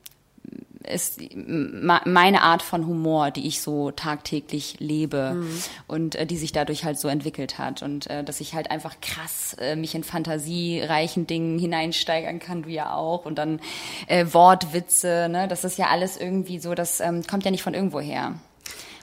ist 0.84 1.20
meine 1.36 2.42
Art 2.42 2.62
von 2.62 2.86
Humor, 2.86 3.30
die 3.30 3.46
ich 3.46 3.60
so 3.60 3.90
tagtäglich 3.90 4.76
lebe 4.78 5.44
und 5.86 6.14
äh, 6.14 6.26
die 6.26 6.36
sich 6.36 6.52
dadurch 6.52 6.84
halt 6.84 6.98
so 6.98 7.08
entwickelt 7.08 7.58
hat 7.58 7.82
und 7.82 8.08
äh, 8.08 8.24
dass 8.24 8.40
ich 8.40 8.54
halt 8.54 8.70
einfach 8.70 8.96
krass 9.00 9.56
äh, 9.58 9.76
mich 9.76 9.94
in 9.94 10.04
fantasiereichen 10.04 11.26
Dingen 11.26 11.58
hineinsteigern 11.58 12.38
kann, 12.38 12.62
du 12.62 12.70
ja 12.70 12.94
auch 12.94 13.24
und 13.24 13.36
dann 13.36 13.60
äh, 14.06 14.26
Wortwitze, 14.32 15.28
ne, 15.30 15.48
das 15.48 15.64
ist 15.64 15.78
ja 15.78 15.86
alles 15.86 16.16
irgendwie 16.16 16.58
so, 16.58 16.74
das 16.74 17.00
ähm, 17.00 17.22
kommt 17.26 17.44
ja 17.44 17.50
nicht 17.50 17.62
von 17.62 17.74
irgendwo 17.74 18.00
her. 18.00 18.34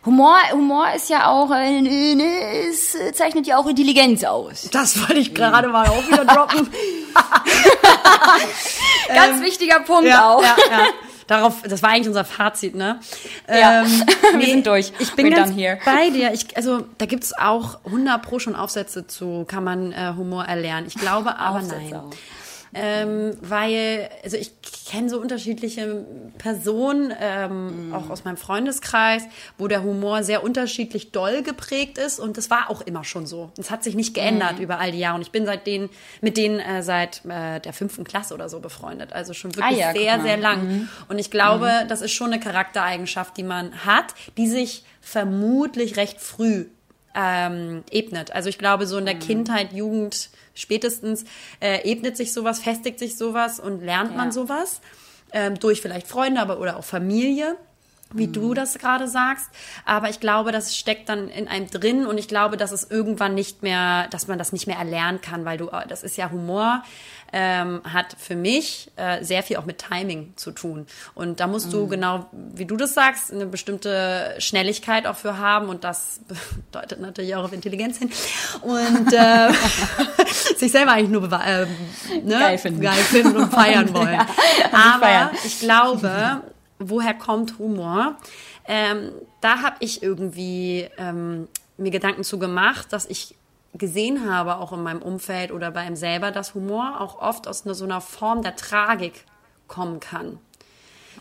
Humor, 0.06 0.38
Humor 0.54 0.86
ist 0.96 1.10
ja 1.10 1.28
auch, 1.28 1.52
äh, 1.52 1.82
ne, 1.82 2.24
es 2.70 2.96
äh, 2.96 3.12
zeichnet 3.12 3.48
ja 3.48 3.58
auch 3.58 3.68
Intelligenz 3.68 4.24
aus. 4.24 4.70
Das 4.72 4.98
wollte 5.02 5.20
ich 5.20 5.34
gerade 5.34 5.68
mal 5.68 5.88
auch 5.88 6.08
wieder 6.08 6.24
droppen. 6.24 6.70
Ganz 9.14 9.42
wichtiger 9.42 9.82
Punkt 9.82 10.08
ja, 10.08 10.30
auch. 10.30 10.42
Ja, 10.42 10.56
ja. 10.72 10.86
Darauf, 11.30 11.62
das 11.62 11.84
war 11.84 11.92
eigentlich 11.92 12.08
unser 12.08 12.26
Fazit, 12.26 12.76
ne? 12.76 13.00
Ja, 13.48 13.84
ähm, 13.84 14.04
wir 14.40 14.46
sind 14.46 14.66
durch. 14.66 14.92
Ich 15.00 15.14
bin 15.14 15.28
We're 15.28 15.36
ganz 15.36 15.86
bei 15.86 16.10
dir. 16.10 16.34
Ich, 16.34 16.58
also 16.58 16.86
da 16.98 17.06
gibt's 17.06 17.34
auch 17.38 17.80
100 17.86 18.22
pro 18.22 18.40
schon 18.40 18.56
Aufsätze 18.56 19.06
zu, 19.08 19.46
kann 19.48 19.64
man 19.64 19.92
äh, 19.92 20.14
Humor 20.18 20.46
erlernen. 20.46 20.88
Ich 20.88 20.96
glaube 20.96 21.38
aber 21.38 21.62
nein. 21.62 21.94
Auch 21.94 22.10
ähm, 22.74 23.32
weil, 23.42 24.10
also 24.24 24.38
ich 24.38 24.52
kenne 24.90 25.10
so 25.10 25.20
unterschiedliche 25.20 26.06
Personen, 26.38 27.14
ähm, 27.20 27.90
mm. 27.90 27.94
auch 27.94 28.10
aus 28.10 28.24
meinem 28.26 28.38
Freundeskreis, 28.38 29.24
wo 29.58 29.68
der 29.68 29.84
Humor 29.84 30.24
sehr 30.24 30.44
unterschiedlich 30.44 31.12
doll 31.12 31.44
geprägt 31.44 31.98
ist 31.98 32.20
und 32.20 32.38
das 32.38 32.50
war 32.50 32.70
auch 32.70 32.82
immer 32.82 33.04
schon 33.04 33.26
so. 33.26 33.52
Es 33.58 33.72
hat 33.72 33.84
sich 33.84 33.96
nicht 33.96 34.14
geändert 34.14 34.60
mm. 34.60 34.62
über 34.62 34.80
all 34.80 34.92
die 34.92 35.00
Jahre 35.00 35.16
und 35.16 35.22
ich 35.22 35.32
bin 35.32 35.46
seitdem 35.46 35.90
mit 36.22 36.38
denen 36.38 36.60
äh, 36.60 36.84
seit 36.84 37.26
äh, 37.26 37.60
der 37.60 37.74
fünften 37.74 38.04
Klasse 38.04 38.34
oder 38.34 38.50
so 38.50 38.60
befreundet, 38.60 39.14
also 39.14 39.34
schon 39.34 39.56
wirklich 39.56 39.84
ah, 39.84 39.94
ja, 39.94 39.94
sehr, 39.94 40.22
sehr 40.22 40.38
lang. 40.38 40.68
Mm. 40.68 40.90
Und 41.08 41.20
ich 41.20 41.32
glaube, 41.32 41.72
mhm. 41.84 41.88
das 41.88 42.02
ist 42.02 42.12
schon 42.12 42.32
eine 42.32 42.40
Charaktereigenschaft, 42.40 43.38
die 43.38 43.44
man 43.44 43.86
hat, 43.86 44.14
die 44.38 44.48
sich 44.48 44.84
vermutlich 45.02 45.98
recht 45.98 46.20
früh 46.20 46.66
ähm, 47.16 47.84
ebnet. 47.92 48.32
Also 48.32 48.50
ich 48.50 48.58
glaube, 48.58 48.86
so 48.86 48.98
in 48.98 49.06
der 49.06 49.16
mhm. 49.16 49.20
Kindheit, 49.20 49.74
Jugend, 49.74 50.30
spätestens 50.60 51.26
äh, 51.60 51.90
ebnet 51.90 52.18
sich 52.18 52.34
sowas, 52.34 52.60
festigt 52.60 53.00
sich 53.00 53.18
sowas 53.18 53.60
und 53.60 53.84
lernt 53.84 54.12
ja. 54.12 54.18
man 54.18 54.32
sowas 54.32 54.82
ähm, 55.32 55.60
durch 55.60 55.82
vielleicht 55.82 56.08
Freunde, 56.08 56.42
aber 56.42 56.60
oder 56.60 56.78
auch 56.78 56.84
Familie 56.84 57.56
wie 58.14 58.28
mhm. 58.28 58.34
du 58.34 58.54
das 58.54 58.78
gerade 58.78 59.08
sagst. 59.08 59.50
Aber 59.86 60.10
ich 60.10 60.20
glaube, 60.20 60.52
das 60.52 60.76
steckt 60.76 61.10
dann 61.10 61.30
in 61.30 61.48
einem 61.48 61.70
drin 61.70 62.06
und 62.06 62.18
ich 62.18 62.28
glaube, 62.28 62.58
dass 62.58 62.72
es 62.72 62.90
irgendwann 62.90 63.36
nicht 63.36 63.64
mehr, 63.64 64.08
dass 64.10 64.28
man 64.28 64.40
das 64.40 64.52
nicht 64.52 64.68
mehr 64.68 64.78
erlernen 64.78 65.22
kann, 65.22 65.46
weil 65.46 65.58
du, 65.58 65.70
das 65.88 66.04
ist 66.04 66.18
ja 66.18 66.32
Humor, 66.32 66.84
ähm, 67.32 67.82
hat 67.84 68.16
für 68.18 68.36
mich 68.36 68.92
äh, 68.96 69.24
sehr 69.24 69.44
viel 69.44 69.58
auch 69.58 69.66
mit 69.66 69.78
Timing 69.78 70.34
zu 70.36 70.52
tun. 70.52 70.88
Und 71.16 71.40
da 71.40 71.48
musst 71.48 71.68
mhm. 71.68 71.72
du 71.72 71.88
genau, 71.88 72.30
wie 72.32 72.66
du 72.66 72.76
das 72.76 72.94
sagst, 72.94 73.32
eine 73.32 73.46
bestimmte 73.46 74.36
Schnelligkeit 74.40 75.06
auch 75.06 75.16
für 75.16 75.38
haben 75.38 75.70
und 75.70 75.84
das 75.84 76.22
deutet 76.72 77.00
natürlich 77.00 77.36
auch 77.36 77.44
auf 77.44 77.54
Intelligenz 77.54 77.98
hin. 78.00 78.12
Und 78.62 79.14
äh, 79.14 79.52
sich 80.58 80.72
selber 80.72 80.94
eigentlich 80.94 81.10
nur 81.10 81.24
äh, 81.32 81.66
ne? 82.24 82.40
geil, 82.40 82.58
finden. 82.58 82.82
geil 82.82 82.94
finden 82.94 83.38
und 83.38 83.54
feiern 83.54 83.94
wollen. 83.94 84.14
ja, 84.14 84.28
Aber 84.72 85.06
feiern. 85.06 85.30
ich 85.46 85.60
glaube, 85.60 86.42
woher 86.80 87.14
kommt 87.14 87.60
Humor? 87.60 88.18
Ähm, 88.68 89.12
da 89.42 89.62
habe 89.62 89.78
ich 89.80 90.04
irgendwie 90.04 90.88
ähm, 90.98 91.48
mir 91.78 91.92
Gedanken 91.92 92.24
zu 92.24 92.40
gemacht, 92.40 92.92
dass 92.92 93.06
ich 93.06 93.36
gesehen 93.74 94.30
habe, 94.30 94.58
auch 94.58 94.74
in 94.74 94.82
meinem 94.82 95.02
Umfeld 95.02 95.52
oder 95.52 95.72
bei 95.72 95.86
ihm 95.86 95.96
selber, 95.96 96.32
dass 96.32 96.54
Humor 96.56 97.00
auch 97.00 97.22
oft 97.22 97.48
aus 97.48 97.66
einer, 97.66 97.76
so 97.76 97.86
einer 97.86 98.02
Form 98.02 98.42
der 98.42 98.56
Tragik 98.56 99.26
kommen 99.68 100.00
kann. 100.00 100.40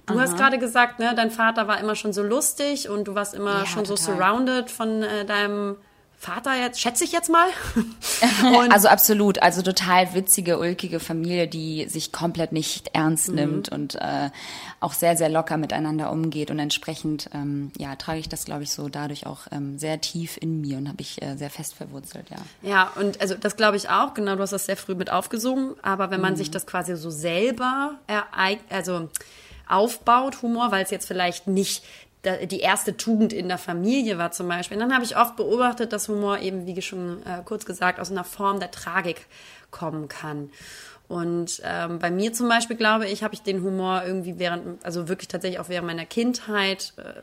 Du 0.06 0.14
Aha. 0.14 0.22
hast 0.22 0.37
gerade 0.37 0.58
gesagt, 0.58 0.98
ne, 0.98 1.12
dein 1.14 1.30
Vater 1.30 1.68
war 1.68 1.78
immer 1.80 1.94
schon 1.94 2.12
so 2.12 2.22
lustig 2.22 2.88
und 2.88 3.04
du 3.04 3.14
warst 3.14 3.34
immer 3.34 3.61
ja, 3.61 3.66
schon 3.66 3.84
total. 3.84 3.96
so 3.98 4.12
surrounded 4.12 4.70
von 4.70 5.02
äh, 5.02 5.24
deinem 5.24 5.76
Vater 6.16 6.54
jetzt, 6.61 6.80
schätze 6.80 7.04
ich 7.04 7.12
jetzt 7.12 7.30
mal. 7.30 7.46
also 8.70 8.88
absolut, 8.88 9.40
also 9.40 9.62
total 9.62 10.14
witzige, 10.14 10.58
ulkige 10.58 10.98
Familie, 10.98 11.46
die 11.46 11.88
sich 11.88 12.11
komplett 12.11 12.50
nicht 12.50 12.88
ernst 12.92 13.28
mhm. 13.28 13.34
nimmt 13.34 13.68
und 13.68 13.94
äh, 13.94 14.30
auch 14.80 14.92
sehr, 14.92 15.16
sehr 15.16 15.28
locker 15.28 15.56
miteinander 15.56 16.10
umgeht 16.12 16.50
und 16.50 16.58
entsprechend, 16.58 17.30
ähm, 17.34 17.72
ja, 17.78 17.96
trage 17.96 18.20
ich 18.20 18.28
das, 18.28 18.44
glaube 18.44 18.62
ich, 18.62 18.70
so 18.70 18.88
dadurch 18.88 19.26
auch 19.26 19.48
ähm, 19.50 19.78
sehr 19.78 20.00
tief 20.00 20.36
in 20.40 20.60
mir 20.60 20.78
und 20.78 20.88
habe 20.88 21.00
ich 21.00 21.20
äh, 21.20 21.36
sehr 21.36 21.50
fest 21.50 21.74
verwurzelt, 21.74 22.26
ja. 22.30 22.36
Ja, 22.62 22.92
und 22.94 23.20
also 23.20 23.34
das 23.34 23.56
glaube 23.56 23.76
ich 23.76 23.88
auch, 23.88 24.14
genau, 24.14 24.36
du 24.36 24.42
hast 24.42 24.52
das 24.52 24.66
sehr 24.66 24.76
früh 24.76 24.94
mit 24.94 25.10
aufgesungen, 25.10 25.74
aber 25.82 26.10
wenn 26.10 26.20
man 26.20 26.34
mhm. 26.34 26.38
sich 26.38 26.50
das 26.50 26.66
quasi 26.66 26.96
so 26.96 27.10
selber 27.10 27.94
ereignet, 28.06 28.66
also 28.70 29.08
aufbaut, 29.68 30.42
Humor, 30.42 30.70
weil 30.70 30.84
es 30.84 30.90
jetzt 30.90 31.06
vielleicht 31.06 31.46
nicht 31.46 31.84
die 32.24 32.60
erste 32.60 32.96
Tugend 32.96 33.32
in 33.32 33.48
der 33.48 33.58
Familie 33.58 34.18
war 34.18 34.32
zum 34.32 34.48
Beispiel. 34.48 34.76
Und 34.76 34.82
dann 34.82 34.94
habe 34.94 35.04
ich 35.04 35.16
oft 35.16 35.36
beobachtet, 35.36 35.92
dass 35.92 36.08
Humor 36.08 36.40
eben, 36.40 36.66
wie 36.66 36.82
schon 36.82 37.22
äh, 37.22 37.42
kurz 37.44 37.64
gesagt, 37.64 38.00
aus 38.00 38.10
einer 38.10 38.24
Form 38.24 38.58
der 38.58 38.70
Tragik 38.70 39.26
kommen 39.70 40.08
kann. 40.08 40.50
Und 41.08 41.62
ähm, 41.64 41.98
bei 41.98 42.10
mir 42.10 42.32
zum 42.34 42.48
Beispiel, 42.48 42.76
glaube 42.76 43.06
ich, 43.06 43.22
habe 43.22 43.34
ich 43.34 43.42
den 43.42 43.62
Humor 43.62 44.02
irgendwie 44.06 44.38
während, 44.38 44.84
also 44.84 45.08
wirklich 45.08 45.28
tatsächlich 45.28 45.58
auch 45.58 45.70
während 45.70 45.86
meiner 45.86 46.04
Kindheit, 46.04 46.92
äh, 46.98 47.22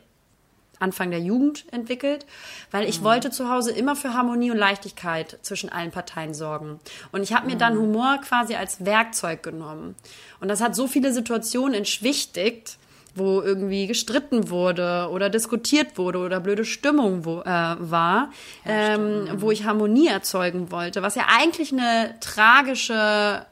Anfang 0.80 1.12
der 1.12 1.20
Jugend 1.20 1.66
entwickelt, 1.72 2.26
weil 2.72 2.88
ich 2.88 3.00
mhm. 3.00 3.06
wollte 3.06 3.32
zu 3.32 3.50
Hause 3.50 3.72
immer 3.72 3.96
für 3.96 4.14
Harmonie 4.14 4.52
und 4.52 4.58
Leichtigkeit 4.58 5.40
zwischen 5.42 5.70
allen 5.70 5.92
Parteien 5.92 6.34
sorgen. 6.34 6.80
Und 7.12 7.24
ich 7.24 7.34
habe 7.34 7.48
mir 7.48 7.56
mhm. 7.56 7.60
dann 7.60 7.78
Humor 7.78 8.20
quasi 8.24 8.56
als 8.56 8.86
Werkzeug 8.86 9.44
genommen. 9.44 9.96
Und 10.42 10.50
das 10.50 10.62
hat 10.62 10.76
so 10.76 10.88
viele 10.88 11.14
Situationen 11.14 11.74
entschwichtigt, 11.74 12.78
wo 13.16 13.42
irgendwie 13.42 13.88
gestritten 13.88 14.50
wurde 14.50 15.08
oder 15.10 15.30
diskutiert 15.30 15.98
wurde 15.98 16.20
oder 16.20 16.42
blöde 16.42 16.66
Stimmung 16.66 17.24
wo, 17.24 17.40
äh, 17.40 17.46
war, 17.46 18.32
ja, 18.66 18.96
ähm, 18.96 19.30
wo 19.38 19.52
ich 19.52 19.64
Harmonie 19.64 20.08
erzeugen 20.08 20.70
wollte, 20.70 21.02
was 21.02 21.16
ja 21.16 21.24
eigentlich 21.30 21.72
eine 21.72 22.16
tragische 22.20 23.46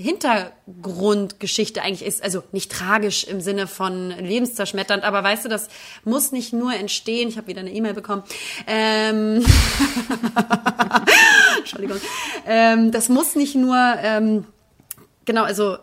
Hintergrundgeschichte 0.00 1.82
eigentlich 1.82 2.06
ist, 2.06 2.22
also 2.22 2.42
nicht 2.52 2.72
tragisch 2.72 3.24
im 3.24 3.42
Sinne 3.42 3.66
von 3.66 4.10
lebenszerschmetternd, 4.10 5.04
aber 5.04 5.22
weißt 5.22 5.44
du, 5.44 5.50
das 5.50 5.68
muss 6.04 6.32
nicht 6.32 6.54
nur 6.54 6.74
entstehen. 6.74 7.28
Ich 7.28 7.36
habe 7.36 7.48
wieder 7.48 7.60
eine 7.60 7.72
E-Mail 7.72 7.92
bekommen. 7.92 8.22
Ähm, 8.66 9.44
Entschuldigung. 11.58 11.98
Ähm, 12.46 12.92
das 12.92 13.10
muss 13.10 13.34
nicht 13.34 13.54
nur 13.54 13.76
ähm, 14.02 14.46
genau, 15.26 15.44
also 15.44 15.76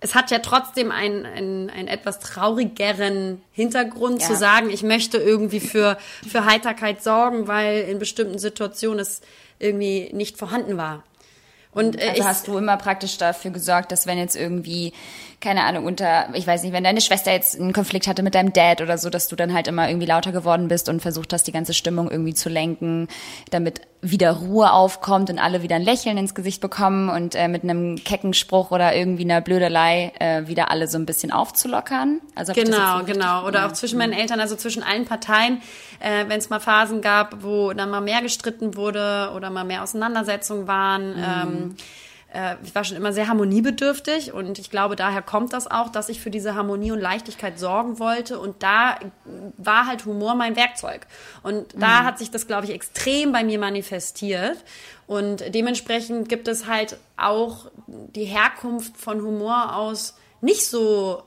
es 0.00 0.14
hat 0.14 0.30
ja 0.30 0.38
trotzdem 0.38 0.92
einen, 0.92 1.26
einen, 1.26 1.70
einen 1.70 1.88
etwas 1.88 2.20
traurigeren 2.20 3.42
Hintergrund 3.50 4.22
ja. 4.22 4.28
zu 4.28 4.36
sagen, 4.36 4.70
ich 4.70 4.82
möchte 4.82 5.18
irgendwie 5.18 5.60
für, 5.60 5.98
für 6.26 6.44
Heiterkeit 6.44 7.02
sorgen, 7.02 7.48
weil 7.48 7.82
in 7.82 7.98
bestimmten 7.98 8.38
Situationen 8.38 9.00
es 9.00 9.20
irgendwie 9.58 10.10
nicht 10.12 10.38
vorhanden 10.38 10.76
war. 10.76 11.02
Und 11.72 12.00
äh, 12.00 12.10
also 12.10 12.24
hast 12.24 12.48
du 12.48 12.58
immer 12.58 12.76
praktisch 12.76 13.18
dafür 13.18 13.50
gesorgt, 13.50 13.92
dass 13.92 14.06
wenn 14.06 14.18
jetzt 14.18 14.36
irgendwie 14.36 14.92
keine 15.40 15.64
Ahnung, 15.64 15.86
unter, 15.86 16.28
ich 16.34 16.46
weiß 16.46 16.62
nicht, 16.62 16.72
wenn 16.72 16.84
deine 16.84 17.00
Schwester 17.00 17.32
jetzt 17.32 17.58
einen 17.58 17.72
Konflikt 17.72 18.06
hatte 18.06 18.22
mit 18.22 18.34
deinem 18.34 18.52
Dad 18.52 18.82
oder 18.82 18.98
so, 18.98 19.08
dass 19.08 19.28
du 19.28 19.36
dann 19.36 19.54
halt 19.54 19.68
immer 19.68 19.88
irgendwie 19.88 20.06
lauter 20.06 20.32
geworden 20.32 20.68
bist 20.68 20.90
und 20.90 21.00
versucht 21.00 21.32
hast, 21.32 21.46
die 21.46 21.52
ganze 21.52 21.72
Stimmung 21.72 22.10
irgendwie 22.10 22.34
zu 22.34 22.50
lenken, 22.50 23.08
damit 23.50 23.80
wieder 24.02 24.32
Ruhe 24.32 24.70
aufkommt 24.70 25.30
und 25.30 25.38
alle 25.38 25.62
wieder 25.62 25.76
ein 25.76 25.82
Lächeln 25.82 26.18
ins 26.18 26.34
Gesicht 26.34 26.60
bekommen 26.60 27.08
und 27.08 27.34
äh, 27.34 27.48
mit 27.48 27.62
einem 27.62 27.96
kecken 28.04 28.34
Spruch 28.34 28.70
oder 28.70 28.94
irgendwie 28.94 29.24
einer 29.24 29.40
Blödelei 29.40 30.12
äh, 30.18 30.46
wieder 30.46 30.70
alle 30.70 30.88
so 30.88 30.98
ein 30.98 31.06
bisschen 31.06 31.32
aufzulockern. 31.32 32.20
Also 32.34 32.52
genau, 32.52 33.02
genau. 33.04 33.46
Oder 33.46 33.66
auch 33.66 33.72
zwischen 33.72 33.98
meinen 33.98 34.12
Eltern, 34.12 34.40
also 34.40 34.56
zwischen 34.56 34.82
allen 34.82 35.06
Parteien, 35.06 35.62
äh, 36.00 36.28
wenn 36.28 36.38
es 36.38 36.50
mal 36.50 36.60
Phasen 36.60 37.00
gab, 37.00 37.42
wo 37.42 37.72
dann 37.72 37.88
mal 37.88 38.02
mehr 38.02 38.20
gestritten 38.20 38.76
wurde 38.76 39.32
oder 39.34 39.48
mal 39.48 39.64
mehr 39.64 39.82
Auseinandersetzungen 39.82 40.66
waren. 40.66 41.16
Mhm. 41.16 41.24
Ähm, 41.24 41.76
äh, 42.32 42.56
ich 42.62 42.74
war 42.74 42.84
schon 42.84 42.96
immer 42.96 43.12
sehr 43.12 43.28
harmoniebedürftig 43.28 44.32
und 44.32 44.58
ich 44.58 44.70
glaube, 44.70 44.96
daher 44.96 45.22
kommt 45.22 45.52
das 45.52 45.70
auch, 45.70 45.88
dass 45.90 46.08
ich 46.08 46.20
für 46.20 46.30
diese 46.30 46.54
Harmonie 46.54 46.92
und 46.92 47.00
Leichtigkeit 47.00 47.58
sorgen 47.58 47.98
wollte 47.98 48.38
und 48.38 48.62
da 48.62 48.96
war 49.56 49.86
halt 49.86 50.04
Humor 50.04 50.34
mein 50.34 50.56
Werkzeug. 50.56 51.06
Und 51.42 51.74
da 51.74 52.02
mhm. 52.02 52.04
hat 52.04 52.18
sich 52.18 52.30
das, 52.30 52.46
glaube 52.46 52.66
ich, 52.66 52.72
extrem 52.72 53.32
bei 53.32 53.44
mir 53.44 53.58
manifestiert 53.58 54.58
und 55.06 55.54
dementsprechend 55.54 56.28
gibt 56.28 56.46
es 56.48 56.66
halt 56.66 56.98
auch 57.16 57.66
die 57.86 58.24
Herkunft 58.24 58.96
von 58.96 59.22
Humor 59.22 59.76
aus 59.76 60.14
nicht 60.40 60.66
so 60.66 61.22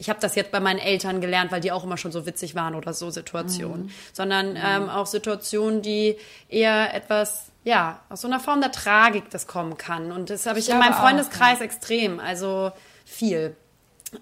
ich 0.00 0.08
habe 0.08 0.18
das 0.18 0.34
jetzt 0.34 0.50
bei 0.50 0.60
meinen 0.60 0.78
Eltern 0.78 1.20
gelernt, 1.20 1.52
weil 1.52 1.60
die 1.60 1.72
auch 1.72 1.84
immer 1.84 1.98
schon 1.98 2.10
so 2.10 2.24
witzig 2.24 2.54
waren 2.54 2.74
oder 2.74 2.94
so 2.94 3.10
Situationen, 3.10 3.82
mhm. 3.82 3.90
sondern 4.14 4.56
ähm, 4.56 4.88
auch 4.88 5.04
Situationen, 5.04 5.82
die 5.82 6.16
eher 6.48 6.94
etwas 6.94 7.49
ja, 7.64 8.00
aus 8.08 8.22
so 8.22 8.28
einer 8.28 8.40
Form 8.40 8.60
der 8.60 8.72
Tragik 8.72 9.30
das 9.30 9.46
kommen 9.46 9.76
kann. 9.76 10.12
Und 10.12 10.30
das 10.30 10.46
habe 10.46 10.58
ich, 10.58 10.68
ich 10.68 10.72
in 10.72 10.78
meinem 10.78 10.94
Freundeskreis 10.94 11.56
auch, 11.56 11.60
ja. 11.60 11.66
extrem, 11.66 12.20
also 12.20 12.72
viel. 13.04 13.56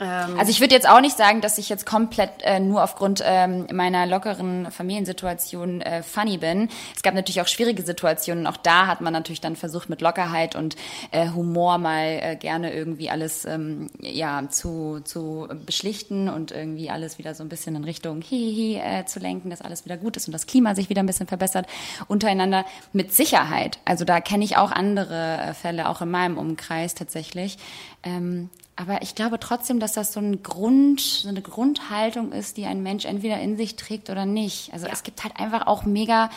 Ähm, 0.01 0.39
also 0.39 0.51
ich 0.51 0.61
würde 0.61 0.75
jetzt 0.75 0.89
auch 0.89 1.01
nicht 1.01 1.17
sagen, 1.17 1.41
dass 1.41 1.59
ich 1.59 1.69
jetzt 1.69 1.87
komplett 1.87 2.31
äh, 2.43 2.61
nur 2.61 2.83
aufgrund 2.83 3.23
ähm, 3.25 3.67
meiner 3.73 4.07
lockeren 4.07 4.71
Familiensituation 4.71 5.81
äh, 5.81 6.03
funny 6.03 6.39
bin. 6.39 6.69
Es 6.95 7.03
gab 7.03 7.15
natürlich 7.15 7.41
auch 7.41 7.47
schwierige 7.47 7.83
Situationen. 7.83 8.47
Auch 8.47 8.57
da 8.57 8.87
hat 8.87 9.01
man 9.01 9.13
natürlich 9.13 9.41
dann 9.41 9.57
versucht 9.57 9.89
mit 9.89 10.01
Lockerheit 10.01 10.57
und 10.57 10.77
äh, 11.11 11.31
Humor 11.31 11.79
mal 11.79 12.19
äh, 12.21 12.37
gerne 12.37 12.73
irgendwie 12.73 13.11
alles 13.11 13.45
ähm, 13.45 13.89
ja 14.01 14.49
zu 14.51 15.01
zu 15.05 15.49
beschlichten 15.65 16.29
und 16.29 16.51
irgendwie 16.51 16.91
alles 16.91 17.19
wieder 17.19 17.35
so 17.35 17.43
ein 17.43 17.49
bisschen 17.49 17.75
in 17.77 17.85
Richtung 17.85 18.21
Hihi 18.21 18.77
äh, 18.77 19.05
zu 19.07 19.21
lenken, 19.21 19.51
dass 19.51 19.63
alles 19.63 19.85
wieder 19.85 19.97
gut 19.97 20.17
ist 20.17 20.29
und 20.29 20.33
das 20.33 20.47
Klima 20.47 20.75
sich 20.75 20.91
wieder 20.91 21.03
ein 21.03 21.07
bisschen 21.07 21.27
verbessert 21.27 21.67
untereinander. 22.09 22.65
Mit 22.93 23.15
Sicherheit. 23.15 23.79
Also 23.85 24.05
da 24.05 24.21
kenne 24.21 24.45
ich 24.45 24.57
auch 24.57 24.71
andere 24.71 25.39
äh, 25.39 25.55
Fälle, 25.55 25.89
auch 25.89 26.03
in 26.03 26.11
meinem 26.11 26.37
Umkreis 26.37 26.95
tatsächlich. 26.95 27.57
Ähm, 28.03 28.51
aber 28.79 29.03
ich 29.03 29.17
glaube 29.17 29.41
trotzdem, 29.41 29.81
dass 29.81 29.95
das 29.95 30.13
so 30.13 30.21
ein 30.21 30.45
Grund, 30.45 31.01
so 31.01 31.29
eine 31.29 31.43
Grundhaltung 31.43 32.31
ist, 32.31 32.57
die 32.57 32.65
ein 32.65 32.81
Mensch 32.81 33.07
entweder 33.07 33.41
in 33.41 33.57
sich 33.57 33.75
trägt 33.75 34.09
oder 34.09 34.25
nicht. 34.25 34.73
Also 34.73 34.87
ja. 34.87 34.93
es 34.93 35.03
gibt 35.03 35.25
halt 35.25 35.37
einfach 35.37 35.67
auch 35.67 35.85
mega 35.85 36.31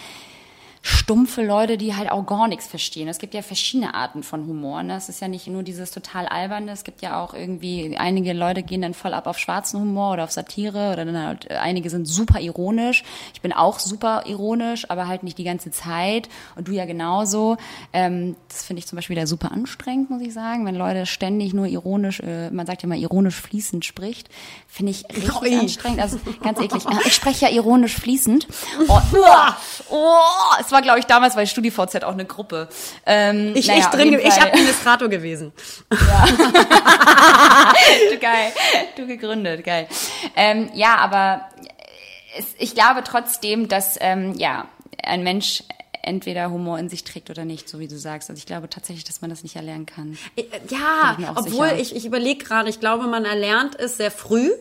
stumpfe 0.84 1.46
Leute, 1.46 1.78
die 1.78 1.96
halt 1.96 2.10
auch 2.10 2.26
gar 2.26 2.48
nichts 2.48 2.65
verstehen. 2.65 3.08
Es 3.08 3.20
gibt 3.20 3.36
ja 3.36 3.44
verschiedene 3.44 3.94
Arten 3.94 4.24
von 4.24 4.48
Humor. 4.48 4.82
Ne? 4.82 4.96
Es 4.96 5.10
ist 5.10 5.22
ja 5.22 5.28
nicht 5.28 5.46
nur 5.46 5.62
dieses 5.62 5.91
total 5.91 6.26
alberne. 6.26 6.72
Es 6.72 6.84
gibt 6.84 7.04
ja 7.04 7.22
auch 7.22 7.36
irgendwie, 7.36 7.96
einige 7.98 8.34
Leute 8.34 8.63
gehen 8.63 8.82
dann 8.82 8.96
voll 8.96 9.13
ab 9.13 9.27
auf 9.27 9.38
schwarzen 9.38 9.79
Humor 9.79 10.13
oder 10.13 10.23
auf 10.23 10.32
Satire 10.32 10.92
oder 10.92 11.06
dann 11.06 11.17
halt, 11.17 11.52
einige 11.52 11.92
sind 11.92 12.08
super 12.08 12.40
ironisch. 12.40 13.04
Ich 13.34 13.42
bin 13.42 13.54
auch 13.54 13.77
super 13.77 14.23
ironisch, 14.25 14.90
aber 14.90 15.08
halt 15.08 15.21
nicht 15.21 15.38
die 15.38 15.44
ganze 15.44 15.69
Zeit. 15.69 16.29
Und 16.56 16.67
du 16.67 16.71
ja 16.71 16.86
genauso. 16.86 17.58
Ähm, 17.94 18.36
das 18.50 18.63
finde 18.63 18.79
ich 18.79 18.88
zum 18.88 18.96
Beispiel 18.96 19.15
wieder 19.15 19.27
super 19.27 19.52
anstrengend, 19.52 20.10
muss 20.10 20.21
ich 20.21 20.34
sagen, 20.34 20.65
wenn 20.65 20.75
Leute 20.75 21.06
ständig 21.06 21.54
nur 21.54 21.67
ironisch, 21.67 22.21
äh, 22.21 22.50
man 22.50 22.65
sagt 22.65 22.82
ja 22.82 22.90
mal 22.90 22.98
ironisch 22.98 23.36
fließend 23.36 23.86
spricht. 23.86 24.29
Finde 24.67 24.92
ich 24.92 25.06
richtig 25.10 25.42
Ui. 25.42 25.60
anstrengend. 25.60 26.00
Also 26.00 26.19
ganz 26.42 26.60
eklig. 26.60 26.84
Ich 27.06 27.15
spreche 27.15 27.46
ja 27.46 27.52
ironisch 27.52 27.96
fließend. 27.96 28.48
Oh, 28.88 29.00
oh, 29.90 30.63
es 30.72 30.74
war, 30.74 30.82
glaube 30.82 31.00
ich, 31.00 31.06
damals 31.06 31.36
bei 31.36 31.46
StudiVZ 31.46 32.04
auch 32.06 32.13
eine 32.13 32.24
Gruppe. 32.26 32.69
Ähm, 33.06 33.52
Ich, 33.56 33.67
naja, 33.67 33.80
ich 33.82 33.86
drin, 33.88 34.13
ich 34.13 34.42
Administrator 34.42 35.10
gewesen. 35.10 35.52
du 35.90 35.98
geil, 38.19 38.54
du 38.96 39.06
gegründet, 39.06 39.65
geil. 39.65 39.88
Ähm, 40.38 40.69
ja, 40.74 40.96
aber 40.96 41.50
es, 42.38 42.46
ich 42.58 42.74
glaube 42.74 43.04
trotzdem, 43.04 43.67
dass 43.67 43.98
ähm, 44.00 44.34
ja 44.38 44.67
ein 45.04 45.24
Mensch 45.24 45.63
entweder 46.04 46.50
Humor 46.50 46.80
in 46.80 46.88
sich 46.90 47.04
trägt 47.04 47.30
oder 47.30 47.44
nicht, 47.46 47.67
so 47.69 47.80
wie 47.80 47.88
du 47.90 47.98
sagst. 47.98 48.30
Also 48.30 48.40
ich 48.40 48.46
glaube 48.46 48.69
tatsächlich, 48.69 49.04
dass 49.04 49.19
man 49.22 49.30
das 49.30 49.44
nicht 49.44 49.56
erlernen 49.58 49.86
kann. 49.86 50.17
Äh, 50.38 50.44
Ja, 50.69 51.13
Bin 51.17 51.26
ich 51.26 51.30
obwohl 51.32 51.67
sicher. 51.69 51.80
ich, 51.82 51.96
ich 51.96 52.06
überlege 52.06 52.44
gerade, 52.44 52.69
ich 52.69 52.80
glaube, 52.80 53.08
man 53.08 53.26
erlernt 53.26 53.78
es 53.78 53.98
sehr 53.98 54.10
früh. 54.12 54.52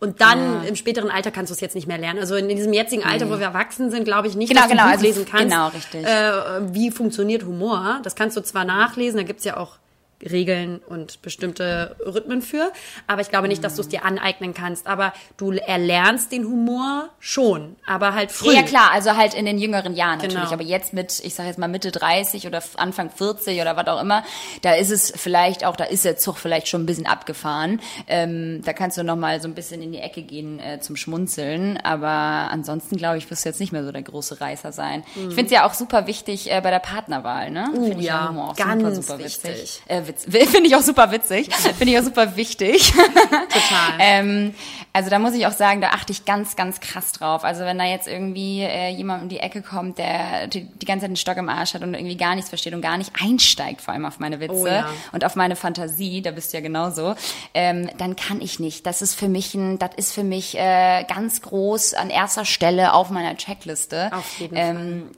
Und 0.00 0.20
dann 0.20 0.64
im 0.64 0.76
späteren 0.76 1.10
Alter 1.10 1.32
kannst 1.32 1.50
du 1.50 1.54
es 1.54 1.60
jetzt 1.60 1.74
nicht 1.74 1.88
mehr 1.88 1.98
lernen. 1.98 2.20
Also 2.20 2.36
in 2.36 2.48
diesem 2.48 2.72
jetzigen 2.72 3.02
Alter, 3.02 3.28
wo 3.28 3.38
wir 3.38 3.46
erwachsen 3.46 3.90
sind, 3.90 4.04
glaube 4.04 4.28
ich 4.28 4.36
nicht, 4.36 4.48
Genau, 4.50 4.60
dass 4.60 4.68
du 4.70 4.74
genau, 4.76 4.84
gut 4.84 4.92
also 4.92 5.04
lesen 5.06 5.26
kannst. 5.28 5.44
genau, 5.44 5.68
richtig. 5.68 6.06
Äh, 6.06 6.72
wie 6.72 6.90
funktioniert 6.92 7.44
Humor? 7.44 7.98
Das 8.04 8.14
kannst 8.14 8.36
du 8.36 8.40
zwar 8.42 8.64
nachlesen, 8.64 9.16
da 9.18 9.24
gibt's 9.24 9.44
ja 9.44 9.56
auch 9.56 9.78
Regeln 10.22 10.80
und 10.88 11.22
bestimmte 11.22 11.96
Rhythmen 12.04 12.42
für. 12.42 12.72
Aber 13.06 13.20
ich 13.20 13.28
glaube 13.28 13.48
nicht, 13.48 13.62
dass 13.62 13.76
du 13.76 13.82
es 13.82 13.88
dir 13.88 14.04
aneignen 14.04 14.54
kannst. 14.54 14.86
Aber 14.86 15.12
du 15.36 15.52
erlernst 15.52 16.32
den 16.32 16.44
Humor 16.44 17.10
schon, 17.20 17.76
aber 17.86 18.14
halt 18.14 18.32
früh. 18.32 18.54
Ja, 18.54 18.62
klar, 18.62 18.90
also 18.92 19.16
halt 19.16 19.34
in 19.34 19.46
den 19.46 19.58
jüngeren 19.58 19.94
Jahren 19.94 20.18
natürlich. 20.18 20.36
Genau. 20.36 20.52
Aber 20.52 20.62
jetzt 20.62 20.92
mit, 20.92 21.20
ich 21.24 21.34
sage 21.34 21.48
jetzt 21.48 21.58
mal 21.58 21.68
Mitte 21.68 21.92
30 21.92 22.46
oder 22.46 22.62
Anfang 22.76 23.10
40 23.10 23.60
oder 23.60 23.76
was 23.76 23.86
auch 23.86 24.00
immer, 24.00 24.24
da 24.62 24.74
ist 24.74 24.90
es 24.90 25.12
vielleicht 25.14 25.64
auch, 25.64 25.76
da 25.76 25.84
ist 25.84 26.04
der 26.04 26.16
Zug 26.16 26.38
vielleicht 26.38 26.68
schon 26.68 26.82
ein 26.82 26.86
bisschen 26.86 27.06
abgefahren. 27.06 27.80
Ähm, 28.08 28.62
da 28.64 28.72
kannst 28.72 28.98
du 28.98 29.04
noch 29.04 29.16
mal 29.16 29.40
so 29.40 29.48
ein 29.48 29.54
bisschen 29.54 29.82
in 29.82 29.92
die 29.92 29.98
Ecke 29.98 30.22
gehen 30.22 30.58
äh, 30.58 30.80
zum 30.80 30.96
Schmunzeln. 30.96 31.78
Aber 31.78 32.08
ansonsten, 32.08 32.96
glaube 32.96 33.18
ich, 33.18 33.30
wirst 33.30 33.44
du 33.44 33.48
jetzt 33.50 33.60
nicht 33.60 33.72
mehr 33.72 33.84
so 33.84 33.92
der 33.92 34.02
große 34.02 34.40
Reißer 34.40 34.72
sein. 34.72 35.04
Ich 35.14 35.34
finde 35.34 35.46
es 35.46 35.50
ja 35.52 35.66
auch 35.66 35.74
super 35.74 36.06
wichtig 36.06 36.50
äh, 36.50 36.60
bei 36.60 36.70
der 36.70 36.80
Partnerwahl, 36.80 37.50
ne? 37.50 37.68
Mhm. 37.72 38.00
ja, 38.00 38.28
Humor 38.28 38.50
auch 38.50 38.56
ganz 38.56 38.82
super, 38.82 38.94
super 38.94 39.18
witzig. 39.18 39.44
wichtig. 39.44 39.82
Äh, 39.86 40.07
witz, 40.08 40.24
finde 40.30 40.66
ich 40.66 40.74
auch 40.76 40.82
super 40.82 41.10
witzig. 41.12 41.54
finde 41.54 41.92
ich 41.92 41.98
auch 41.98 42.04
super 42.04 42.36
wichtig. 42.36 42.92
Total. 42.92 43.98
Ähm, 44.00 44.54
also 44.92 45.10
da 45.10 45.18
muss 45.18 45.34
ich 45.34 45.46
auch 45.46 45.52
sagen, 45.52 45.80
da 45.80 45.90
achte 45.90 46.12
ich 46.12 46.24
ganz, 46.24 46.56
ganz 46.56 46.80
krass 46.80 47.12
drauf. 47.12 47.44
Also 47.44 47.64
wenn 47.64 47.78
da 47.78 47.84
jetzt 47.84 48.08
irgendwie 48.08 48.62
äh, 48.62 48.88
jemand 48.88 49.22
um 49.22 49.28
die 49.28 49.38
Ecke 49.38 49.62
kommt, 49.62 49.98
der 49.98 50.46
die, 50.48 50.64
die 50.64 50.86
ganze 50.86 51.02
Zeit 51.02 51.10
einen 51.10 51.16
Stock 51.16 51.36
im 51.36 51.48
Arsch 51.48 51.74
hat 51.74 51.82
und 51.82 51.94
irgendwie 51.94 52.16
gar 52.16 52.34
nichts 52.34 52.48
versteht 52.48 52.74
und 52.74 52.80
gar 52.80 52.98
nicht 52.98 53.12
einsteigt, 53.22 53.80
vor 53.80 53.94
allem 53.94 54.06
auf 54.06 54.18
meine 54.18 54.40
Witze 54.40 54.54
Oh 54.54 54.66
ja. 54.66 54.88
und 55.12 55.24
auf 55.24 55.36
meine 55.36 55.54
Fantasie, 55.56 56.22
da 56.22 56.30
bist 56.30 56.52
du 56.52 56.56
ja 56.56 56.62
genauso, 56.62 57.14
ähm, 57.54 57.88
dann 57.98 58.16
kann 58.16 58.40
ich 58.40 58.58
nicht. 58.58 58.86
Das 58.86 59.02
ist 59.02 59.14
für 59.14 59.28
mich 59.28 59.54
ein, 59.54 59.78
das 59.78 59.90
ist 59.96 60.12
für 60.12 60.24
mich 60.24 60.56
äh, 60.58 61.04
ganz 61.04 61.42
groß 61.42 61.94
an 61.94 62.10
erster 62.10 62.44
Stelle 62.44 62.92
auf 62.94 63.10
meiner 63.10 63.36
Checkliste. 63.36 64.10
Auf 64.12 64.40
jeden 64.40 64.56
ähm, 64.56 65.10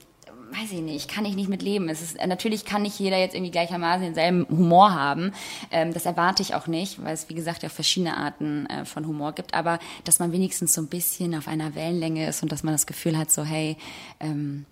weiß 0.51 0.71
ich 0.71 0.81
nicht, 0.81 1.09
kann 1.09 1.25
ich 1.25 1.35
nicht 1.35 1.49
mit 1.49 1.61
leben. 1.61 1.89
Es 1.89 2.01
ist, 2.01 2.19
äh, 2.19 2.27
natürlich 2.27 2.65
kann 2.65 2.81
nicht 2.81 2.99
jeder 2.99 3.17
jetzt 3.17 3.35
irgendwie 3.35 3.51
gleichermaßen 3.51 4.03
denselben 4.03 4.47
Humor 4.49 4.93
haben. 4.93 5.33
Ähm, 5.71 5.93
das 5.93 6.05
erwarte 6.05 6.41
ich 6.41 6.53
auch 6.53 6.67
nicht, 6.67 7.03
weil 7.03 7.13
es, 7.13 7.29
wie 7.29 7.35
gesagt, 7.35 7.63
ja 7.63 7.69
verschiedene 7.69 8.17
Arten 8.17 8.65
äh, 8.67 8.85
von 8.85 9.07
Humor 9.07 9.33
gibt. 9.33 9.53
Aber 9.53 9.79
dass 10.03 10.19
man 10.19 10.31
wenigstens 10.31 10.73
so 10.73 10.81
ein 10.81 10.87
bisschen 10.87 11.35
auf 11.35 11.47
einer 11.47 11.75
Wellenlänge 11.75 12.27
ist 12.27 12.43
und 12.43 12.51
dass 12.51 12.63
man 12.63 12.73
das 12.73 12.85
Gefühl 12.85 13.17
hat, 13.17 13.31
so, 13.31 13.43
hey, 13.43 13.77
ähm, 14.19 14.65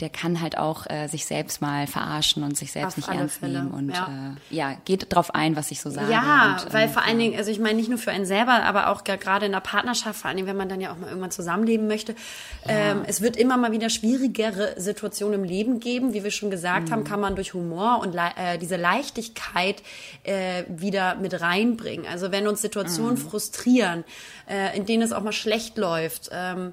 der 0.00 0.08
kann 0.08 0.40
halt 0.40 0.58
auch 0.58 0.86
äh, 0.90 1.06
sich 1.06 1.24
selbst 1.24 1.62
mal 1.62 1.86
verarschen 1.86 2.42
und 2.42 2.56
sich 2.56 2.72
selbst 2.72 2.98
Auf 2.98 3.08
nicht 3.08 3.08
ernst 3.16 3.38
Fälle, 3.38 3.60
nehmen 3.60 3.70
und 3.70 3.90
ja. 3.90 4.34
äh, 4.50 4.54
ja, 4.54 4.76
geht 4.84 5.06
drauf 5.14 5.32
ein, 5.34 5.54
was 5.54 5.70
ich 5.70 5.80
so 5.80 5.88
sage. 5.88 6.10
Ja, 6.10 6.58
und, 6.64 6.72
weil 6.72 6.86
ähm, 6.88 6.92
vor 6.92 7.02
allen 7.04 7.18
Dingen, 7.18 7.38
also 7.38 7.50
ich 7.52 7.60
meine 7.60 7.74
nicht 7.76 7.88
nur 7.88 7.98
für 7.98 8.10
einen 8.10 8.26
selber, 8.26 8.64
aber 8.64 8.88
auch 8.88 9.04
ge- 9.04 9.16
gerade 9.18 9.46
in 9.46 9.52
der 9.52 9.60
Partnerschaft, 9.60 10.18
vor 10.18 10.28
allen 10.28 10.36
Dingen, 10.36 10.48
wenn 10.48 10.56
man 10.56 10.68
dann 10.68 10.80
ja 10.80 10.90
auch 10.92 10.96
mal 10.98 11.06
irgendwann 11.08 11.30
zusammenleben 11.30 11.86
möchte, 11.86 12.16
ähm, 12.66 13.02
es 13.06 13.20
wird 13.20 13.36
immer 13.36 13.56
mal 13.56 13.70
wieder 13.70 13.88
schwierigere 13.88 14.74
Situationen 14.80 15.34
im 15.40 15.44
Leben 15.44 15.78
geben. 15.78 16.12
Wie 16.12 16.24
wir 16.24 16.32
schon 16.32 16.50
gesagt 16.50 16.88
Mhm. 16.88 16.92
haben, 16.92 17.04
kann 17.04 17.20
man 17.20 17.36
durch 17.36 17.54
Humor 17.54 18.00
und 18.02 18.14
lei- 18.14 18.32
äh, 18.36 18.58
diese 18.58 18.76
Leichtigkeit 18.76 19.80
äh, 20.24 20.64
wieder 20.68 21.14
mit 21.14 21.40
reinbringen. 21.40 22.06
Also 22.10 22.32
wenn 22.32 22.48
uns 22.48 22.58
Mhm. 22.58 22.62
Situationen 22.62 23.16
frustrieren, 23.16 24.02
äh, 24.50 24.76
in 24.76 24.86
denen 24.86 25.02
es 25.02 25.12
auch 25.12 25.22
mal 25.22 25.30
schlecht 25.32 25.78
läuft, 25.78 26.30
ähm, 26.32 26.72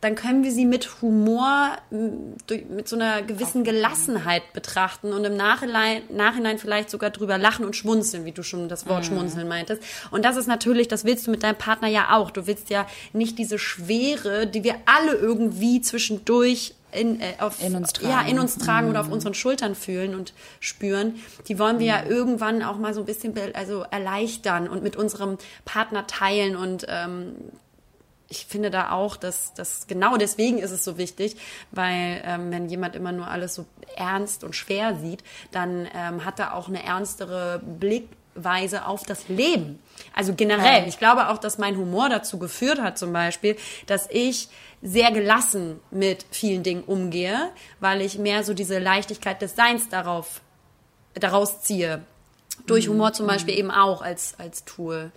dann 0.00 0.14
können 0.14 0.44
wir 0.44 0.50
sie 0.50 0.64
mit 0.64 1.02
Humor, 1.02 1.76
mit 1.90 2.88
so 2.88 2.96
einer 2.96 3.20
gewissen 3.22 3.64
Gelassenheit 3.64 4.52
betrachten 4.54 5.12
und 5.12 5.24
im 5.24 5.36
Nachhinein, 5.36 6.02
Nachhinein 6.08 6.58
vielleicht 6.58 6.88
sogar 6.88 7.10
drüber 7.10 7.36
lachen 7.36 7.66
und 7.66 7.76
schmunzeln, 7.76 8.24
wie 8.24 8.32
du 8.32 8.42
schon 8.42 8.68
das 8.68 8.86
Wort 8.86 9.04
schmunzeln 9.04 9.46
meintest. 9.46 9.82
Und 10.10 10.24
das 10.24 10.36
ist 10.36 10.46
natürlich, 10.46 10.88
das 10.88 11.04
willst 11.04 11.26
du 11.26 11.30
mit 11.30 11.42
deinem 11.42 11.58
Partner 11.58 11.88
ja 11.88 12.16
auch. 12.16 12.30
Du 12.30 12.46
willst 12.46 12.70
ja 12.70 12.86
nicht 13.12 13.38
diese 13.38 13.58
Schwere, 13.58 14.46
die 14.46 14.64
wir 14.64 14.76
alle 14.86 15.12
irgendwie 15.12 15.82
zwischendurch 15.82 16.74
in, 16.92 17.20
äh, 17.20 17.34
auf, 17.38 17.62
In 17.62 17.76
uns 17.76 17.92
ja, 18.00 18.08
tragen. 18.08 18.28
in 18.30 18.38
uns 18.38 18.58
tragen 18.58 18.90
oder 18.90 19.00
auf 19.00 19.10
unseren 19.10 19.34
Schultern 19.34 19.74
fühlen 19.74 20.14
und 20.14 20.32
spüren. 20.60 21.16
Die 21.46 21.58
wollen 21.58 21.78
wir 21.78 21.86
ja 21.86 22.04
irgendwann 22.04 22.62
auch 22.62 22.78
mal 22.78 22.94
so 22.94 23.00
ein 23.00 23.06
bisschen 23.06 23.34
also 23.54 23.84
erleichtern 23.90 24.66
und 24.66 24.82
mit 24.82 24.96
unserem 24.96 25.38
Partner 25.64 26.06
teilen 26.06 26.56
und 26.56 26.86
ähm, 26.88 27.34
ich 28.30 28.46
finde 28.46 28.70
da 28.70 28.92
auch, 28.92 29.16
dass 29.16 29.52
das 29.54 29.86
genau 29.88 30.16
deswegen 30.16 30.58
ist 30.58 30.70
es 30.70 30.84
so 30.84 30.96
wichtig, 30.96 31.36
weil 31.72 32.22
ähm, 32.24 32.50
wenn 32.50 32.68
jemand 32.68 32.94
immer 32.96 33.12
nur 33.12 33.26
alles 33.26 33.56
so 33.56 33.66
ernst 33.96 34.44
und 34.44 34.54
schwer 34.54 34.96
sieht, 34.96 35.22
dann 35.50 35.86
ähm, 35.94 36.24
hat 36.24 36.38
er 36.38 36.54
auch 36.54 36.68
eine 36.68 36.82
ernstere 36.82 37.60
Blickweise 37.80 38.86
auf 38.86 39.02
das 39.02 39.28
Leben. 39.28 39.80
Also 40.14 40.32
generell. 40.34 40.86
Ich 40.88 40.98
glaube 40.98 41.28
auch, 41.28 41.38
dass 41.38 41.58
mein 41.58 41.76
Humor 41.76 42.08
dazu 42.08 42.38
geführt 42.38 42.80
hat, 42.80 42.96
zum 42.98 43.12
Beispiel, 43.12 43.56
dass 43.86 44.06
ich 44.10 44.48
sehr 44.80 45.10
gelassen 45.10 45.80
mit 45.90 46.24
vielen 46.30 46.62
Dingen 46.62 46.84
umgehe, 46.84 47.50
weil 47.80 48.00
ich 48.00 48.16
mehr 48.18 48.44
so 48.44 48.54
diese 48.54 48.78
Leichtigkeit 48.78 49.42
des 49.42 49.56
Seins 49.56 49.88
darauf 49.88 50.40
daraus 51.14 51.62
ziehe. 51.62 52.02
Durch 52.66 52.86
Mhm. 52.86 52.92
Humor 52.92 53.12
zum 53.12 53.26
Beispiel 53.26 53.58
eben 53.58 53.72
auch 53.72 54.02
als 54.02 54.34
als 54.38 54.64
Tool. 54.64 55.10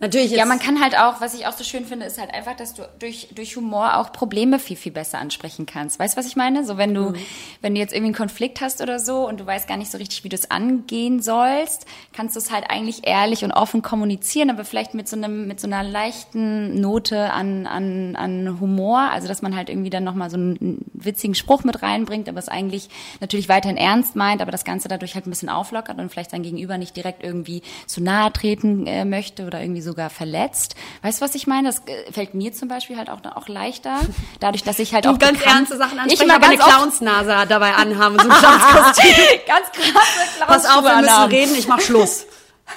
Natürlich 0.00 0.30
jetzt, 0.30 0.38
Ja, 0.38 0.46
man 0.46 0.58
kann 0.58 0.82
halt 0.82 0.98
auch, 0.98 1.20
was 1.20 1.32
ich 1.32 1.46
auch 1.46 1.52
so 1.52 1.62
schön 1.64 1.84
finde, 1.86 2.06
ist 2.06 2.18
halt 2.18 2.34
einfach, 2.34 2.56
dass 2.56 2.74
du 2.74 2.82
durch, 2.98 3.28
durch 3.34 3.56
Humor 3.56 3.96
auch 3.96 4.12
Probleme 4.12 4.58
viel, 4.58 4.76
viel 4.76 4.90
besser 4.92 5.18
ansprechen 5.18 5.64
kannst. 5.64 5.98
Weißt 5.98 6.14
du, 6.16 6.18
was 6.18 6.26
ich 6.26 6.34
meine? 6.36 6.64
So, 6.64 6.76
wenn 6.76 6.92
du, 6.92 7.10
Mhm. 7.10 7.16
wenn 7.62 7.74
du 7.74 7.80
jetzt 7.80 7.92
irgendwie 7.92 8.08
einen 8.08 8.16
Konflikt 8.16 8.60
hast 8.60 8.82
oder 8.82 8.98
so 8.98 9.26
und 9.28 9.38
du 9.40 9.46
weißt 9.46 9.68
gar 9.68 9.76
nicht 9.76 9.90
so 9.92 9.96
richtig, 9.98 10.24
wie 10.24 10.28
du 10.28 10.34
es 10.34 10.50
angehen 10.50 11.22
sollst, 11.22 11.86
kannst 12.12 12.34
du 12.34 12.40
es 12.40 12.50
halt 12.50 12.64
eigentlich 12.68 13.06
ehrlich 13.06 13.44
und 13.44 13.52
offen 13.52 13.80
kommunizieren, 13.80 14.50
aber 14.50 14.64
vielleicht 14.64 14.92
mit 14.94 15.08
so 15.08 15.16
einem, 15.16 15.46
mit 15.46 15.60
so 15.60 15.68
einer 15.68 15.84
leichten 15.84 16.80
Note 16.80 17.32
an, 17.32 17.66
an, 17.66 18.16
an 18.16 18.60
Humor. 18.60 19.08
Also, 19.12 19.28
dass 19.28 19.40
man 19.40 19.54
halt 19.56 19.70
irgendwie 19.70 19.90
dann 19.90 20.04
nochmal 20.04 20.30
so 20.30 20.36
einen 20.36 20.84
witzigen 20.92 21.34
Spruch 21.36 21.62
mit 21.64 21.80
reinbringt, 21.80 22.28
aber 22.28 22.38
es 22.40 22.48
eigentlich 22.48 22.88
natürlich 23.20 23.48
weiterhin 23.48 23.76
ernst 23.76 24.16
meint, 24.16 24.42
aber 24.42 24.50
das 24.50 24.64
Ganze 24.64 24.88
dadurch 24.88 25.14
halt 25.14 25.26
ein 25.26 25.30
bisschen 25.30 25.48
auflockert 25.48 25.98
und 25.98 26.10
vielleicht 26.10 26.32
sein 26.32 26.42
Gegenüber 26.42 26.76
nicht 26.76 26.96
direkt 26.96 27.22
irgendwie 27.22 27.62
zu 27.86 28.02
nahe 28.02 28.32
treten 28.32 28.86
äh, 28.86 29.04
möchte 29.04 29.43
oder 29.46 29.60
irgendwie 29.60 29.80
sogar 29.82 30.10
verletzt. 30.10 30.74
Weißt 31.02 31.20
du, 31.20 31.24
was 31.24 31.34
ich 31.34 31.46
meine? 31.46 31.68
Das 31.68 31.78
äh, 31.86 32.12
fällt 32.12 32.34
mir 32.34 32.52
zum 32.52 32.68
Beispiel 32.68 32.96
halt 32.96 33.10
auch, 33.10 33.18
auch 33.36 33.48
leichter, 33.48 34.00
dadurch, 34.40 34.62
dass 34.64 34.78
ich 34.78 34.92
halt 34.94 35.04
du 35.04 35.10
auch 35.10 35.18
ganz 35.18 35.38
bekannt- 35.38 35.56
ernste 35.56 35.76
Sachen 35.76 35.94
ich 35.94 36.00
ansprechen, 36.02 36.22
immer 36.24 36.34
aber 36.36 36.46
eine 36.46 36.56
Clownsnase 36.58 37.46
dabei 37.48 37.74
anhaben, 37.74 38.18
so 38.18 38.28
ein 38.28 38.36
Clownskostüm. 38.38 39.14
ganz 39.46 39.66
krasse 39.72 40.44
Pass 40.46 40.66
auf, 40.66 40.82
wir 40.84 40.96
müssen 40.96 41.22
reden, 41.30 41.54
ich 41.56 41.66
mach 41.68 41.80
Schluss. 41.80 42.26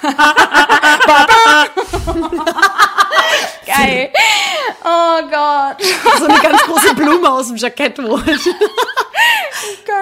Geil. 3.66 4.10
Oh 4.84 5.22
Gott. 5.30 5.76
So 6.18 6.24
eine 6.26 6.38
ganz 6.40 6.62
große 6.62 6.94
Blume 6.94 7.30
aus 7.30 7.48
dem 7.48 7.56
Jackett 7.56 7.98
holt. 7.98 8.40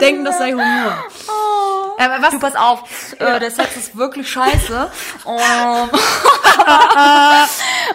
Denken, 0.01 0.25
das 0.25 0.39
sei 0.39 0.53
Humor. 0.53 1.05
Aber 1.99 2.23
was, 2.23 2.31
Du, 2.33 2.39
pass 2.39 2.55
auf, 2.57 3.15
äh, 3.19 3.39
der 3.41 3.51
Sex 3.51 3.77
ist 3.77 3.97
wirklich 3.97 4.29
scheiße. 4.31 4.91
Oh, 5.25 5.85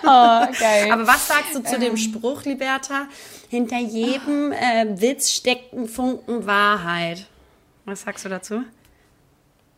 oh 0.03 0.47
geil. 0.59 0.91
aber 0.91 1.05
was 1.07 1.27
sagst 1.27 1.53
du 1.55 1.63
zu 1.63 1.77
dem 1.79 1.97
Spruch, 1.97 2.43
Liberta? 2.43 3.07
Hinter 3.49 3.79
jedem 3.79 4.51
äh, 4.51 4.85
Witz 5.01 5.31
steckt 5.31 5.73
ein 5.73 5.87
Funken 5.87 6.45
Wahrheit. 6.45 7.25
Was 7.85 8.01
sagst 8.01 8.23
du 8.25 8.29
dazu? 8.29 8.63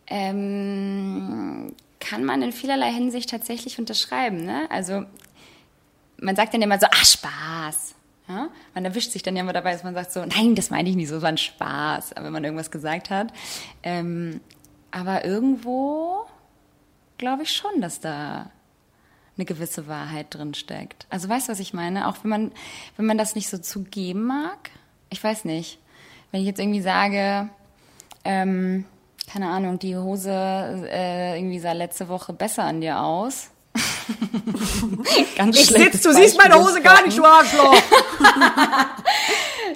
ähm, 0.08 1.76
kann 2.00 2.24
man 2.26 2.42
in 2.42 2.52
vielerlei 2.52 2.92
Hinsicht 2.92 3.30
tatsächlich 3.30 3.80
unterschreiben. 3.80 4.44
Ne? 4.46 4.68
Also 4.70 5.06
man 6.18 6.36
sagt 6.36 6.54
dann 6.54 6.62
immer 6.62 6.80
so, 6.80 6.88
ach 6.92 7.06
Spaß. 7.06 7.96
Ja? 8.28 8.50
Man 8.74 8.86
erwischt 8.86 9.12
sich 9.12 9.24
dann 9.24 9.36
ja 9.36 9.42
immer 9.42 9.54
dabei, 9.54 9.74
dass 9.74 9.84
man 9.84 9.94
sagt 9.94 10.12
so, 10.12 10.24
nein, 10.26 10.56
das 10.56 10.70
meine 10.70 10.90
ich 10.90 10.96
nicht 10.96 11.10
so, 11.10 11.22
war 11.22 11.30
ein 11.30 11.38
Spaß, 11.38 12.16
wenn 12.18 12.32
man 12.32 12.44
irgendwas 12.44 12.72
gesagt 12.72 13.10
hat. 13.10 13.34
Ähm, 13.84 14.40
aber 14.92 15.26
irgendwo 15.26 16.26
glaube 17.18 17.44
ich 17.44 17.52
schon, 17.56 17.82
dass 17.82 18.00
da 18.00 18.52
eine 19.36 19.46
gewisse 19.46 19.88
Wahrheit 19.88 20.28
drin 20.30 20.54
steckt. 20.54 21.08
Also 21.10 21.28
weißt 21.28 21.48
du, 21.48 21.52
was 21.52 21.60
ich 21.60 21.74
meine? 21.74 22.08
Auch 22.08 22.18
wenn 22.24 22.30
man, 22.30 22.52
wenn 22.98 23.06
man 23.06 23.18
das 23.18 23.36
nicht 23.36 23.50
so 23.50 23.58
zugeben 23.58 24.26
mag. 24.26 24.70
Ich 25.10 25.24
weiß 25.24 25.46
nicht. 25.46 25.80
Wenn 26.32 26.42
ich 26.42 26.48
jetzt 26.48 26.60
irgendwie 26.60 26.82
sage, 26.82 27.50
ähm, 28.24 28.86
keine 29.32 29.50
Ahnung, 29.50 29.80
die 29.80 29.98
Hose 29.98 30.32
äh, 30.32 31.38
irgendwie 31.38 31.60
sah 31.60 31.72
letzte 31.72 32.10
Woche 32.10 32.34
besser 32.34 32.64
an 32.64 32.82
dir 32.82 33.00
aus. 33.00 33.50
Ganz 35.38 35.60
ich 35.60 35.68
sitz, 35.68 36.02
du 36.02 36.14
siehst 36.14 36.38
meine 36.38 36.56
Hose 36.56 36.82
gar 36.82 37.04
nicht, 37.06 37.18
du 37.18 37.24
Arschloch. 37.24 37.76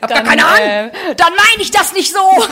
Hab 0.02 0.10
dann, 0.10 0.26
keine 0.26 0.46
Ahnung. 0.46 0.60
Äh, 0.60 0.92
dann 1.16 1.34
meine 1.34 1.62
ich 1.62 1.72
das 1.72 1.94
nicht 1.94 2.14
so. 2.14 2.20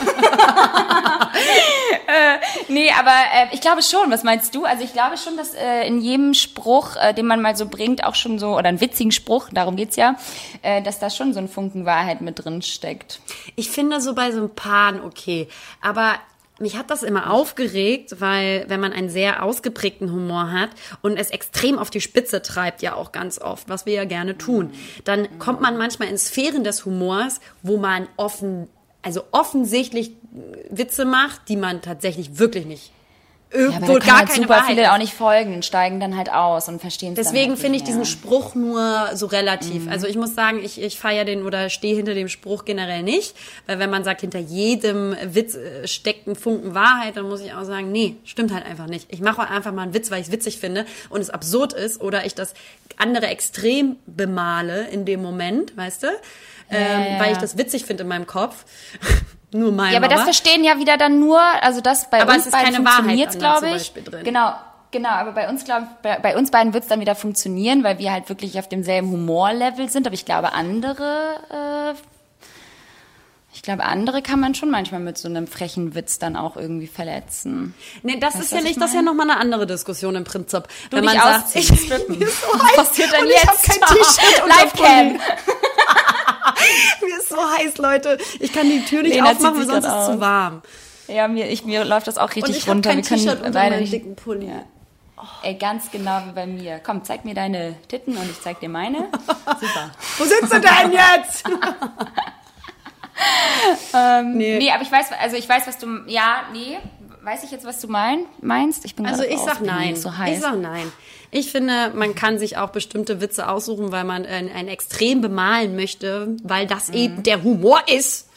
äh, 2.08 2.40
nee, 2.70 2.90
aber 2.92 3.12
äh, 3.12 3.48
ich 3.54 3.62
glaube 3.62 3.84
schon. 3.84 4.10
Was 4.10 4.24
meinst 4.24 4.56
du? 4.56 4.66
Also 4.66 4.84
ich 4.84 4.94
glaube 4.94 5.18
schon, 5.18 5.38
dass 5.38 5.54
äh, 5.54 5.88
in 5.88 6.02
jedem 6.02 6.34
Spruch, 6.34 6.96
äh, 6.96 7.14
den 7.14 7.28
man 7.28 7.42
mal 7.42 7.56
so 7.56 7.68
bringt, 7.68 8.04
auch 8.04 8.16
schon 8.16 8.40
so, 8.40 8.58
oder 8.58 8.70
einen 8.70 8.82
witzigen 8.82 9.12
Spruch, 9.12 9.50
darum 9.52 9.76
geht's 9.76 9.96
ja, 9.96 10.16
äh, 10.62 10.82
dass 10.82 10.98
da 11.00 11.10
schon 11.10 11.34
so 11.34 11.40
ein 11.40 11.48
Funken 11.48 11.86
Wahrheit 11.86 12.22
mit 12.22 12.44
drin 12.44 12.62
steckt. 12.62 13.20
Ich 13.56 13.70
finde 13.70 14.02
so 14.02 14.16
bei 14.16 14.32
so 14.32 14.42
ein 14.42 14.56
Paaren 14.56 15.02
okay. 15.02 15.48
Aber 15.82 16.16
mich 16.60 16.78
hat 16.78 16.90
das 16.90 17.04
immer 17.04 17.32
aufgeregt, 17.32 18.20
weil 18.20 18.66
wenn 18.68 18.80
man 18.80 18.94
einen 18.94 19.10
sehr 19.10 19.44
ausgeprägten 19.44 20.12
Humor 20.12 20.52
hat 20.52 20.70
und 21.02 21.18
es 21.18 21.30
extrem 21.30 21.78
auf 21.78 21.90
die 21.90 22.02
Spitze 22.02 22.42
treibt, 22.42 22.82
ja 22.82 22.96
auch 22.96 23.12
ganz 23.12 23.40
oft, 23.40 23.68
was 23.68 23.86
wir 23.86 23.94
ja 23.94 24.06
gerne 24.06 24.38
tun, 24.38 24.72
dann 25.04 25.40
kommt 25.40 25.62
man 25.62 25.78
manchmal 25.78 26.08
in 26.08 26.18
Sphären 26.18 26.64
des 26.64 26.86
Humors, 26.86 27.42
wo 27.62 27.78
man 27.78 28.08
offen, 28.16 28.68
also 29.02 29.24
offensichtlich 29.32 30.12
Witze 30.70 31.06
macht, 31.06 31.50
die 31.50 31.58
man 31.58 31.82
tatsächlich 31.82 32.40
wirklich 32.40 32.66
nicht 32.66 32.92
irgendwo 33.56 33.94
ja, 33.94 34.00
gar 34.00 34.18
halt 34.20 34.30
keine 34.30 34.42
super 34.42 34.50
Wahrheit 34.50 34.68
viele 34.68 34.94
auch 34.94 34.98
nicht 34.98 35.14
folgen, 35.14 35.64
steigen 35.64 36.00
dann 36.00 36.18
halt 36.18 36.32
aus 36.32 36.68
und 36.68 36.80
verstehen 36.80 37.14
es 37.14 37.16
Deswegen 37.16 37.52
halt 37.52 37.60
finde 37.60 37.78
ich 37.78 37.84
diesen 37.84 38.06
Spruch 38.06 38.54
nur 38.56 39.10
so 39.14 39.26
relativ. 39.26 39.86
Mhm. 39.86 39.92
Also 39.92 40.08
ich 40.08 40.18
muss 40.18 40.36
sagen, 40.36 40.60
ich, 40.64 40.82
ich 40.82 41.00
feiere 41.00 41.26
den 41.26 41.44
oder 41.44 41.70
stehe 41.70 41.96
hinter 41.96 42.14
dem 42.14 42.28
Spruch 42.28 42.66
generell 42.66 43.04
nicht, 43.04 43.36
weil 43.66 43.80
wenn 43.80 43.90
man 43.90 44.04
sagt, 44.04 44.22
hinter 44.22 44.40
jedem 44.40 45.16
Witz 45.24 45.56
äh, 45.56 45.88
steckt 45.88 46.28
ein 46.28 46.36
Funken 46.36 46.76
Wahrheit, 46.76 47.18
dann 47.18 47.28
muss 47.28 47.42
ich 47.42 47.54
auch 47.54 47.64
sagen, 47.64 47.92
nee, 47.92 48.18
stimmt 48.26 48.54
halt 48.54 48.66
einfach 48.66 48.88
nicht. 48.88 49.08
Ich 49.10 49.22
mache 49.22 49.48
einfach 49.50 49.72
mal 49.72 49.84
einen 49.84 49.94
Witz, 49.94 50.12
weil 50.12 50.22
ich 50.22 50.28
es 50.28 50.32
witzig 50.32 50.60
finde 50.60 50.86
und 51.10 51.22
es 51.22 51.30
absurd 51.30 51.74
ist 51.74 52.02
oder 52.02 52.26
ich 52.26 52.36
das 52.36 52.54
andere 52.98 53.28
extrem 53.28 53.96
bemale 54.06 54.88
in 54.90 55.06
dem 55.06 55.22
Moment, 55.22 55.76
weißt 55.78 56.04
du? 56.04 56.08
Ja, 56.08 56.78
ähm, 56.78 57.14
ja. 57.14 57.20
Weil 57.20 57.32
ich 57.34 57.38
das 57.38 57.58
witzig 57.58 57.86
finde 57.86 58.04
in 58.04 58.10
meinem 58.10 58.28
Kopf. 58.28 58.66
Nur 59.56 59.72
mein 59.72 59.92
Ja, 59.94 60.00
aber 60.00 60.08
Mama. 60.08 60.16
das 60.18 60.24
verstehen 60.26 60.66
ja 60.66 60.78
wieder 60.80 60.98
dann 60.98 61.20
nur, 61.20 61.40
also 61.40 61.80
das 61.80 62.10
bei 62.10 62.22
aber 62.22 62.34
uns 62.34 62.50
beiden 62.52 62.76
funktioniert, 62.76 63.40
glaube 63.40 63.70
ich. 63.70 63.94
Genau, 64.26 64.54
genau, 64.92 65.10
aber 65.10 65.32
bei 65.32 65.48
uns 65.50 65.64
glaube 65.64 65.88
bei, 66.04 66.20
bei 66.20 66.36
uns 66.38 66.52
beiden 66.52 66.74
wird 66.74 66.84
es 66.84 66.90
dann 66.90 67.00
wieder 67.00 67.16
funktionieren, 67.16 67.84
weil 67.84 67.98
wir 67.98 68.12
halt 68.12 68.28
wirklich 68.28 68.60
auf 68.60 68.68
demselben 68.68 69.10
Humorlevel 69.12 69.90
sind. 69.90 70.08
Aber 70.08 70.14
ich 70.14 70.26
glaube, 70.26 70.52
andere, 70.52 71.94
äh, 71.96 71.98
ich 73.54 73.62
glaube, 73.62 73.86
andere 73.86 74.22
kann 74.22 74.42
man 74.42 74.56
schon 74.56 74.70
manchmal 74.70 75.00
mit 75.00 75.18
so 75.18 75.30
einem 75.30 75.48
frechen 75.48 75.96
Witz 75.96 76.20
dann 76.20 76.36
auch 76.36 76.58
irgendwie 76.58 76.88
verletzen. 76.88 77.74
Nee, 78.04 78.20
das 78.20 78.34
weißt 78.34 78.44
ist 78.44 78.52
ja 78.52 78.60
nicht, 78.62 78.82
das 78.82 78.90
ist 78.90 78.96
ja 78.96 79.02
nochmal 79.02 79.30
eine 79.30 79.40
andere 79.40 79.66
Diskussion 79.66 80.16
im 80.16 80.26
Prinzip. 80.26 80.64
Du 80.90 80.98
Wenn 80.98 81.06
man 81.06 81.16
sagt, 81.18 81.46
ich, 81.56 81.68
strippen. 81.68 82.20
Was 82.20 82.76
passiert 82.76 83.14
denn 83.14 83.26
jetzt? 83.28 83.44
Ich 83.44 83.82
hab 83.82 83.88
kein 83.88 83.98
T-Shirt 83.98 84.44
Livecam. 84.76 85.20
mir 87.02 87.18
ist 87.18 87.30
so 87.30 87.38
heiß, 87.38 87.78
Leute. 87.78 88.18
Ich 88.40 88.54
kann 88.54 88.70
die 88.70 88.84
Tür 88.84 89.04
nicht 89.04 89.16
Lena 89.16 89.32
aufmachen, 89.32 89.66
sonst 89.66 89.86
ist 89.86 89.94
es 89.94 90.06
zu 90.06 90.20
warm. 90.20 90.62
Ja, 91.08 91.28
mir, 91.28 91.50
ich, 91.50 91.66
mir 91.66 91.86
läuft 91.86 92.08
das 92.08 92.18
auch 92.18 92.30
richtig 92.30 92.46
Und 92.46 92.56
ich 92.56 92.68
runter. 92.68 92.90
Kein 92.90 93.04
Wir 93.04 93.36
können 93.36 93.54
leider 93.54 93.78
nicht. 93.78 93.94
dicken 93.94 94.16
Pulli. 94.16 94.48
Ja. 94.48 94.64
Oh. 95.18 95.22
Ey, 95.44 95.56
ganz 95.56 95.92
genau 95.92 96.22
wie 96.28 96.32
bei 96.32 96.46
mir. 96.46 96.80
Komm, 96.80 97.04
zeig 97.04 97.26
mir 97.26 97.36
deine 97.36 97.76
Titten 97.88 98.18
und 98.18 98.30
ich 98.30 98.42
zeig 98.42 98.60
dir 98.60 98.70
meine. 98.70 98.98
Super. 99.28 99.92
Wo 100.18 100.26
sitzt 100.26 100.52
du 100.52 100.60
denn 100.60 100.92
jetzt? 100.92 101.46
ähm, 103.94 104.38
nee. 104.38 104.58
nee, 104.58 104.72
aber 104.72 104.84
ich 104.84 104.92
weiß, 104.92 105.08
also 105.22 105.38
ich 105.38 105.48
weiß, 105.48 105.68
was 105.68 105.78
du, 105.78 105.88
ja, 106.08 106.44
nee, 106.52 106.80
weiß 107.26 107.44
ich 107.44 107.52
jetzt, 107.52 107.66
was 107.66 107.82
du 107.82 107.88
mein, 107.88 108.26
meinst? 108.42 108.86
Ich 108.86 108.96
bin 108.96 109.06
also 109.06 109.24
ich 109.24 109.40
sag 109.40 109.62
nein. 109.62 109.96
So 109.96 110.16
heiß. 110.18 110.38
Ich 110.38 110.42
sag 110.42 110.58
nein. 110.60 110.92
Ich 111.32 111.52
finde, 111.52 111.92
man 111.96 112.14
kann 112.14 112.38
sich 112.38 112.58
auch 112.58 112.70
bestimmte 112.70 113.20
Witze 113.20 113.50
aussuchen, 113.50 113.92
weil 113.92 114.04
man 114.04 114.26
ein, 114.26 114.50
ein 114.52 114.68
Extrem 114.68 115.22
bemalen 115.22 115.76
möchte, 115.76 116.38
weil 116.44 116.68
das 116.68 116.90
mhm. 116.90 116.94
eben 116.94 117.24
der 117.24 117.44
Humor 117.44 117.82
ist 117.88 118.30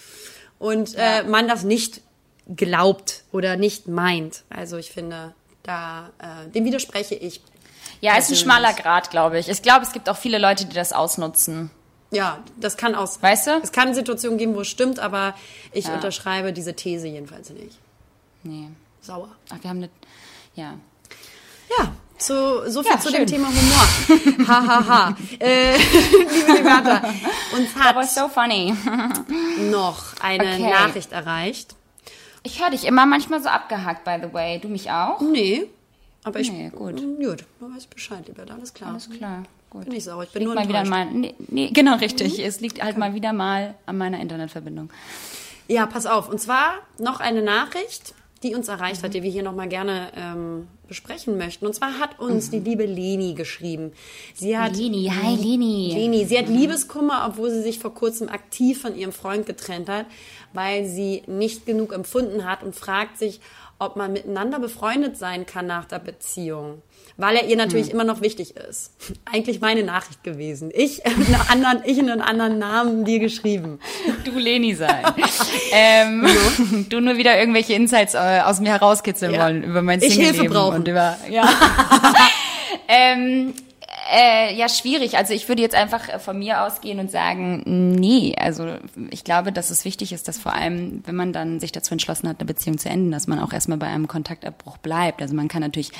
und 0.59 0.95
äh, 0.95 0.99
ja. 0.99 1.19
äh, 1.21 1.25
man 1.25 1.47
das 1.47 1.65
nicht 1.65 2.01
glaubt 2.57 3.25
oder 3.31 3.57
nicht 3.57 3.89
meint. 3.89 4.43
Also 4.49 4.79
ich 4.79 4.91
finde, 4.91 5.35
da 5.63 6.11
äh, 6.19 6.51
dem 6.51 6.65
widerspreche 6.65 7.15
ich. 7.15 7.43
Ja, 8.01 8.17
ist 8.17 8.31
ein 8.31 8.37
schmaler 8.37 8.73
Grad, 8.73 9.11
glaube 9.11 9.39
ich. 9.39 9.49
Ich 9.49 9.63
glaube, 9.63 9.85
es 9.85 9.93
gibt 9.93 10.09
auch 10.09 10.17
viele 10.17 10.39
Leute, 10.39 10.65
die 10.65 10.75
das 10.75 10.93
ausnutzen. 10.93 11.71
Ja, 12.11 12.39
das 12.59 12.79
kann 12.79 12.95
aus. 12.95 13.23
Weißt 13.23 13.49
du? 13.49 13.61
Es 13.63 13.71
kann 13.71 13.93
Situationen 13.93 14.39
geben, 14.39 14.55
wo 14.55 14.63
es 14.63 14.69
stimmt, 14.69 14.99
aber 14.99 15.35
ich 15.73 15.87
ja. 15.87 15.95
unterschreibe 15.95 16.55
diese 16.55 16.75
These 16.75 17.07
jedenfalls 17.07 17.51
nicht. 17.51 17.77
Nee. 18.49 18.69
Sauer. 19.03 19.29
Ach, 19.51 19.57
wir 19.61 19.71
haben 19.71 19.79
eine. 19.79 19.91
Ja. 20.55 20.75
Ja, 21.79 21.93
zu, 22.17 22.69
so 22.71 22.83
viel 22.83 22.93
ja, 22.93 22.99
zu 22.99 23.11
schön. 23.11 23.19
dem 23.19 23.27
Thema 23.27 23.49
Humor. 23.49 24.49
Hahaha. 24.49 24.87
ha, 24.87 25.09
ha. 25.09 25.17
Äh, 25.39 25.77
liebe 25.77 26.53
Liberta, 26.53 27.03
uns 27.55 27.75
hat 27.75 27.95
That 27.95 27.97
was 27.97 28.15
so 28.15 28.29
funny. 28.29 28.75
noch 29.71 30.15
eine 30.21 30.45
okay. 30.45 30.71
Nachricht 30.71 31.13
erreicht. 31.13 31.75
Ich 32.43 32.63
höre 32.63 32.71
dich 32.71 32.87
immer 32.87 33.05
manchmal 33.05 33.43
so 33.43 33.51
abgehackt, 33.51 34.05
by 34.05 34.17
the 34.23 34.33
way. 34.33 34.59
Du 34.59 34.69
mich 34.69 34.91
auch? 34.91 35.21
Nee. 35.21 35.67
Aber 36.25 36.41
ich. 36.41 36.51
Nee, 36.51 36.71
gut. 36.71 36.97
Gut, 36.97 37.45
man 37.61 37.77
weiß 37.77 37.87
Bescheid, 37.87 38.27
Liberta. 38.27 38.55
Alles 38.55 38.73
klar. 38.73 38.91
Alles 38.91 39.11
klar. 39.11 39.43
Gut. 39.71 39.85
Bin 39.85 39.95
ich 39.95 40.05
sauer. 40.05 40.23
Ich 40.23 40.31
bin 40.31 40.41
liegt 40.41 40.55
nur 40.55 40.63
mal 40.63 40.69
wieder 40.69 40.85
mal, 40.87 41.05
nee, 41.07 41.35
nee, 41.49 41.71
Genau, 41.71 41.97
richtig. 41.97 42.39
Mhm. 42.39 42.45
Es 42.45 42.61
liegt 42.61 42.81
halt 42.81 42.93
okay. 42.93 43.01
mal 43.01 43.15
wieder 43.15 43.35
mal 43.35 43.75
an 43.85 43.99
meiner 43.99 44.19
Internetverbindung. 44.19 44.91
Ja, 45.69 45.85
pass 45.85 46.07
auf. 46.07 46.31
Und 46.31 46.41
zwar 46.41 46.75
noch 46.99 47.21
eine 47.21 47.43
Nachricht 47.43 48.15
die 48.43 48.55
uns 48.55 48.69
erreicht 48.69 49.03
hat, 49.03 49.15
die 49.15 49.23
wir 49.23 49.31
hier 49.31 49.43
nochmal 49.43 49.69
gerne 49.69 50.13
ähm, 50.17 50.69
besprechen 50.87 51.37
möchten. 51.37 51.67
Und 51.67 51.75
zwar 51.75 51.99
hat 51.99 52.21
uns 52.21 52.49
mhm. 52.49 52.51
die 52.53 52.71
liebe 52.71 52.87
Leni 52.87 53.35
geschrieben. 53.35 53.93
Sie 54.35 54.57
hat 54.57 54.77
Leni, 54.77 55.11
hi 55.13 55.35
Leni. 55.35 55.93
Leni, 55.93 56.25
sie 56.25 56.39
hat 56.39 56.49
mhm. 56.49 56.57
Liebeskummer, 56.57 57.27
obwohl 57.29 57.51
sie 57.51 57.63
sich 57.63 57.79
vor 57.79 57.95
kurzem 57.95 58.29
aktiv 58.29 58.81
von 58.81 58.97
ihrem 58.97 59.13
Freund 59.13 59.47
getrennt 59.47 59.89
hat, 59.89 60.07
weil 60.53 60.87
sie 60.87 61.23
nicht 61.27 61.67
genug 61.67 61.93
empfunden 61.93 62.45
hat 62.45 62.63
und 62.63 62.75
fragt 62.75 63.19
sich, 63.19 63.41
ob 63.79 63.97
man 63.97 64.13
miteinander 64.13 64.59
befreundet 64.59 65.17
sein 65.17 65.47
kann 65.47 65.67
nach 65.67 65.85
der 65.85 65.99
Beziehung 65.99 66.83
weil 67.19 67.37
er 67.37 67.47
ihr 67.47 67.57
natürlich 67.57 67.89
hm. 67.89 67.95
immer 67.95 68.05
noch 68.05 68.23
wichtig 68.23 68.57
ist. 68.57 68.93
Eigentlich 69.31 69.61
meine 69.61 69.83
Nachricht 69.83 70.23
gewesen. 70.25 70.71
Ich, 70.73 71.05
einen 71.07 71.37
anderen, 71.51 71.83
ich 71.85 71.99
in 71.99 72.09
einen 72.09 72.23
anderen 72.23 72.59
Namen 72.59 73.05
dir 73.05 73.19
geschrieben. 73.19 73.81
Du 74.25 74.39
Leni 74.39 74.75
sein. 74.75 75.05
ähm. 75.73 76.27
Du 76.89 77.01
nur 77.01 77.17
wieder 77.17 77.39
irgendwelche 77.39 77.75
Insights 77.75 78.15
äh, 78.15 78.41
aus 78.45 78.61
mir 78.61 78.71
herauskitzeln 78.71 79.35
ja. 79.35 79.45
wollen 79.45 79.65
über 79.65 79.83
mein 79.83 80.01
Single-Leben 80.01 80.57
und 80.57 80.87
über 80.87 81.17
ja. 81.29 81.49
ähm, 82.89 83.53
äh, 84.11 84.55
ja, 84.55 84.69
schwierig. 84.69 85.17
Also 85.19 85.35
ich 85.35 85.49
würde 85.49 85.61
jetzt 85.61 85.75
einfach 85.75 86.09
äh, 86.09 86.19
von 86.19 86.39
mir 86.39 86.63
ausgehen 86.63 86.99
und 86.99 87.11
sagen, 87.11 87.63
nee. 87.67 88.35
Also 88.39 88.77
ich 89.11 89.23
glaube, 89.25 89.53
dass 89.53 89.71
es 89.71 89.85
wichtig 89.85 90.13
ist, 90.13 90.29
dass 90.29 90.39
vor 90.39 90.55
allem, 90.55 91.03
wenn 91.05 91.15
man 91.15 91.33
dann 91.33 91.61
sich 91.61 91.73
dazu 91.73 91.93
entschlossen 91.93 92.29
hat, 92.29 92.39
eine 92.39 92.47
Beziehung 92.47 92.79
zu 92.79 92.89
enden, 92.89 93.11
dass 93.11 93.27
man 93.27 93.39
auch 93.39 93.53
erstmal 93.53 93.79
bei 93.79 93.87
einem 93.87 94.09
Kontaktabbruch 94.09 94.79
bleibt. 94.79 95.21
Also 95.21 95.35
man 95.35 95.49
kann 95.49 95.61
natürlich 95.61 95.93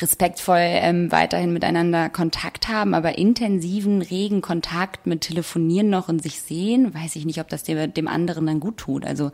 respektvoll 0.00 0.58
ähm, 0.60 1.10
weiterhin 1.10 1.52
miteinander 1.52 2.08
Kontakt 2.08 2.68
haben, 2.68 2.94
aber 2.94 3.18
intensiven, 3.18 4.02
regen 4.02 4.42
Kontakt 4.42 5.06
mit 5.06 5.22
Telefonieren 5.22 5.90
noch 5.90 6.08
und 6.08 6.22
sich 6.22 6.40
sehen, 6.40 6.94
weiß 6.94 7.16
ich 7.16 7.26
nicht, 7.26 7.40
ob 7.40 7.48
das 7.48 7.64
dem, 7.64 7.92
dem 7.92 8.06
anderen 8.08 8.46
dann 8.46 8.60
gut 8.60 8.76
tut. 8.76 9.04
Also 9.04 9.32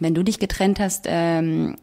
wenn 0.00 0.14
du 0.14 0.22
dich 0.22 0.38
getrennt 0.38 0.80
hast, 0.80 1.06
ähm, 1.08 1.76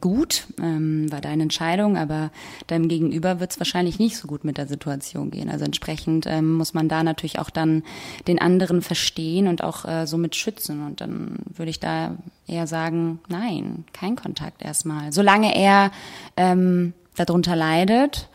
gut, 0.00 0.46
ähm, 0.60 1.10
war 1.12 1.20
deine 1.20 1.42
Entscheidung, 1.44 1.96
aber 1.96 2.30
deinem 2.66 2.88
Gegenüber 2.88 3.40
wird 3.40 3.52
es 3.52 3.60
wahrscheinlich 3.60 3.98
nicht 3.98 4.16
so 4.16 4.26
gut 4.26 4.44
mit 4.44 4.58
der 4.58 4.66
Situation 4.66 5.30
gehen. 5.30 5.50
Also 5.50 5.64
entsprechend 5.64 6.26
ähm, 6.26 6.54
muss 6.54 6.74
man 6.74 6.88
da 6.88 7.02
natürlich 7.02 7.38
auch 7.38 7.50
dann 7.50 7.82
den 8.26 8.40
anderen 8.40 8.82
verstehen 8.82 9.48
und 9.48 9.62
auch 9.62 9.84
äh, 9.84 10.06
somit 10.06 10.34
schützen. 10.34 10.84
Und 10.84 11.00
dann 11.00 11.38
würde 11.54 11.70
ich 11.70 11.80
da 11.80 12.16
eher 12.46 12.66
sagen, 12.66 13.20
nein, 13.28 13.84
kein 13.92 14.16
Kontakt 14.16 14.62
erstmal. 14.62 15.12
Solange 15.12 15.54
er 15.56 15.90
ähm, 16.36 16.94
darunter 17.16 17.54
leidet 17.56 18.28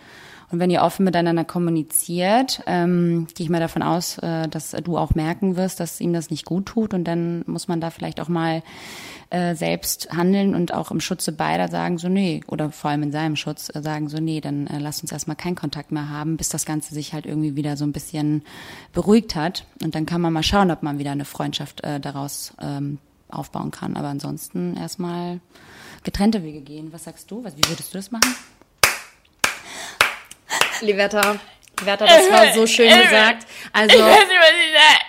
Und 0.49 0.59
wenn 0.59 0.69
ihr 0.69 0.81
offen 0.81 1.03
miteinander 1.03 1.43
kommuniziert, 1.43 2.61
ähm, 2.67 3.27
gehe 3.35 3.45
ich 3.45 3.49
mal 3.49 3.59
davon 3.59 3.81
aus, 3.83 4.17
äh, 4.19 4.47
dass 4.47 4.71
du 4.71 4.97
auch 4.97 5.13
merken 5.13 5.57
wirst, 5.57 5.79
dass 5.79 5.99
ihm 5.99 6.13
das 6.13 6.29
nicht 6.29 6.45
gut 6.45 6.67
tut. 6.67 6.93
Und 6.93 7.03
dann 7.03 7.43
muss 7.47 7.67
man 7.67 7.81
da 7.81 7.89
vielleicht 7.89 8.21
auch 8.21 8.29
mal 8.29 8.63
äh, 9.29 9.55
selbst 9.55 10.09
handeln 10.11 10.55
und 10.55 10.73
auch 10.73 10.89
im 10.89 11.01
Schutze 11.01 11.31
beider 11.31 11.67
sagen, 11.67 11.97
so 11.97 12.07
nee, 12.07 12.41
oder 12.47 12.71
vor 12.71 12.91
allem 12.91 13.03
in 13.03 13.11
seinem 13.11 13.35
Schutz 13.35 13.69
äh, 13.73 13.81
sagen, 13.81 14.07
so 14.07 14.19
nee, 14.19 14.39
dann 14.39 14.67
äh, 14.67 14.79
lasst 14.79 15.01
uns 15.01 15.11
erstmal 15.11 15.35
keinen 15.35 15.55
Kontakt 15.55 15.91
mehr 15.91 16.09
haben, 16.09 16.37
bis 16.37 16.49
das 16.49 16.65
Ganze 16.65 16.93
sich 16.93 17.13
halt 17.13 17.25
irgendwie 17.25 17.55
wieder 17.55 17.75
so 17.75 17.83
ein 17.85 17.91
bisschen 17.91 18.43
beruhigt 18.93 19.35
hat. 19.35 19.65
Und 19.83 19.95
dann 19.95 20.05
kann 20.05 20.21
man 20.21 20.31
mal 20.31 20.43
schauen, 20.43 20.71
ob 20.71 20.81
man 20.81 20.97
wieder 20.99 21.11
eine 21.11 21.25
Freundschaft 21.25 21.83
äh, 21.83 21.99
daraus 21.99 22.53
ähm, 22.61 22.99
aufbauen 23.29 23.71
kann. 23.71 23.97
Aber 23.97 24.07
ansonsten 24.07 24.77
erstmal 24.77 25.41
getrennte 26.03 26.43
Wege 26.43 26.61
gehen. 26.61 26.93
Was 26.93 27.03
sagst 27.03 27.29
du? 27.29 27.43
Was, 27.43 27.57
wie 27.57 27.67
würdest 27.67 27.93
du 27.93 27.97
das 27.97 28.11
machen? 28.11 28.33
Liberta, 30.81 31.35
Liberta, 31.79 32.05
das 32.05 32.31
war 32.31 32.53
so 32.53 32.65
schön 32.67 32.89
gesagt. 33.03 33.45
Also, 33.73 33.95
Ich 33.95 34.01
weiß 34.01 34.27
nicht, 34.27 34.39
was 34.39 34.51
ich. 34.51 35.06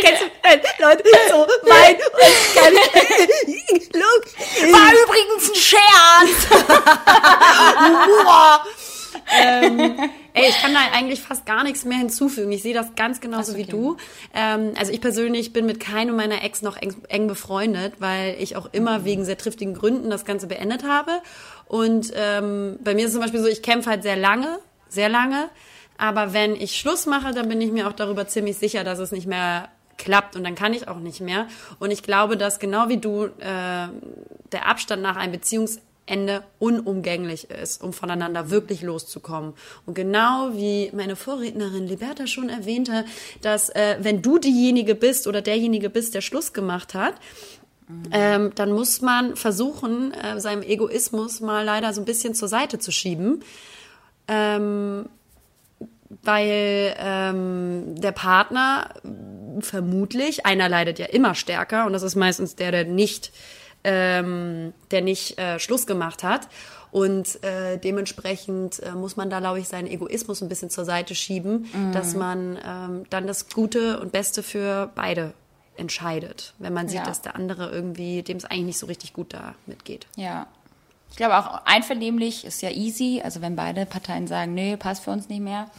Kennst 0.00 0.22
du, 0.22 0.26
äh, 0.42 0.58
Leute, 0.78 1.04
so, 1.28 1.46
mein 1.68 1.94
und 1.94 2.54
ganz, 2.54 2.78
look, 3.94 4.24
War 4.72 4.92
übrigens 5.04 5.50
ein 5.50 5.54
Scherz. 5.54 6.38
ähm, 9.32 10.10
ey, 10.34 10.48
ich 10.48 10.60
kann 10.60 10.74
da 10.74 10.80
eigentlich 10.92 11.20
fast 11.20 11.46
gar 11.46 11.64
nichts 11.64 11.84
mehr 11.84 11.98
hinzufügen. 11.98 12.50
Ich 12.52 12.62
sehe 12.62 12.74
das 12.74 12.94
ganz 12.96 13.20
genauso 13.20 13.56
wie 13.56 13.64
du. 13.64 13.96
Ähm, 14.34 14.72
also 14.76 14.92
ich 14.92 15.00
persönlich 15.00 15.52
bin 15.52 15.66
mit 15.66 15.80
keinem 15.80 16.16
meiner 16.16 16.42
Ex 16.44 16.62
noch 16.62 16.76
eng, 16.76 16.94
eng 17.08 17.26
befreundet, 17.26 17.94
weil 17.98 18.36
ich 18.38 18.56
auch 18.56 18.68
immer 18.72 19.04
wegen 19.04 19.24
sehr 19.24 19.38
triftigen 19.38 19.74
Gründen 19.74 20.10
das 20.10 20.24
Ganze 20.24 20.46
beendet 20.46 20.84
habe. 20.84 21.22
Und 21.66 22.12
ähm, 22.14 22.78
bei 22.82 22.94
mir 22.94 23.02
ist 23.02 23.08
es 23.08 23.12
zum 23.12 23.22
Beispiel 23.22 23.40
so, 23.40 23.46
ich 23.46 23.62
kämpfe 23.62 23.90
halt 23.90 24.02
sehr 24.02 24.16
lange, 24.16 24.58
sehr 24.88 25.08
lange. 25.08 25.50
Aber 26.00 26.32
wenn 26.32 26.56
ich 26.56 26.78
Schluss 26.78 27.04
mache, 27.04 27.34
dann 27.34 27.46
bin 27.46 27.60
ich 27.60 27.70
mir 27.70 27.86
auch 27.86 27.92
darüber 27.92 28.26
ziemlich 28.26 28.56
sicher, 28.56 28.84
dass 28.84 28.98
es 28.98 29.12
nicht 29.12 29.26
mehr 29.26 29.68
klappt 29.98 30.34
und 30.34 30.44
dann 30.44 30.54
kann 30.54 30.72
ich 30.72 30.88
auch 30.88 30.98
nicht 30.98 31.20
mehr. 31.20 31.46
Und 31.78 31.90
ich 31.90 32.02
glaube, 32.02 32.38
dass 32.38 32.58
genau 32.58 32.88
wie 32.88 32.96
du 32.96 33.24
äh, 33.24 33.28
der 33.38 34.66
Abstand 34.66 35.02
nach 35.02 35.16
einem 35.16 35.32
Beziehungsende 35.32 36.42
unumgänglich 36.58 37.50
ist, 37.50 37.82
um 37.82 37.92
voneinander 37.92 38.48
wirklich 38.48 38.80
loszukommen. 38.80 39.52
Und 39.84 39.92
genau 39.92 40.54
wie 40.54 40.90
meine 40.94 41.16
Vorrednerin 41.16 41.86
Liberta 41.86 42.26
schon 42.26 42.48
erwähnte, 42.48 43.04
dass 43.42 43.68
äh, 43.68 43.98
wenn 44.00 44.22
du 44.22 44.38
diejenige 44.38 44.94
bist 44.94 45.26
oder 45.26 45.42
derjenige 45.42 45.90
bist, 45.90 46.14
der 46.14 46.22
Schluss 46.22 46.54
gemacht 46.54 46.94
hat, 46.94 47.16
ähm, 48.10 48.52
dann 48.54 48.72
muss 48.72 49.02
man 49.02 49.36
versuchen, 49.36 50.14
äh, 50.14 50.40
seinem 50.40 50.62
Egoismus 50.62 51.40
mal 51.40 51.62
leider 51.62 51.92
so 51.92 52.00
ein 52.00 52.06
bisschen 52.06 52.34
zur 52.34 52.48
Seite 52.48 52.78
zu 52.78 52.90
schieben. 52.90 53.44
Ähm, 54.28 55.06
weil 56.22 56.94
ähm, 56.98 57.94
der 58.00 58.12
Partner 58.12 58.90
vermutlich, 59.60 60.46
einer 60.46 60.68
leidet 60.68 60.98
ja 60.98 61.06
immer 61.06 61.34
stärker 61.34 61.86
und 61.86 61.92
das 61.92 62.02
ist 62.02 62.16
meistens 62.16 62.56
der, 62.56 62.70
der 62.72 62.84
nicht, 62.84 63.32
ähm, 63.84 64.72
der 64.90 65.02
nicht 65.02 65.38
äh, 65.38 65.58
Schluss 65.58 65.86
gemacht 65.86 66.22
hat. 66.22 66.48
Und 66.92 67.42
äh, 67.44 67.78
dementsprechend 67.78 68.80
äh, 68.80 68.90
muss 68.92 69.16
man 69.16 69.30
da, 69.30 69.38
glaube 69.38 69.60
ich, 69.60 69.68
seinen 69.68 69.86
Egoismus 69.86 70.42
ein 70.42 70.48
bisschen 70.48 70.70
zur 70.70 70.84
Seite 70.84 71.14
schieben, 71.14 71.66
dass 71.92 72.16
man 72.16 72.58
ähm, 72.66 73.04
dann 73.10 73.28
das 73.28 73.48
Gute 73.48 74.00
und 74.00 74.10
Beste 74.10 74.42
für 74.42 74.90
beide 74.96 75.32
entscheidet, 75.76 76.52
wenn 76.58 76.72
man 76.72 76.88
sieht, 76.88 76.98
Ja. 76.98 77.04
dass 77.04 77.22
der 77.22 77.36
andere 77.36 77.70
irgendwie, 77.70 78.24
dem 78.24 78.38
es 78.38 78.44
eigentlich 78.44 78.64
nicht 78.64 78.78
so 78.78 78.86
richtig 78.86 79.12
gut 79.12 79.32
damit 79.34 79.84
geht. 79.84 80.08
Ja. 80.16 80.48
Ich 81.12 81.16
glaube 81.16 81.38
auch 81.38 81.64
einvernehmlich 81.64 82.44
ist 82.44 82.60
ja 82.60 82.70
easy. 82.70 83.20
Also 83.24 83.40
wenn 83.40 83.54
beide 83.54 83.86
Parteien 83.86 84.26
sagen, 84.26 84.52
nee, 84.54 84.76
passt 84.76 85.04
für 85.04 85.10
uns 85.12 85.28
nicht 85.28 85.40
mehr, 85.42 85.70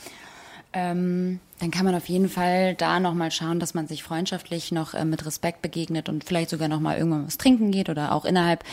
ähm, 0.73 1.39
dann 1.59 1.71
kann 1.71 1.85
man 1.85 1.95
auf 1.95 2.07
jeden 2.07 2.29
Fall 2.29 2.75
da 2.75 2.99
nochmal 2.99 3.31
schauen, 3.31 3.59
dass 3.59 3.73
man 3.73 3.87
sich 3.87 4.03
freundschaftlich 4.03 4.71
noch 4.71 4.93
äh, 4.93 5.05
mit 5.05 5.25
Respekt 5.25 5.61
begegnet 5.61 6.09
und 6.09 6.23
vielleicht 6.23 6.49
sogar 6.49 6.67
nochmal 6.67 6.97
irgendwann 6.97 7.27
was 7.27 7.37
trinken 7.37 7.71
geht 7.71 7.89
oder 7.89 8.13
auch 8.13 8.25
innerhalb 8.25 8.63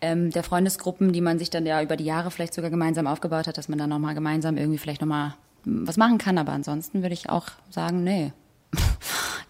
ähm, 0.00 0.30
der 0.30 0.42
Freundesgruppen, 0.42 1.12
die 1.12 1.20
man 1.20 1.38
sich 1.38 1.50
dann 1.50 1.66
ja 1.66 1.82
über 1.82 1.96
die 1.96 2.04
Jahre 2.04 2.30
vielleicht 2.30 2.54
sogar 2.54 2.70
gemeinsam 2.70 3.06
aufgebaut 3.06 3.46
hat, 3.46 3.58
dass 3.58 3.68
man 3.68 3.78
dann 3.78 3.90
nochmal 3.90 4.14
gemeinsam 4.14 4.56
irgendwie 4.56 4.78
vielleicht 4.78 5.00
nochmal 5.00 5.34
was 5.64 5.96
machen 5.96 6.18
kann. 6.18 6.38
Aber 6.38 6.52
ansonsten 6.52 7.02
würde 7.02 7.14
ich 7.14 7.28
auch 7.28 7.48
sagen, 7.70 8.04
nee, 8.04 8.32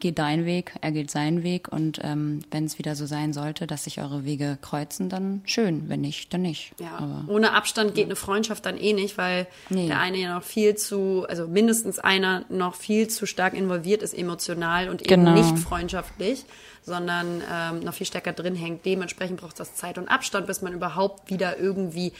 geh 0.04 0.12
deinen 0.12 0.44
Weg, 0.44 0.74
er 0.82 0.92
geht 0.92 1.10
seinen 1.10 1.42
Weg 1.42 1.68
und 1.72 1.98
ähm, 2.04 2.40
wenn 2.50 2.66
es 2.66 2.78
wieder 2.78 2.94
so 2.94 3.06
sein 3.06 3.32
sollte, 3.32 3.66
dass 3.66 3.84
sich 3.84 4.02
eure 4.02 4.26
Wege 4.26 4.58
kreuzen, 4.60 5.08
dann 5.08 5.40
schön, 5.46 5.88
wenn 5.88 6.02
nicht, 6.02 6.34
dann 6.34 6.42
nicht. 6.42 6.72
Ja, 6.78 6.98
Aber 6.98 7.24
ohne 7.32 7.52
Abstand 7.54 7.94
geht 7.94 8.04
eine 8.04 8.16
Freundschaft 8.16 8.66
dann 8.66 8.76
eh 8.76 8.92
nicht, 8.92 9.16
weil 9.16 9.46
Nee. 9.70 9.86
der 9.86 9.98
eine 10.00 10.18
ja 10.18 10.34
noch 10.34 10.42
viel 10.42 10.74
zu, 10.74 11.24
also 11.26 11.48
mindestens 11.48 11.98
einer 11.98 12.44
noch 12.50 12.74
viel 12.74 13.08
zu 13.08 13.24
stark 13.24 13.54
involviert 13.54 14.02
ist 14.02 14.12
emotional 14.12 14.90
und 14.90 15.00
eben 15.00 15.24
Genau. 15.24 15.32
nicht 15.32 15.58
freundschaftlich, 15.58 16.44
sondern 16.82 17.42
ähm, 17.50 17.80
noch 17.80 17.94
viel 17.94 18.06
stärker 18.06 18.34
drin 18.34 18.54
hängt. 18.54 18.84
Dementsprechend 18.84 19.40
braucht 19.40 19.58
das 19.58 19.74
Zeit 19.74 19.96
und 19.96 20.08
Abstand, 20.08 20.46
bis 20.46 20.60
man 20.60 20.74
überhaupt 20.74 21.30
wieder 21.30 21.58
irgendwie 21.58 22.12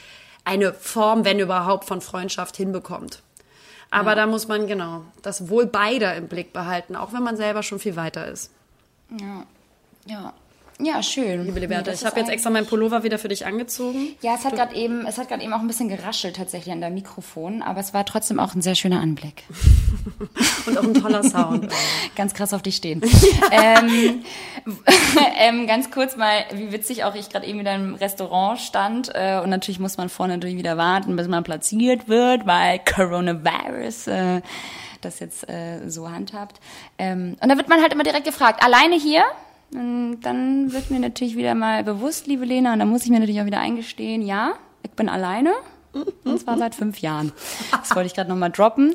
eine 0.43 0.73
Form, 0.73 1.23
wenn 1.23 1.37
überhaupt, 1.39 1.85
von 1.85 2.01
Freundschaft 2.01 2.57
hinbekommt. 2.57 3.21
Aber 3.91 4.15
da 4.15 4.25
muss 4.25 4.47
man 4.47 4.67
genau 4.67 5.03
das 5.21 5.49
Wohl 5.49 5.65
beider 5.67 6.15
im 6.15 6.27
Blick 6.27 6.53
behalten, 6.53 6.95
auch 6.95 7.13
wenn 7.13 7.23
man 7.23 7.37
selber 7.37 7.63
schon 7.63 7.79
viel 7.79 7.95
weiter 7.95 8.27
ist. 8.27 8.51
ja, 9.19 9.45
ja, 10.07 10.33
schön. 11.01 11.45
Liebe 11.45 11.61
Liberta, 11.61 11.91
Nee, 11.91 11.97
ich 11.97 12.05
habe 12.05 12.19
jetzt 12.19 12.29
extra 12.29 12.49
meinen 12.49 12.65
Pullover 12.65 13.03
wieder 13.03 13.17
für 13.17 13.29
dich 13.29 13.45
angezogen. 13.45 14.09
Ja, 14.21 14.35
es 14.35 14.43
hat 14.43 14.55
gerade 14.55 14.75
eben, 14.75 15.05
es 15.05 15.17
hat 15.17 15.29
gerade 15.29 15.41
eben 15.41 15.53
auch 15.53 15.59
ein 15.59 15.67
bisschen 15.67 15.87
geraschelt 15.87 16.35
tatsächlich 16.35 16.73
an 16.73 16.81
der 16.81 16.89
Mikrofon, 16.89 17.61
aber 17.61 17.79
es 17.79 17.93
war 17.93 18.05
trotzdem 18.05 18.39
auch 18.39 18.53
ein 18.55 18.61
sehr 18.61 18.75
schöner 18.75 18.99
Anblick. 18.99 19.43
Und 20.65 20.77
auch 20.77 20.83
ein 20.83 20.93
toller 20.93 21.23
Sound. 21.23 21.71
Ganz 22.15 22.33
krass 22.33 22.53
auf 22.53 22.61
dich 22.61 22.75
stehen. 22.75 23.01
ähm, 23.51 24.23
ähm, 25.37 25.67
ganz 25.67 25.91
kurz 25.91 26.17
mal, 26.17 26.45
wie 26.53 26.71
witzig 26.71 27.03
auch 27.03 27.15
ich 27.15 27.29
gerade 27.29 27.45
eben 27.45 27.59
wieder 27.59 27.75
im 27.75 27.95
Restaurant 27.95 28.59
stand 28.59 29.11
äh, 29.13 29.39
und 29.43 29.49
natürlich 29.49 29.79
muss 29.79 29.97
man 29.97 30.09
vorne 30.09 30.33
natürlich 30.33 30.57
wieder 30.57 30.77
warten, 30.77 31.15
bis 31.15 31.27
man 31.27 31.43
platziert 31.43 32.07
wird, 32.07 32.45
weil 32.45 32.79
Coronavirus 32.79 34.07
äh, 34.07 34.41
das 35.01 35.19
jetzt 35.19 35.47
äh, 35.49 35.87
so 35.87 36.09
handhabt. 36.09 36.59
Ähm, 36.97 37.37
und 37.41 37.49
da 37.49 37.57
wird 37.57 37.69
man 37.69 37.81
halt 37.81 37.93
immer 37.93 38.03
direkt 38.03 38.25
gefragt, 38.25 38.63
alleine 38.63 38.95
hier? 38.95 39.23
Und 39.73 40.21
dann 40.21 40.71
wird 40.71 40.91
mir 40.91 40.99
natürlich 40.99 41.35
wieder 41.35 41.55
mal 41.55 41.83
bewusst, 41.83 42.27
liebe 42.27 42.45
Lena, 42.45 42.73
und 42.73 42.79
da 42.79 42.85
muss 42.85 43.03
ich 43.03 43.09
mir 43.09 43.19
natürlich 43.19 43.41
auch 43.41 43.45
wieder 43.45 43.59
eingestehen, 43.59 44.21
ja, 44.21 44.53
ich 44.83 44.91
bin 44.91 45.09
alleine. 45.09 45.51
Und 46.25 46.41
zwar 46.41 46.57
seit 46.57 46.75
fünf 46.75 46.99
Jahren. 46.99 47.31
Das 47.71 47.95
wollte 47.95 48.07
ich 48.07 48.13
gerade 48.13 48.29
nochmal 48.29 48.51
droppen. 48.51 48.93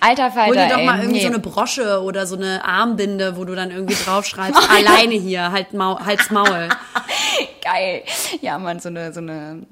Alter 0.00 0.30
Falter, 0.30 0.48
Hol 0.48 0.54
dir 0.54 0.68
doch 0.68 0.78
ey, 0.80 0.86
mal 0.86 0.98
irgendwie 0.98 1.20
nee. 1.20 1.22
so 1.22 1.28
eine 1.28 1.38
Brosche 1.38 2.02
oder 2.02 2.26
so 2.26 2.36
eine 2.36 2.62
Armbinde, 2.64 3.38
wo 3.38 3.44
du 3.44 3.54
dann 3.54 3.70
irgendwie 3.70 3.94
draufschreibst, 3.94 4.60
alleine 4.70 5.14
hier, 5.14 5.50
halt 5.50 5.72
Mau 5.72 5.98
Hals 5.98 6.30
Maul. 6.30 6.68
Geil. 7.64 8.02
Ja, 8.42 8.58
man, 8.58 8.80
so 8.80 8.90
eine, 8.90 9.14
so 9.14 9.20
eine, 9.20 9.62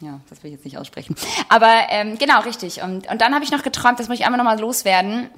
ja, 0.00 0.20
das 0.28 0.42
will 0.42 0.50
ich 0.50 0.56
jetzt 0.56 0.64
nicht 0.66 0.76
aussprechen. 0.76 1.14
Aber 1.48 1.72
ähm, 1.88 2.18
genau, 2.18 2.40
richtig. 2.40 2.82
Und, 2.82 3.10
und 3.10 3.20
dann 3.20 3.34
habe 3.34 3.44
ich 3.44 3.50
noch 3.50 3.62
geträumt, 3.62 3.98
das 3.98 4.08
muss 4.08 4.18
ich 4.18 4.26
einmal 4.26 4.38
nochmal 4.38 4.60
loswerden. 4.60 5.30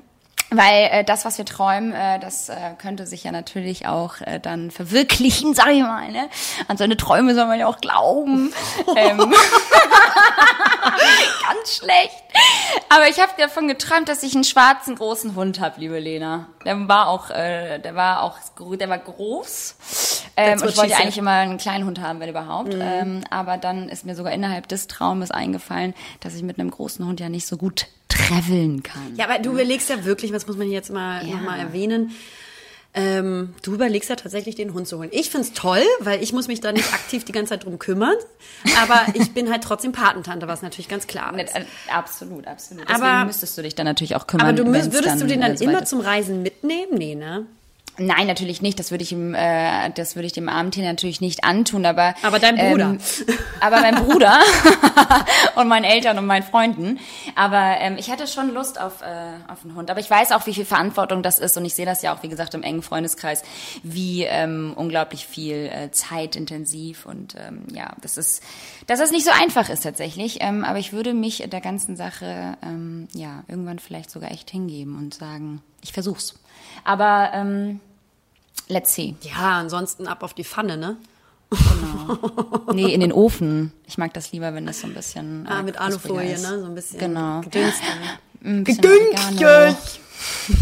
Weil 0.56 0.88
äh, 0.90 1.04
das, 1.04 1.24
was 1.24 1.38
wir 1.38 1.44
träumen, 1.44 1.92
äh, 1.92 2.18
das 2.18 2.48
äh, 2.48 2.54
könnte 2.78 3.06
sich 3.06 3.24
ja 3.24 3.32
natürlich 3.32 3.86
auch 3.86 4.20
äh, 4.20 4.38
dann 4.40 4.70
verwirklichen, 4.70 5.54
sag 5.54 5.68
ich 5.68 5.82
mal. 5.82 6.10
Ne? 6.10 6.28
An 6.68 6.76
seine 6.76 6.96
Träume 6.96 7.34
soll 7.34 7.46
man 7.46 7.58
ja 7.58 7.66
auch 7.66 7.78
glauben. 7.78 8.52
ähm, 8.96 9.18
ganz 11.46 11.76
schlecht. 11.76 12.24
Aber 12.88 13.08
ich 13.08 13.20
habe 13.20 13.32
davon 13.38 13.68
geträumt, 13.68 14.08
dass 14.08 14.22
ich 14.22 14.34
einen 14.34 14.44
schwarzen 14.44 14.96
großen 14.96 15.34
Hund 15.34 15.60
habe, 15.60 15.80
liebe 15.80 15.98
Lena. 15.98 16.48
Der 16.64 16.88
war 16.88 17.08
auch, 17.08 17.30
äh, 17.30 17.78
der 17.78 17.94
war 17.94 18.22
auch, 18.22 18.38
der 18.76 18.88
war 18.88 18.98
groß. 18.98 19.76
Ähm, 20.36 20.60
und 20.60 20.68
ich 20.68 20.76
wollte 20.76 20.96
eigentlich 20.96 21.18
immer 21.18 21.30
einen 21.32 21.58
kleinen 21.58 21.86
Hund 21.86 22.00
haben, 22.00 22.20
wenn 22.20 22.28
überhaupt. 22.28 22.74
Ähm, 22.74 23.22
aber 23.30 23.56
dann 23.56 23.88
ist 23.88 24.04
mir 24.04 24.14
sogar 24.14 24.32
innerhalb 24.32 24.68
des 24.68 24.88
Traumes 24.88 25.30
eingefallen, 25.30 25.94
dass 26.20 26.34
ich 26.34 26.42
mit 26.42 26.58
einem 26.58 26.70
großen 26.70 27.06
Hund 27.06 27.20
ja 27.20 27.28
nicht 27.28 27.46
so 27.46 27.56
gut 27.56 27.86
traveln 28.28 28.82
kann. 28.82 29.14
Ja, 29.16 29.26
aber 29.28 29.38
du 29.38 29.52
überlegst 29.52 29.88
ja 29.88 30.04
wirklich, 30.04 30.32
was 30.32 30.46
muss 30.46 30.56
man 30.56 30.70
jetzt 30.70 30.90
mal 30.90 31.26
Ja. 31.26 31.34
noch 31.36 31.42
mal 31.42 31.58
erwähnen, 31.58 32.12
ähm, 32.96 33.54
du 33.62 33.74
überlegst 33.74 34.08
ja 34.08 34.14
tatsächlich, 34.14 34.54
den 34.54 34.72
Hund 34.72 34.86
zu 34.86 34.98
holen. 34.98 35.08
Ich 35.12 35.28
find's 35.28 35.52
toll, 35.52 35.82
weil 35.98 36.22
ich 36.22 36.32
muss 36.32 36.46
mich 36.46 36.60
da 36.60 36.70
nicht 36.70 36.92
aktiv 36.94 37.24
die 37.24 37.32
ganze 37.32 37.50
Zeit 37.50 37.64
drum 37.64 37.80
kümmern. 37.80 38.14
Aber 38.80 39.04
ich 39.14 39.32
bin 39.32 39.50
halt 39.50 39.64
trotzdem 39.64 39.90
Patentante, 39.90 40.46
was 40.46 40.62
natürlich 40.62 40.88
ganz 40.88 41.08
klar 41.08 41.36
ist. 41.36 41.56
Äh, 41.56 41.64
Absolut, 41.92 42.46
absolut. 42.46 42.84
Deswegen 42.88 43.02
Aber- 43.04 43.24
müsstest 43.24 43.58
du 43.58 43.62
dich 43.62 43.74
dann 43.74 43.86
natürlich 43.86 44.14
auch 44.14 44.28
kümmern. 44.28 44.46
Aber 44.46 44.56
du 44.56 44.64
müsst, 44.64 44.92
würdest 44.92 45.20
du 45.20 45.26
den 45.26 45.40
dann 45.40 45.56
so 45.56 45.64
immer 45.64 45.84
zum 45.84 46.00
Reisen 46.00 46.42
mitnehmen? 46.42 46.96
Nee, 46.96 47.16
ne? 47.16 47.46
Nein, 47.96 48.26
natürlich 48.26 48.60
nicht. 48.60 48.78
Das 48.80 48.90
würde 48.90 49.04
ich 49.04 49.12
ihm, 49.12 49.34
äh, 49.34 49.90
das 49.90 50.16
würde 50.16 50.26
ich 50.26 50.32
dem 50.32 50.48
armen 50.48 50.72
Tier 50.72 50.84
natürlich 50.84 51.20
nicht 51.20 51.44
antun. 51.44 51.86
Aber 51.86 52.14
Aber 52.22 52.40
dein 52.40 52.56
Bruder. 52.56 52.90
Ähm, 52.90 52.98
aber 53.60 53.80
mein 53.80 53.94
Bruder 53.94 54.38
und 55.54 55.68
meinen 55.68 55.84
Eltern 55.84 56.18
und 56.18 56.26
meinen 56.26 56.42
Freunden. 56.42 56.98
Aber 57.36 57.76
ähm, 57.78 57.96
ich 57.96 58.10
hatte 58.10 58.26
schon 58.26 58.52
Lust 58.52 58.80
auf 58.80 59.02
äh, 59.02 59.34
auf 59.50 59.64
einen 59.64 59.76
Hund. 59.76 59.90
Aber 59.90 60.00
ich 60.00 60.10
weiß 60.10 60.32
auch, 60.32 60.44
wie 60.46 60.54
viel 60.54 60.64
Verantwortung 60.64 61.22
das 61.22 61.38
ist 61.38 61.56
und 61.56 61.64
ich 61.64 61.74
sehe 61.74 61.86
das 61.86 62.02
ja 62.02 62.14
auch, 62.14 62.22
wie 62.24 62.28
gesagt, 62.28 62.54
im 62.54 62.64
engen 62.64 62.82
Freundeskreis, 62.82 63.42
wie 63.84 64.24
ähm, 64.24 64.72
unglaublich 64.74 65.26
viel 65.26 65.70
äh, 65.72 65.90
zeitintensiv 65.92 67.06
und 67.06 67.36
ähm, 67.36 67.62
ja, 67.72 67.92
das 68.00 68.16
ist, 68.16 68.42
dass 68.88 69.00
es 69.00 69.12
nicht 69.12 69.24
so 69.24 69.30
einfach 69.30 69.68
ist 69.68 69.82
tatsächlich. 69.82 70.38
Ähm, 70.40 70.64
aber 70.64 70.80
ich 70.80 70.92
würde 70.92 71.14
mich 71.14 71.44
der 71.46 71.60
ganzen 71.60 71.96
Sache 71.96 72.56
ähm, 72.62 73.06
ja 73.14 73.44
irgendwann 73.46 73.78
vielleicht 73.78 74.10
sogar 74.10 74.32
echt 74.32 74.50
hingeben 74.50 74.98
und 74.98 75.14
sagen, 75.14 75.62
ich 75.80 75.92
versuch's. 75.92 76.34
Aber 76.82 77.30
ähm, 77.34 77.80
let's 78.68 78.94
see. 78.94 79.14
Ja, 79.22 79.58
ansonsten 79.58 80.06
ab 80.06 80.22
auf 80.22 80.34
die 80.34 80.44
Pfanne, 80.44 80.76
ne? 80.76 80.96
Nee, 82.72 82.92
in 82.92 83.00
den 83.00 83.12
Ofen. 83.12 83.72
Ich 83.86 83.96
mag 83.98 84.12
das 84.14 84.32
lieber, 84.32 84.54
wenn 84.54 84.66
das 84.66 84.80
so 84.80 84.86
ein 84.88 84.94
bisschen. 84.94 85.46
Ah, 85.46 85.60
äh, 85.60 85.62
mit 85.62 85.78
Alufolie, 85.78 86.38
ne? 86.40 86.60
So 86.60 86.66
ein 86.66 86.74
bisschen 86.74 86.98
Genau. 86.98 87.40
gedünstet. 87.42 87.86
Ein 88.42 88.64
bisschen 88.64 88.82
Gedünstet. 88.82 90.00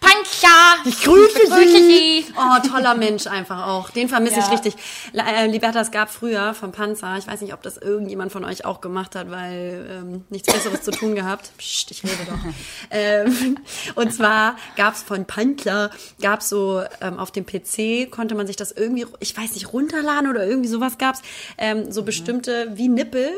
Pancha! 0.00 0.76
Ich 0.84 1.02
grüße 1.02 1.38
Grüße 1.48 1.68
Sie. 1.68 2.22
Sie! 2.22 2.34
Oh, 2.36 2.68
toller 2.68 2.94
Mensch 2.94 3.26
einfach 3.26 3.66
auch. 3.66 3.90
Den 3.90 4.08
vermisse 4.08 4.38
ich 4.40 4.44
Ja. 4.46 4.50
richtig. 4.50 4.74
La- 5.12 5.26
Äh, 5.32 5.46
Liberta, 5.46 5.80
es 5.80 5.90
gab 5.90 6.10
früher 6.10 6.54
vom 6.54 6.72
Panzer, 6.72 7.16
ich 7.18 7.26
weiß 7.26 7.40
nicht, 7.40 7.52
ob 7.54 7.62
das 7.62 7.76
irgendjemand 7.76 8.32
von 8.32 8.44
euch 8.44 8.64
auch 8.64 8.80
gemacht 8.80 9.14
hat, 9.14 9.30
weil 9.30 9.86
ähm, 9.90 10.24
nichts 10.30 10.52
Besseres 10.52 10.82
zu 10.82 10.90
tun 10.90 11.14
gehabt. 11.14 11.50
Psst, 11.58 11.90
ich 11.90 12.02
rede 12.04 12.14
doch. 12.26 12.38
ähm, 12.90 13.58
und 13.94 14.12
zwar 14.12 14.56
gab 14.76 14.94
es 14.94 15.02
von 15.02 15.24
Panzer, 15.26 15.90
gab 16.20 16.40
es 16.40 16.48
so 16.48 16.82
ähm, 17.00 17.18
auf 17.18 17.30
dem 17.30 17.46
PC, 17.46 18.10
konnte 18.10 18.34
man 18.34 18.46
sich 18.46 18.56
das 18.56 18.72
irgendwie, 18.72 19.06
ich 19.20 19.36
weiß 19.36 19.54
nicht, 19.54 19.72
runterladen 19.72 20.28
oder 20.28 20.46
irgendwie 20.46 20.68
sowas 20.68 20.98
gab 20.98 21.14
es, 21.14 21.22
ähm, 21.58 21.90
so 21.92 22.02
bestimmte, 22.02 22.68
wie 22.74 22.88
Nippel, 22.88 23.30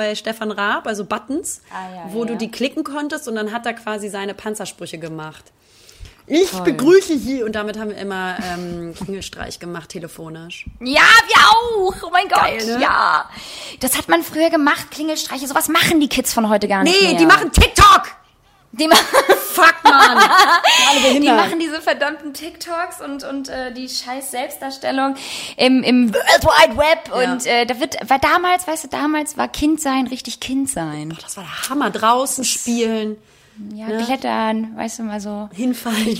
bei 0.00 0.14
Stefan 0.14 0.50
Raab, 0.50 0.86
also 0.86 1.04
Buttons, 1.04 1.60
Ah, 1.70 1.94
ja, 1.94 2.02
wo 2.12 2.20
ja, 2.24 2.30
du 2.30 2.36
die 2.38 2.50
klicken 2.50 2.84
konntest 2.84 3.28
und 3.28 3.34
dann 3.34 3.52
hat 3.52 3.66
er 3.66 3.74
quasi 3.74 4.08
seine 4.08 4.32
Panzersprüche 4.32 4.98
gemacht. 4.98 5.44
Ich 6.26 6.50
begrüße 6.52 7.18
Sie. 7.18 7.42
Und 7.42 7.54
damit 7.56 7.76
haben 7.78 7.90
wir 7.90 7.96
immer 7.98 8.36
ähm, 8.54 8.94
Klingelstreich 8.94 9.58
gemacht, 9.58 9.88
telefonisch. 9.90 10.64
Ja, 10.80 11.02
wir 11.26 11.40
auch! 11.50 11.94
Oh 12.04 12.10
mein 12.12 12.28
Gott, 12.28 12.38
Geil, 12.44 12.64
ne? 12.66 12.80
ja! 12.80 13.28
Das 13.80 13.98
hat 13.98 14.08
man 14.08 14.22
früher 14.22 14.48
gemacht, 14.48 14.90
Klingelstreiche. 14.92 15.46
Sowas 15.48 15.68
machen 15.68 15.98
die 16.00 16.08
Kids 16.08 16.32
von 16.32 16.48
heute 16.48 16.68
gar 16.68 16.84
nicht 16.84 17.00
Nee, 17.02 17.08
mehr. 17.08 17.18
die 17.18 17.26
machen 17.26 17.50
TikTok! 17.50 18.02
Die, 18.72 18.88
Fuck, 19.52 19.74
Mann! 19.82 20.18
die 21.20 21.28
machen 21.28 21.58
diese 21.58 21.80
verdammten 21.80 22.32
TikToks 22.32 23.00
und, 23.04 23.24
und 23.24 23.48
äh, 23.48 23.72
die 23.72 23.88
scheiß 23.88 24.30
Selbstdarstellung 24.30 25.16
im, 25.56 25.82
im 25.82 26.14
World 26.14 26.44
Wide 26.44 26.76
Web. 26.76 27.08
Ja. 27.08 27.32
Und 27.32 27.46
äh, 27.46 27.66
da 27.66 27.80
wird, 27.80 27.96
war 28.08 28.18
damals, 28.20 28.66
weißt 28.68 28.84
du, 28.84 28.88
damals 28.88 29.36
war 29.36 29.48
Kind 29.48 29.80
sein 29.80 30.06
richtig 30.06 30.38
Kind 30.40 30.70
sein. 30.70 31.16
Das 31.20 31.36
war 31.36 31.44
der 31.44 31.68
Hammer. 31.68 31.90
Draußen 31.90 32.44
spielen, 32.44 33.16
Ja, 33.74 33.86
klettern, 34.04 34.76
weißt 34.76 35.00
du, 35.00 35.02
mal 35.02 35.20
so 35.20 35.50
hinfallen. 35.52 36.18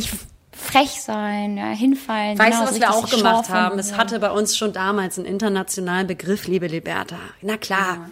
frech 0.53 1.01
sein, 1.01 1.57
ja, 1.57 1.66
hinfallen. 1.70 2.36
Weißt 2.36 2.51
genau, 2.51 2.64
du, 2.64 2.70
was 2.70 2.80
wir 2.80 2.90
auch 2.92 3.09
gemacht 3.09 3.48
haben? 3.48 3.78
Es 3.78 3.90
so. 3.90 3.96
hatte 3.96 4.18
bei 4.18 4.30
uns 4.32 4.57
schon 4.57 4.72
damals 4.72 5.18
einen 5.18 5.26
internationalen 5.26 6.09
Begriff, 6.09 6.48
liebe 6.48 6.66
Liberta. 6.66 7.16
Na 7.42 7.57
klar. 7.57 8.11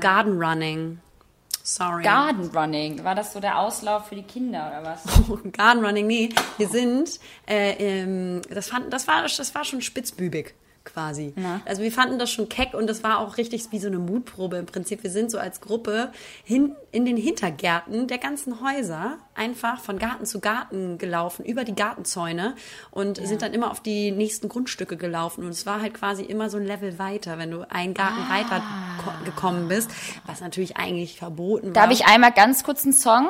Garden 0.00 0.42
Running. 0.42 0.98
Sorry. 1.66 2.02
Garden 2.02 2.50
Running. 2.54 3.04
War 3.04 3.14
das 3.14 3.32
so 3.32 3.40
der 3.40 3.58
Auslauf 3.58 4.08
für 4.08 4.16
die 4.16 4.22
Kinder 4.22 4.68
oder 4.68 4.84
was? 4.84 5.02
Garden 5.52 5.82
Running, 5.82 6.06
nee. 6.06 6.28
Wir 6.58 6.68
sind, 6.68 7.18
äh, 7.48 8.02
ähm, 8.02 8.42
das, 8.50 8.68
fand, 8.68 8.92
das, 8.92 9.08
war, 9.08 9.22
das 9.22 9.54
war 9.54 9.64
schon 9.64 9.80
spitzbübig 9.80 10.54
quasi. 10.84 11.34
Also 11.64 11.82
wir 11.82 11.90
fanden 11.90 12.18
das 12.18 12.30
schon 12.30 12.48
keck 12.48 12.74
und 12.74 12.86
das 12.88 13.02
war 13.02 13.18
auch 13.18 13.36
richtig 13.38 13.66
wie 13.70 13.78
so 13.78 13.86
eine 13.88 13.98
Mutprobe 13.98 14.56
im 14.58 14.66
Prinzip. 14.66 15.02
Wir 15.02 15.10
sind 15.10 15.30
so 15.30 15.38
als 15.38 15.60
Gruppe 15.60 16.10
hin, 16.44 16.74
in 16.92 17.04
den 17.04 17.16
Hintergärten 17.16 18.06
der 18.06 18.18
ganzen 18.18 18.60
Häuser 18.60 19.18
einfach 19.34 19.80
von 19.80 19.98
Garten 19.98 20.26
zu 20.26 20.40
Garten 20.40 20.98
gelaufen, 20.98 21.44
über 21.44 21.64
die 21.64 21.74
Gartenzäune 21.74 22.54
und 22.90 23.16
sind 23.26 23.42
dann 23.42 23.52
immer 23.54 23.70
auf 23.70 23.80
die 23.80 24.10
nächsten 24.12 24.48
Grundstücke 24.48 24.96
gelaufen 24.96 25.42
und 25.44 25.50
es 25.50 25.66
war 25.66 25.80
halt 25.80 25.94
quasi 25.94 26.22
immer 26.22 26.50
so 26.50 26.58
ein 26.58 26.64
Level 26.66 26.98
weiter, 26.98 27.38
wenn 27.38 27.50
du 27.50 27.68
einen 27.70 27.94
Garten 27.94 28.28
weiter 28.30 28.62
ko- 29.04 29.24
gekommen 29.24 29.68
bist, 29.68 29.90
was 30.26 30.40
natürlich 30.40 30.76
eigentlich 30.76 31.16
verboten 31.18 31.68
war. 31.68 31.72
Darf 31.72 31.90
ich 31.90 32.06
einmal 32.06 32.32
ganz 32.32 32.62
kurz 32.62 32.84
einen 32.84 32.92
Song? 32.92 33.28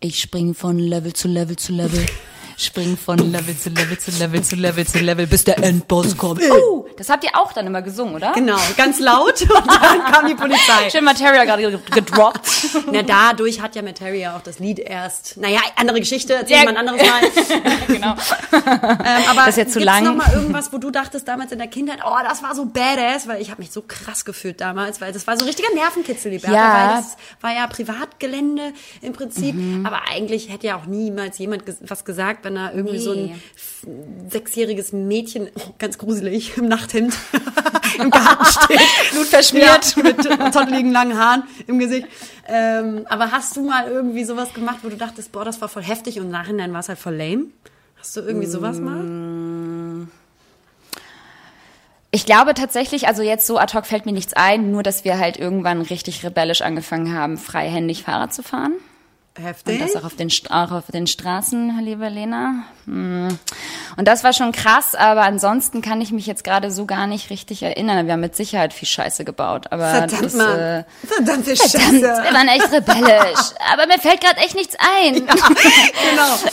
Ich 0.00 0.20
spring 0.20 0.54
von 0.54 0.78
Level 0.78 1.12
zu 1.14 1.28
Level 1.28 1.56
zu 1.56 1.72
Level. 1.72 2.04
Spring 2.58 2.96
von 2.96 3.18
Level 3.18 3.56
zu 3.56 3.68
Level 3.70 3.98
zu 3.98 4.10
Level 4.12 4.42
zu 4.42 4.56
Level 4.56 4.86
zu 4.86 4.98
Level, 4.98 5.26
bis 5.26 5.44
der 5.44 5.58
Endboss 5.62 6.16
kommt. 6.16 6.40
Oh, 6.50 6.86
das 6.96 7.10
habt 7.10 7.22
ihr 7.24 7.30
auch 7.34 7.52
dann 7.52 7.66
immer 7.66 7.82
gesungen, 7.82 8.14
oder? 8.14 8.32
Genau, 8.32 8.56
ganz 8.76 8.98
laut 8.98 9.40
und 9.42 9.66
dann 9.70 10.04
kam 10.12 10.26
die 10.26 10.34
Polizei. 10.34 10.88
Schön 10.90 11.04
Materia 11.04 11.44
gerade 11.44 11.62
ge- 11.62 11.78
gedroppt. 11.92 12.40
Na, 12.92 13.02
dadurch 13.02 13.60
hat 13.60 13.76
ja 13.76 13.82
Materia 13.82 14.36
auch 14.36 14.42
das 14.42 14.58
Lied 14.58 14.78
erst. 14.78 15.36
Naja, 15.36 15.60
andere 15.76 16.00
Geschichte, 16.00 16.32
erzähl 16.34 16.56
Ja. 16.58 16.64
mal 16.64 16.76
ein 16.76 16.88
anderes 16.88 17.02
Mal. 17.02 17.76
genau. 17.88 18.14
ähm, 18.52 19.24
aber 19.30 19.40
Das 19.40 19.48
ist 19.50 19.56
jetzt 19.56 19.72
zu 19.74 19.78
gibt's 19.80 19.84
lang. 19.94 20.04
noch 20.04 20.14
mal 20.14 20.32
irgendwas, 20.32 20.72
wo 20.72 20.78
du 20.78 20.90
dachtest 20.90 21.28
damals 21.28 21.52
in 21.52 21.58
der 21.58 21.68
Kindheit, 21.68 21.98
oh, 22.06 22.14
das 22.26 22.42
war 22.42 22.54
so 22.54 22.64
badass, 22.66 23.28
weil 23.28 23.42
ich 23.42 23.50
habe 23.50 23.60
mich 23.60 23.70
so 23.70 23.82
krass 23.86 24.24
gefühlt 24.24 24.60
damals, 24.60 25.00
weil 25.00 25.12
das 25.12 25.26
war 25.26 25.36
so 25.36 25.44
ein 25.44 25.48
richtiger 25.48 25.72
Nervenkitzel, 25.74 26.30
die 26.30 26.38
Bertha, 26.38 26.54
Ja. 26.56 26.88
weil 26.94 27.02
das 27.02 27.16
war 27.42 27.52
ja 27.54 27.66
Privatgelände 27.66 28.72
im 29.02 29.12
Prinzip, 29.12 29.54
Mhm. 29.54 29.84
aber 29.84 30.02
eigentlich 30.10 30.48
hätte 30.50 30.66
ja 30.68 30.76
auch 30.76 30.86
niemals 30.86 31.38
jemand 31.38 31.64
was 31.82 32.04
gesagt, 32.04 32.45
wenn 32.46 32.54
da 32.54 32.72
irgendwie 32.72 32.98
so 32.98 33.10
ein 33.12 33.24
Nee. 33.26 33.34
sechsjähriges 34.30 34.92
Mädchen, 34.92 35.48
oh, 35.54 35.60
ganz 35.78 35.98
gruselig, 35.98 36.56
im 36.56 36.68
Nachthemd 36.68 37.14
im 37.98 38.10
Garten 38.10 38.44
steht. 38.44 38.80
Blut 39.12 39.26
verschmiert. 39.26 39.96
Ja, 39.96 40.02
mit 40.02 40.22
zotteligen 40.54 40.92
langen 40.92 41.18
Haaren 41.18 41.42
im 41.66 41.78
Gesicht. 41.78 42.06
Ähm, 42.48 43.04
aber 43.08 43.32
hast 43.32 43.56
du 43.56 43.62
mal 43.68 43.88
irgendwie 43.88 44.24
sowas 44.24 44.54
gemacht, 44.54 44.78
wo 44.82 44.88
du 44.88 44.96
dachtest, 44.96 45.32
boah, 45.32 45.44
das 45.44 45.60
war 45.60 45.68
voll 45.68 45.82
heftig 45.82 46.18
und 46.18 46.26
im 46.26 46.30
Nachhinein 46.30 46.72
war 46.72 46.80
es 46.80 46.88
halt 46.88 46.98
voll 46.98 47.14
lame? 47.16 47.46
Hast 47.98 48.16
du 48.16 48.20
irgendwie 48.20 48.46
sowas 48.46 48.78
mal? 48.78 50.06
Ich 52.12 52.24
glaube 52.24 52.54
tatsächlich, 52.54 53.08
also 53.08 53.22
jetzt 53.22 53.46
so 53.46 53.58
ad 53.58 53.76
hoc 53.76 53.84
fällt 53.86 54.06
mir 54.06 54.12
nichts 54.12 54.32
ein, 54.32 54.70
nur 54.70 54.82
dass 54.82 55.04
wir 55.04 55.18
halt 55.18 55.36
irgendwann 55.38 55.82
richtig 55.82 56.24
rebellisch 56.24 56.62
angefangen 56.62 57.12
haben, 57.12 57.36
freihändig 57.36 58.04
Fahrrad 58.04 58.32
zu 58.32 58.42
fahren. 58.42 58.72
Heftig? 59.40 59.80
Und 59.80 59.86
das 59.86 59.96
auch 59.96 60.06
auf 60.06 60.16
den, 60.16 60.30
auch 60.50 60.70
auf 60.72 60.84
den 60.92 61.06
Straßen, 61.06 61.78
liebe 61.82 62.08
Lena. 62.08 62.64
Hm. 62.86 63.38
Und 63.96 64.08
das 64.08 64.24
war 64.24 64.32
schon 64.32 64.52
krass, 64.52 64.94
aber 64.94 65.22
ansonsten 65.22 65.82
kann 65.82 66.00
ich 66.00 66.12
mich 66.12 66.26
jetzt 66.26 66.44
gerade 66.44 66.70
so 66.70 66.86
gar 66.86 67.06
nicht 67.06 67.30
richtig 67.30 67.62
erinnern. 67.62 68.06
Wir 68.06 68.14
haben 68.14 68.20
mit 68.20 68.36
Sicherheit 68.36 68.72
viel 68.72 68.88
Scheiße 68.88 69.24
gebaut. 69.24 69.66
Aber 69.70 69.90
Verdammt, 69.90 70.24
das, 70.24 70.34
Mann. 70.34 70.58
Äh, 70.58 70.84
Verdammte 71.06 71.56
verdammt, 71.56 71.92
wir 71.92 72.06
Scheiße. 72.06 72.34
waren 72.34 72.48
echt 72.48 72.72
rebellisch. 72.72 73.40
aber 73.72 73.86
mir 73.86 73.98
fällt 73.98 74.20
gerade 74.20 74.38
echt 74.38 74.54
nichts 74.54 74.76
ein. 74.78 75.14
Genau. 75.14 76.50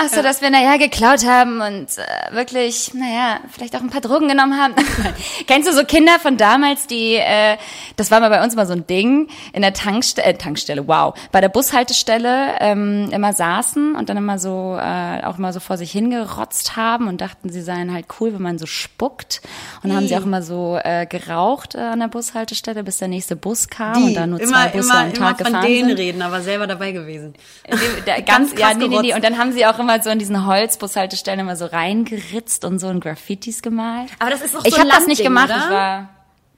Ach 0.00 0.08
so, 0.08 0.22
dass 0.22 0.40
wir, 0.42 0.50
naja, 0.50 0.76
geklaut 0.76 1.24
haben 1.26 1.60
und 1.60 1.88
äh, 1.98 2.34
wirklich, 2.34 2.92
naja, 2.94 3.40
vielleicht 3.50 3.74
auch 3.76 3.80
ein 3.80 3.90
paar 3.90 4.00
Drogen 4.00 4.28
genommen 4.28 4.56
haben. 4.60 4.74
Kennst 5.46 5.68
du 5.68 5.72
so 5.74 5.84
Kinder 5.84 6.18
von 6.20 6.36
damals, 6.36 6.86
die, 6.86 7.14
äh, 7.16 7.56
das 7.96 8.10
war 8.10 8.20
mal 8.20 8.30
bei 8.30 8.42
uns 8.42 8.54
mal 8.54 8.66
so 8.66 8.72
ein 8.74 8.86
Ding, 8.86 9.28
in 9.52 9.62
der 9.62 9.72
Tankstelle, 9.72 10.28
äh, 10.28 10.34
Tankstelle, 10.34 10.86
wow, 10.86 11.14
bei 11.32 11.40
der 11.40 11.48
Bushaltestelle 11.48 12.54
ähm, 12.60 13.08
immer 13.12 13.32
saßen 13.32 13.94
und 13.94 14.08
dann 14.08 14.16
immer 14.16 14.38
so, 14.38 14.76
äh, 14.80 15.24
auch 15.24 15.38
immer 15.38 15.52
so 15.52 15.60
vor 15.60 15.76
sich 15.76 15.90
hingerotzt 15.92 16.76
haben 16.76 17.08
und 17.08 17.20
dachten, 17.20 17.50
sie 17.50 17.62
seien 17.62 17.92
halt 17.92 18.06
cool, 18.20 18.32
wenn 18.34 18.42
man 18.42 18.58
so 18.58 18.66
spuckt. 18.66 19.40
Und 19.82 19.90
dann 19.90 19.96
haben 19.98 20.08
sie 20.08 20.16
auch 20.16 20.22
immer 20.24 20.42
so 20.42 20.78
äh, 20.82 21.06
geraucht 21.06 21.74
äh, 21.74 21.78
an 21.78 22.00
der 22.00 22.08
Bushaltestelle, 22.08 22.84
bis 22.84 22.98
der 22.98 23.08
nächste 23.08 23.36
Bus 23.36 23.68
kam 23.68 23.94
Die, 23.94 24.02
und 24.04 24.14
dann 24.14 24.30
nur 24.30 24.38
zwei 24.40 24.46
immer, 24.46 24.68
Busse 24.68 24.88
immer, 24.90 24.98
am 25.00 25.06
immer 25.10 25.14
Tag 25.14 25.36
von 25.38 25.46
gefahren 25.46 25.66
denen 25.66 25.88
sind. 25.88 25.98
reden, 25.98 26.22
aber 26.22 26.40
selber 26.42 26.66
dabei 26.66 26.92
gewesen. 26.92 27.34
Die- 27.66 27.76
da- 28.04 28.20
Ganz 28.28 28.54
ganz, 28.54 28.60
ja, 28.60 28.74
nee, 28.74 28.88
nee, 28.88 28.98
nee. 29.00 29.14
Und 29.14 29.24
dann 29.24 29.38
haben 29.38 29.52
sie 29.52 29.64
auch 29.64 29.78
immer 29.78 29.87
so 30.02 30.10
in 30.10 30.18
diesen 30.18 30.46
Holzbushaltestellen 30.46 31.40
immer 31.40 31.56
so 31.56 31.66
reingeritzt 31.66 32.64
und 32.64 32.78
so 32.78 32.88
in 32.88 33.00
Graffitis 33.00 33.62
gemalt. 33.62 34.10
Aber 34.18 34.30
das 34.30 34.42
ist 34.42 34.54
doch 34.54 34.64
ich 34.64 34.74
so 34.74 34.80
ein 34.80 34.88
habe 34.88 34.90
das 34.90 35.06
nicht 35.06 35.22
gemacht. 35.22 35.50
oder? 35.50 35.56
Ich 35.56 35.70
war 35.70 36.08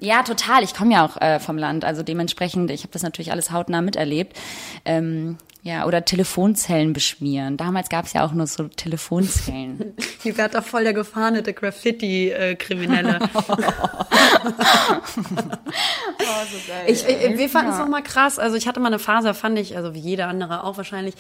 ja 0.01 0.23
total. 0.23 0.63
Ich 0.63 0.75
komme 0.75 0.95
ja 0.95 1.05
auch 1.05 1.17
äh, 1.21 1.39
vom 1.41 1.59
Land, 1.59 1.85
also 1.85 2.03
dementsprechend. 2.03 2.71
Ich 2.71 2.83
habe 2.83 2.93
das 2.93 3.03
natürlich 3.03 3.33
alles 3.33 3.51
hautnah 3.51 3.83
miterlebt. 3.83 4.37
Ähm, 4.85 5.39
ja, 5.63 5.87
oder 5.87 6.05
Telefonzellen 6.05 6.93
beschmieren. 6.93 7.57
Damals 7.57 7.89
gab 7.89 8.07
es 8.07 8.13
ja 8.13 8.25
auch 8.25 8.33
nur 8.33 8.47
so 8.47 8.69
Telefonzellen. 8.69 9.95
Die 10.25 10.37
wird 10.37 10.55
da 10.55 10.63
voll 10.63 10.85
der 10.85 10.95
gefahnete 10.95 11.53
Graffiti-Kriminelle. 11.53 13.19
Ich, 16.87 17.07
ich, 17.07 17.39
wir 17.39 17.49
fanden 17.49 17.73
es 17.73 17.79
noch 17.79 17.89
mal 17.89 18.03
krass. 18.03 18.39
Also 18.39 18.57
ich 18.57 18.67
hatte 18.67 18.81
mal 18.81 18.89
eine 18.89 18.99
Phase, 18.99 19.29
da 19.29 19.35
fand 19.35 19.59
ich, 19.59 19.77
also 19.77 19.95
wie 19.95 19.99
jeder 19.99 20.29
andere 20.29 20.65
auch 20.65 20.77
wahrscheinlich, 20.77 21.15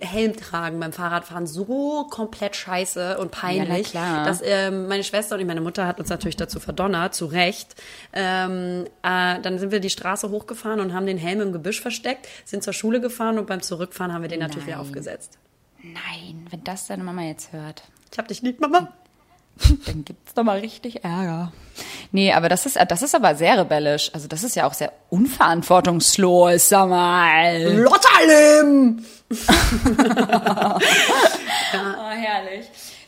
Helm 0.00 0.36
tragen 0.36 0.80
beim 0.80 0.92
Fahrradfahren 0.92 1.46
so 1.46 2.06
komplett 2.10 2.56
scheiße 2.56 3.18
und 3.18 3.30
peinlich, 3.30 3.92
Ja, 3.92 4.24
dass 4.24 4.40
ähm, 4.44 4.88
meine 4.88 5.04
Schwester 5.04 5.36
und 5.36 5.46
meine 5.46 5.60
Mutter 5.60 5.86
hat 5.86 6.00
uns 6.00 6.08
natürlich 6.08 6.36
dazu 6.36 6.60
verdonnert, 6.60 7.14
zu 7.14 7.26
Recht. 7.26 7.74
Ähm, 8.12 8.86
äh, 9.02 9.40
dann 9.40 9.58
sind 9.58 9.70
wir 9.72 9.80
die 9.80 9.90
Straße 9.90 10.30
hochgefahren 10.30 10.80
und 10.80 10.92
haben 10.92 11.06
den 11.06 11.18
Helm 11.18 11.40
im 11.40 11.52
Gebüsch 11.52 11.80
versteckt, 11.80 12.26
sind 12.44 12.62
zur 12.62 12.72
Schule 12.72 13.00
gefahren 13.00 13.38
und 13.38 13.46
beim 13.46 13.62
Zurückfahren 13.76 14.12
haben 14.12 14.22
wir 14.22 14.28
den 14.30 14.40
natürlich 14.40 14.66
wieder 14.66 14.80
aufgesetzt. 14.80 15.38
Nein, 15.82 16.46
wenn 16.48 16.64
das 16.64 16.86
deine 16.86 17.04
Mama 17.04 17.20
jetzt 17.22 17.52
hört, 17.52 17.82
Ich 18.10 18.18
hab 18.18 18.26
dich 18.26 18.40
lieb, 18.40 18.58
Mama. 18.58 18.88
dann 19.86 20.02
gibt's 20.04 20.32
doch 20.32 20.44
mal 20.44 20.60
richtig 20.60 21.04
Ärger. 21.04 21.52
Nee, 22.10 22.32
aber 22.32 22.48
das 22.48 22.64
ist, 22.64 22.78
das 22.88 23.02
ist 23.02 23.14
aber 23.14 23.34
sehr 23.34 23.58
rebellisch. 23.58 24.10
Also 24.14 24.28
das 24.28 24.44
ist 24.44 24.56
ja 24.56 24.66
auch 24.66 24.72
sehr 24.72 24.92
unverantwortungslos, 25.10 26.70
sag 26.70 26.88
mal. 26.88 27.74
Lotterlim! 27.74 29.04
Oh, 29.30 29.34
herrlich. 32.10 32.66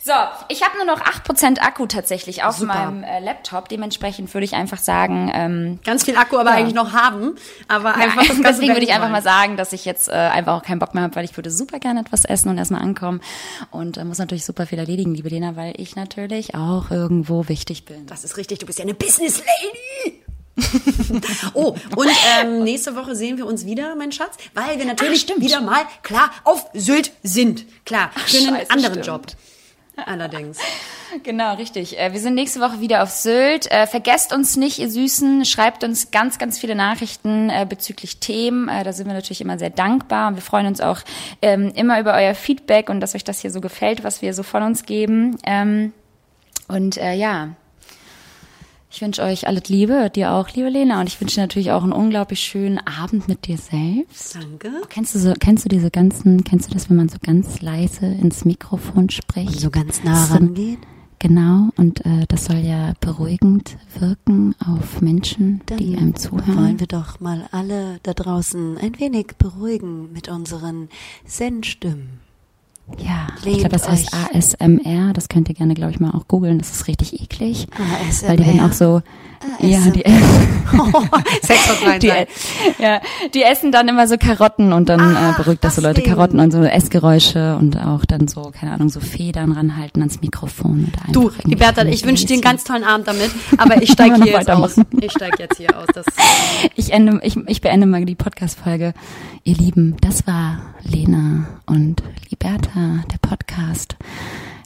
So, 0.08 0.14
ich 0.48 0.62
habe 0.62 0.74
nur 0.78 0.86
noch 0.86 1.02
8% 1.02 1.58
Akku 1.58 1.84
tatsächlich 1.84 2.42
auf 2.42 2.62
meinem 2.62 3.02
äh, 3.02 3.20
Laptop. 3.20 3.68
Dementsprechend 3.68 4.32
würde 4.32 4.46
ich 4.46 4.54
einfach 4.54 4.78
sagen, 4.78 5.30
ähm, 5.34 5.80
Ganz 5.84 6.04
viel 6.06 6.16
Akku 6.16 6.38
aber 6.38 6.52
eigentlich 6.52 6.72
noch 6.72 6.94
haben. 6.94 7.34
Aber 7.68 7.94
einfach 7.94 8.26
Ganze 8.26 8.42
deswegen 8.42 8.72
würde 8.72 8.86
ich 8.86 8.94
einfach 8.94 9.10
mal 9.10 9.20
sagen, 9.20 9.58
dass 9.58 9.74
ich 9.74 9.84
jetzt 9.84 10.08
äh, 10.08 10.12
einfach 10.12 10.54
auch 10.54 10.62
keinen 10.62 10.78
Bock 10.78 10.94
mehr 10.94 11.02
habe, 11.02 11.14
weil 11.14 11.26
ich 11.26 11.36
würde 11.36 11.50
super 11.50 11.78
gerne 11.78 12.00
etwas 12.00 12.24
essen 12.24 12.48
und 12.48 12.56
erstmal 12.56 12.80
ankommen. 12.80 13.20
Und 13.70 13.98
äh, 13.98 14.04
muss 14.06 14.16
natürlich 14.16 14.46
super 14.46 14.64
viel 14.64 14.78
erledigen, 14.78 15.14
liebe 15.14 15.28
Lena, 15.28 15.56
weil 15.56 15.74
ich 15.76 15.94
natürlich 15.94 16.54
auch 16.54 16.90
irgendwo 16.90 17.46
wichtig 17.48 17.84
bin. 17.84 18.06
Das 18.06 18.24
ist 18.24 18.38
richtig, 18.38 18.60
du 18.60 18.64
bist 18.64 18.78
ja 18.78 18.86
eine 18.86 18.94
Business 18.94 19.40
Lady. 19.40 20.22
oh, 21.52 21.76
und 21.96 22.10
ähm, 22.40 22.64
nächste 22.64 22.96
Woche 22.96 23.14
sehen 23.14 23.36
wir 23.36 23.44
uns 23.44 23.66
wieder, 23.66 23.94
mein 23.94 24.10
Schatz, 24.10 24.38
weil 24.54 24.78
wir 24.78 24.86
natürlich 24.86 25.20
stimmt. 25.20 25.42
wieder 25.42 25.60
mal 25.60 25.82
klar 26.02 26.30
auf 26.44 26.64
Sylt 26.72 27.12
sind. 27.22 27.66
Klar, 27.84 28.10
für 28.14 28.38
einen 28.38 28.56
scheiße, 28.56 28.70
anderen 28.70 28.94
stimmt. 28.94 29.06
Job. 29.06 29.26
Allerdings. 30.06 30.58
Genau, 31.22 31.54
richtig. 31.54 31.98
Äh, 31.98 32.12
wir 32.12 32.20
sind 32.20 32.34
nächste 32.34 32.60
Woche 32.60 32.80
wieder 32.80 33.02
auf 33.02 33.08
Sylt. 33.08 33.70
Äh, 33.70 33.86
vergesst 33.86 34.34
uns 34.34 34.56
nicht, 34.56 34.78
ihr 34.78 34.90
Süßen. 34.90 35.46
Schreibt 35.46 35.82
uns 35.82 36.10
ganz, 36.10 36.38
ganz 36.38 36.58
viele 36.58 36.74
Nachrichten 36.74 37.48
äh, 37.48 37.66
bezüglich 37.66 38.20
Themen. 38.20 38.66
Da 38.66 38.92
sind 38.92 39.06
wir 39.06 39.14
natürlich 39.14 39.40
immer 39.40 39.58
sehr 39.58 39.70
dankbar. 39.70 40.28
Und 40.28 40.34
wir 40.34 40.42
freuen 40.42 40.66
uns 40.66 40.82
auch 40.82 40.98
ähm, 41.40 41.72
immer 41.74 41.98
über 41.98 42.12
euer 42.12 42.34
Feedback 42.34 42.90
und 42.90 43.00
dass 43.00 43.14
euch 43.14 43.24
das 43.24 43.40
hier 43.40 43.50
so 43.50 43.62
gefällt, 43.62 44.04
was 44.04 44.20
wir 44.20 44.34
so 44.34 44.42
von 44.42 44.62
uns 44.62 44.84
geben. 44.84 45.38
Ähm, 45.44 45.94
und 46.68 46.96
ja, 46.96 47.54
ich 48.90 49.02
wünsche 49.02 49.22
euch 49.22 49.46
alles 49.46 49.68
Liebe, 49.68 50.10
dir 50.10 50.32
auch, 50.32 50.48
liebe 50.50 50.68
Lena. 50.68 51.00
Und 51.00 51.08
ich 51.08 51.20
wünsche 51.20 51.36
dir 51.36 51.42
natürlich 51.42 51.72
auch 51.72 51.82
einen 51.82 51.92
unglaublich 51.92 52.40
schönen 52.40 52.78
Abend 52.78 53.28
mit 53.28 53.46
dir 53.46 53.58
selbst. 53.58 54.34
Danke. 54.34 54.70
Kennst 54.88 55.14
du 55.14 55.18
so, 55.18 55.34
kennst 55.38 55.64
du 55.64 55.68
diese 55.68 55.90
ganzen, 55.90 56.44
kennst 56.44 56.70
du 56.70 56.74
das, 56.74 56.88
wenn 56.88 56.96
man 56.96 57.08
so 57.08 57.18
ganz 57.22 57.60
leise 57.60 58.06
ins 58.06 58.44
Mikrofon 58.44 59.10
spricht? 59.10 59.60
So 59.60 59.70
ganz 59.70 60.02
nah 60.04 60.24
rangeht. 60.26 60.78
Genau, 61.20 61.70
und 61.76 62.06
äh, 62.06 62.26
das 62.28 62.44
soll 62.44 62.58
ja 62.58 62.92
beruhigend 63.00 63.76
wirken 63.98 64.54
auf 64.64 65.00
Menschen, 65.00 65.62
die 65.68 65.96
einem 65.96 66.14
zuhören. 66.14 66.56
wollen 66.56 66.80
wir 66.80 66.86
doch 66.86 67.18
mal 67.18 67.48
alle 67.50 67.98
da 68.04 68.14
draußen 68.14 68.78
ein 68.78 69.00
wenig 69.00 69.32
beruhigen 69.36 70.12
mit 70.12 70.28
unseren 70.28 70.88
Zen-Stimmen. 71.26 72.20
Ja, 72.96 73.28
ich 73.38 73.44
Lehnt 73.44 73.58
glaube, 73.60 73.76
das 73.76 73.88
heißt. 73.88 74.08
ASMR. 74.34 75.12
Das 75.12 75.28
könnt 75.28 75.48
ihr 75.48 75.54
gerne, 75.54 75.74
glaube 75.74 75.92
ich, 75.92 76.00
mal 76.00 76.10
auch 76.10 76.26
googeln. 76.26 76.58
Das 76.58 76.70
ist 76.70 76.88
richtig 76.88 77.20
eklig. 77.20 77.66
ASMR. 78.08 78.30
Weil 78.30 78.36
die 78.38 78.44
dann 78.44 78.60
auch 78.60 78.72
so, 78.72 79.02
ja, 79.60 79.78
die, 79.90 80.02
meinen 81.84 82.00
die, 82.00 82.12
ja, 82.82 83.00
die 83.34 83.42
essen 83.42 83.70
dann 83.70 83.86
immer 83.88 84.08
so 84.08 84.16
Karotten 84.18 84.72
und 84.72 84.88
dann 84.88 85.14
äh, 85.14 85.32
beruhigt 85.36 85.62
das 85.62 85.76
so 85.76 85.82
Leute 85.82 86.00
deswegen. 86.00 86.16
Karotten 86.16 86.40
und 86.40 86.50
so 86.50 86.62
Essgeräusche 86.62 87.56
und 87.56 87.76
auch 87.78 88.04
dann 88.04 88.26
so, 88.26 88.50
keine 88.52 88.72
Ahnung, 88.72 88.88
so 88.88 89.00
Federn 89.00 89.52
ranhalten 89.52 90.02
ans 90.02 90.20
Mikrofon. 90.20 90.90
Oder 91.06 91.12
Du, 91.12 91.30
Bertha, 91.56 91.84
ich 91.84 92.04
wünsche 92.04 92.26
dir 92.26 92.34
einen 92.34 92.42
ganz 92.42 92.64
tollen 92.64 92.84
Abend 92.84 93.06
damit, 93.06 93.30
aber 93.58 93.80
ich 93.80 93.92
steige 93.92 94.16
hier 94.22 94.32
jetzt 94.32 94.50
aus. 94.50 94.76
Ich 95.00 95.12
steige 95.12 95.36
jetzt 95.38 95.56
hier 95.58 95.76
aus. 95.78 95.86
Das, 95.94 96.06
Ich, 96.74 96.92
ende, 96.92 97.20
ich, 97.22 97.36
ich 97.46 97.60
beende 97.60 97.86
mal 97.86 98.04
die 98.04 98.14
Podcast-Folge. 98.14 98.94
Ihr 99.44 99.54
Lieben, 99.54 99.96
das 100.00 100.26
war 100.26 100.58
Lena 100.82 101.46
und 101.66 102.02
Liberta, 102.30 102.77
der 102.78 103.18
Podcast. 103.20 103.96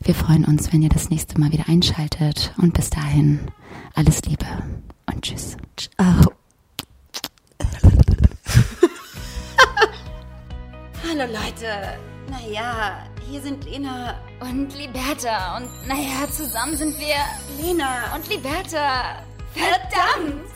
Wir 0.02 0.14
freuen 0.14 0.44
uns, 0.44 0.72
wenn 0.72 0.82
ihr 0.82 0.90
das 0.90 1.08
nächste 1.10 1.40
Mal 1.40 1.50
wieder 1.50 1.68
einschaltet. 1.68 2.52
Und 2.58 2.74
bis 2.74 2.90
dahin, 2.90 3.40
alles 3.94 4.22
Liebe 4.22 4.44
und 5.06 5.22
Tschüss. 5.22 5.56
Ciao. 5.76 5.94
Hallo 11.08 11.24
Leute. 11.32 11.98
Naja, 12.30 13.06
hier 13.28 13.40
sind 13.40 13.64
Lena 13.64 14.20
und 14.40 14.76
Liberta. 14.76 15.56
Und 15.56 15.70
naja, 15.88 16.28
zusammen 16.30 16.76
sind 16.76 16.94
wir 16.98 17.16
Lena 17.62 18.14
und 18.14 18.28
Liberta. 18.28 19.22
Verdammt! 19.54 20.52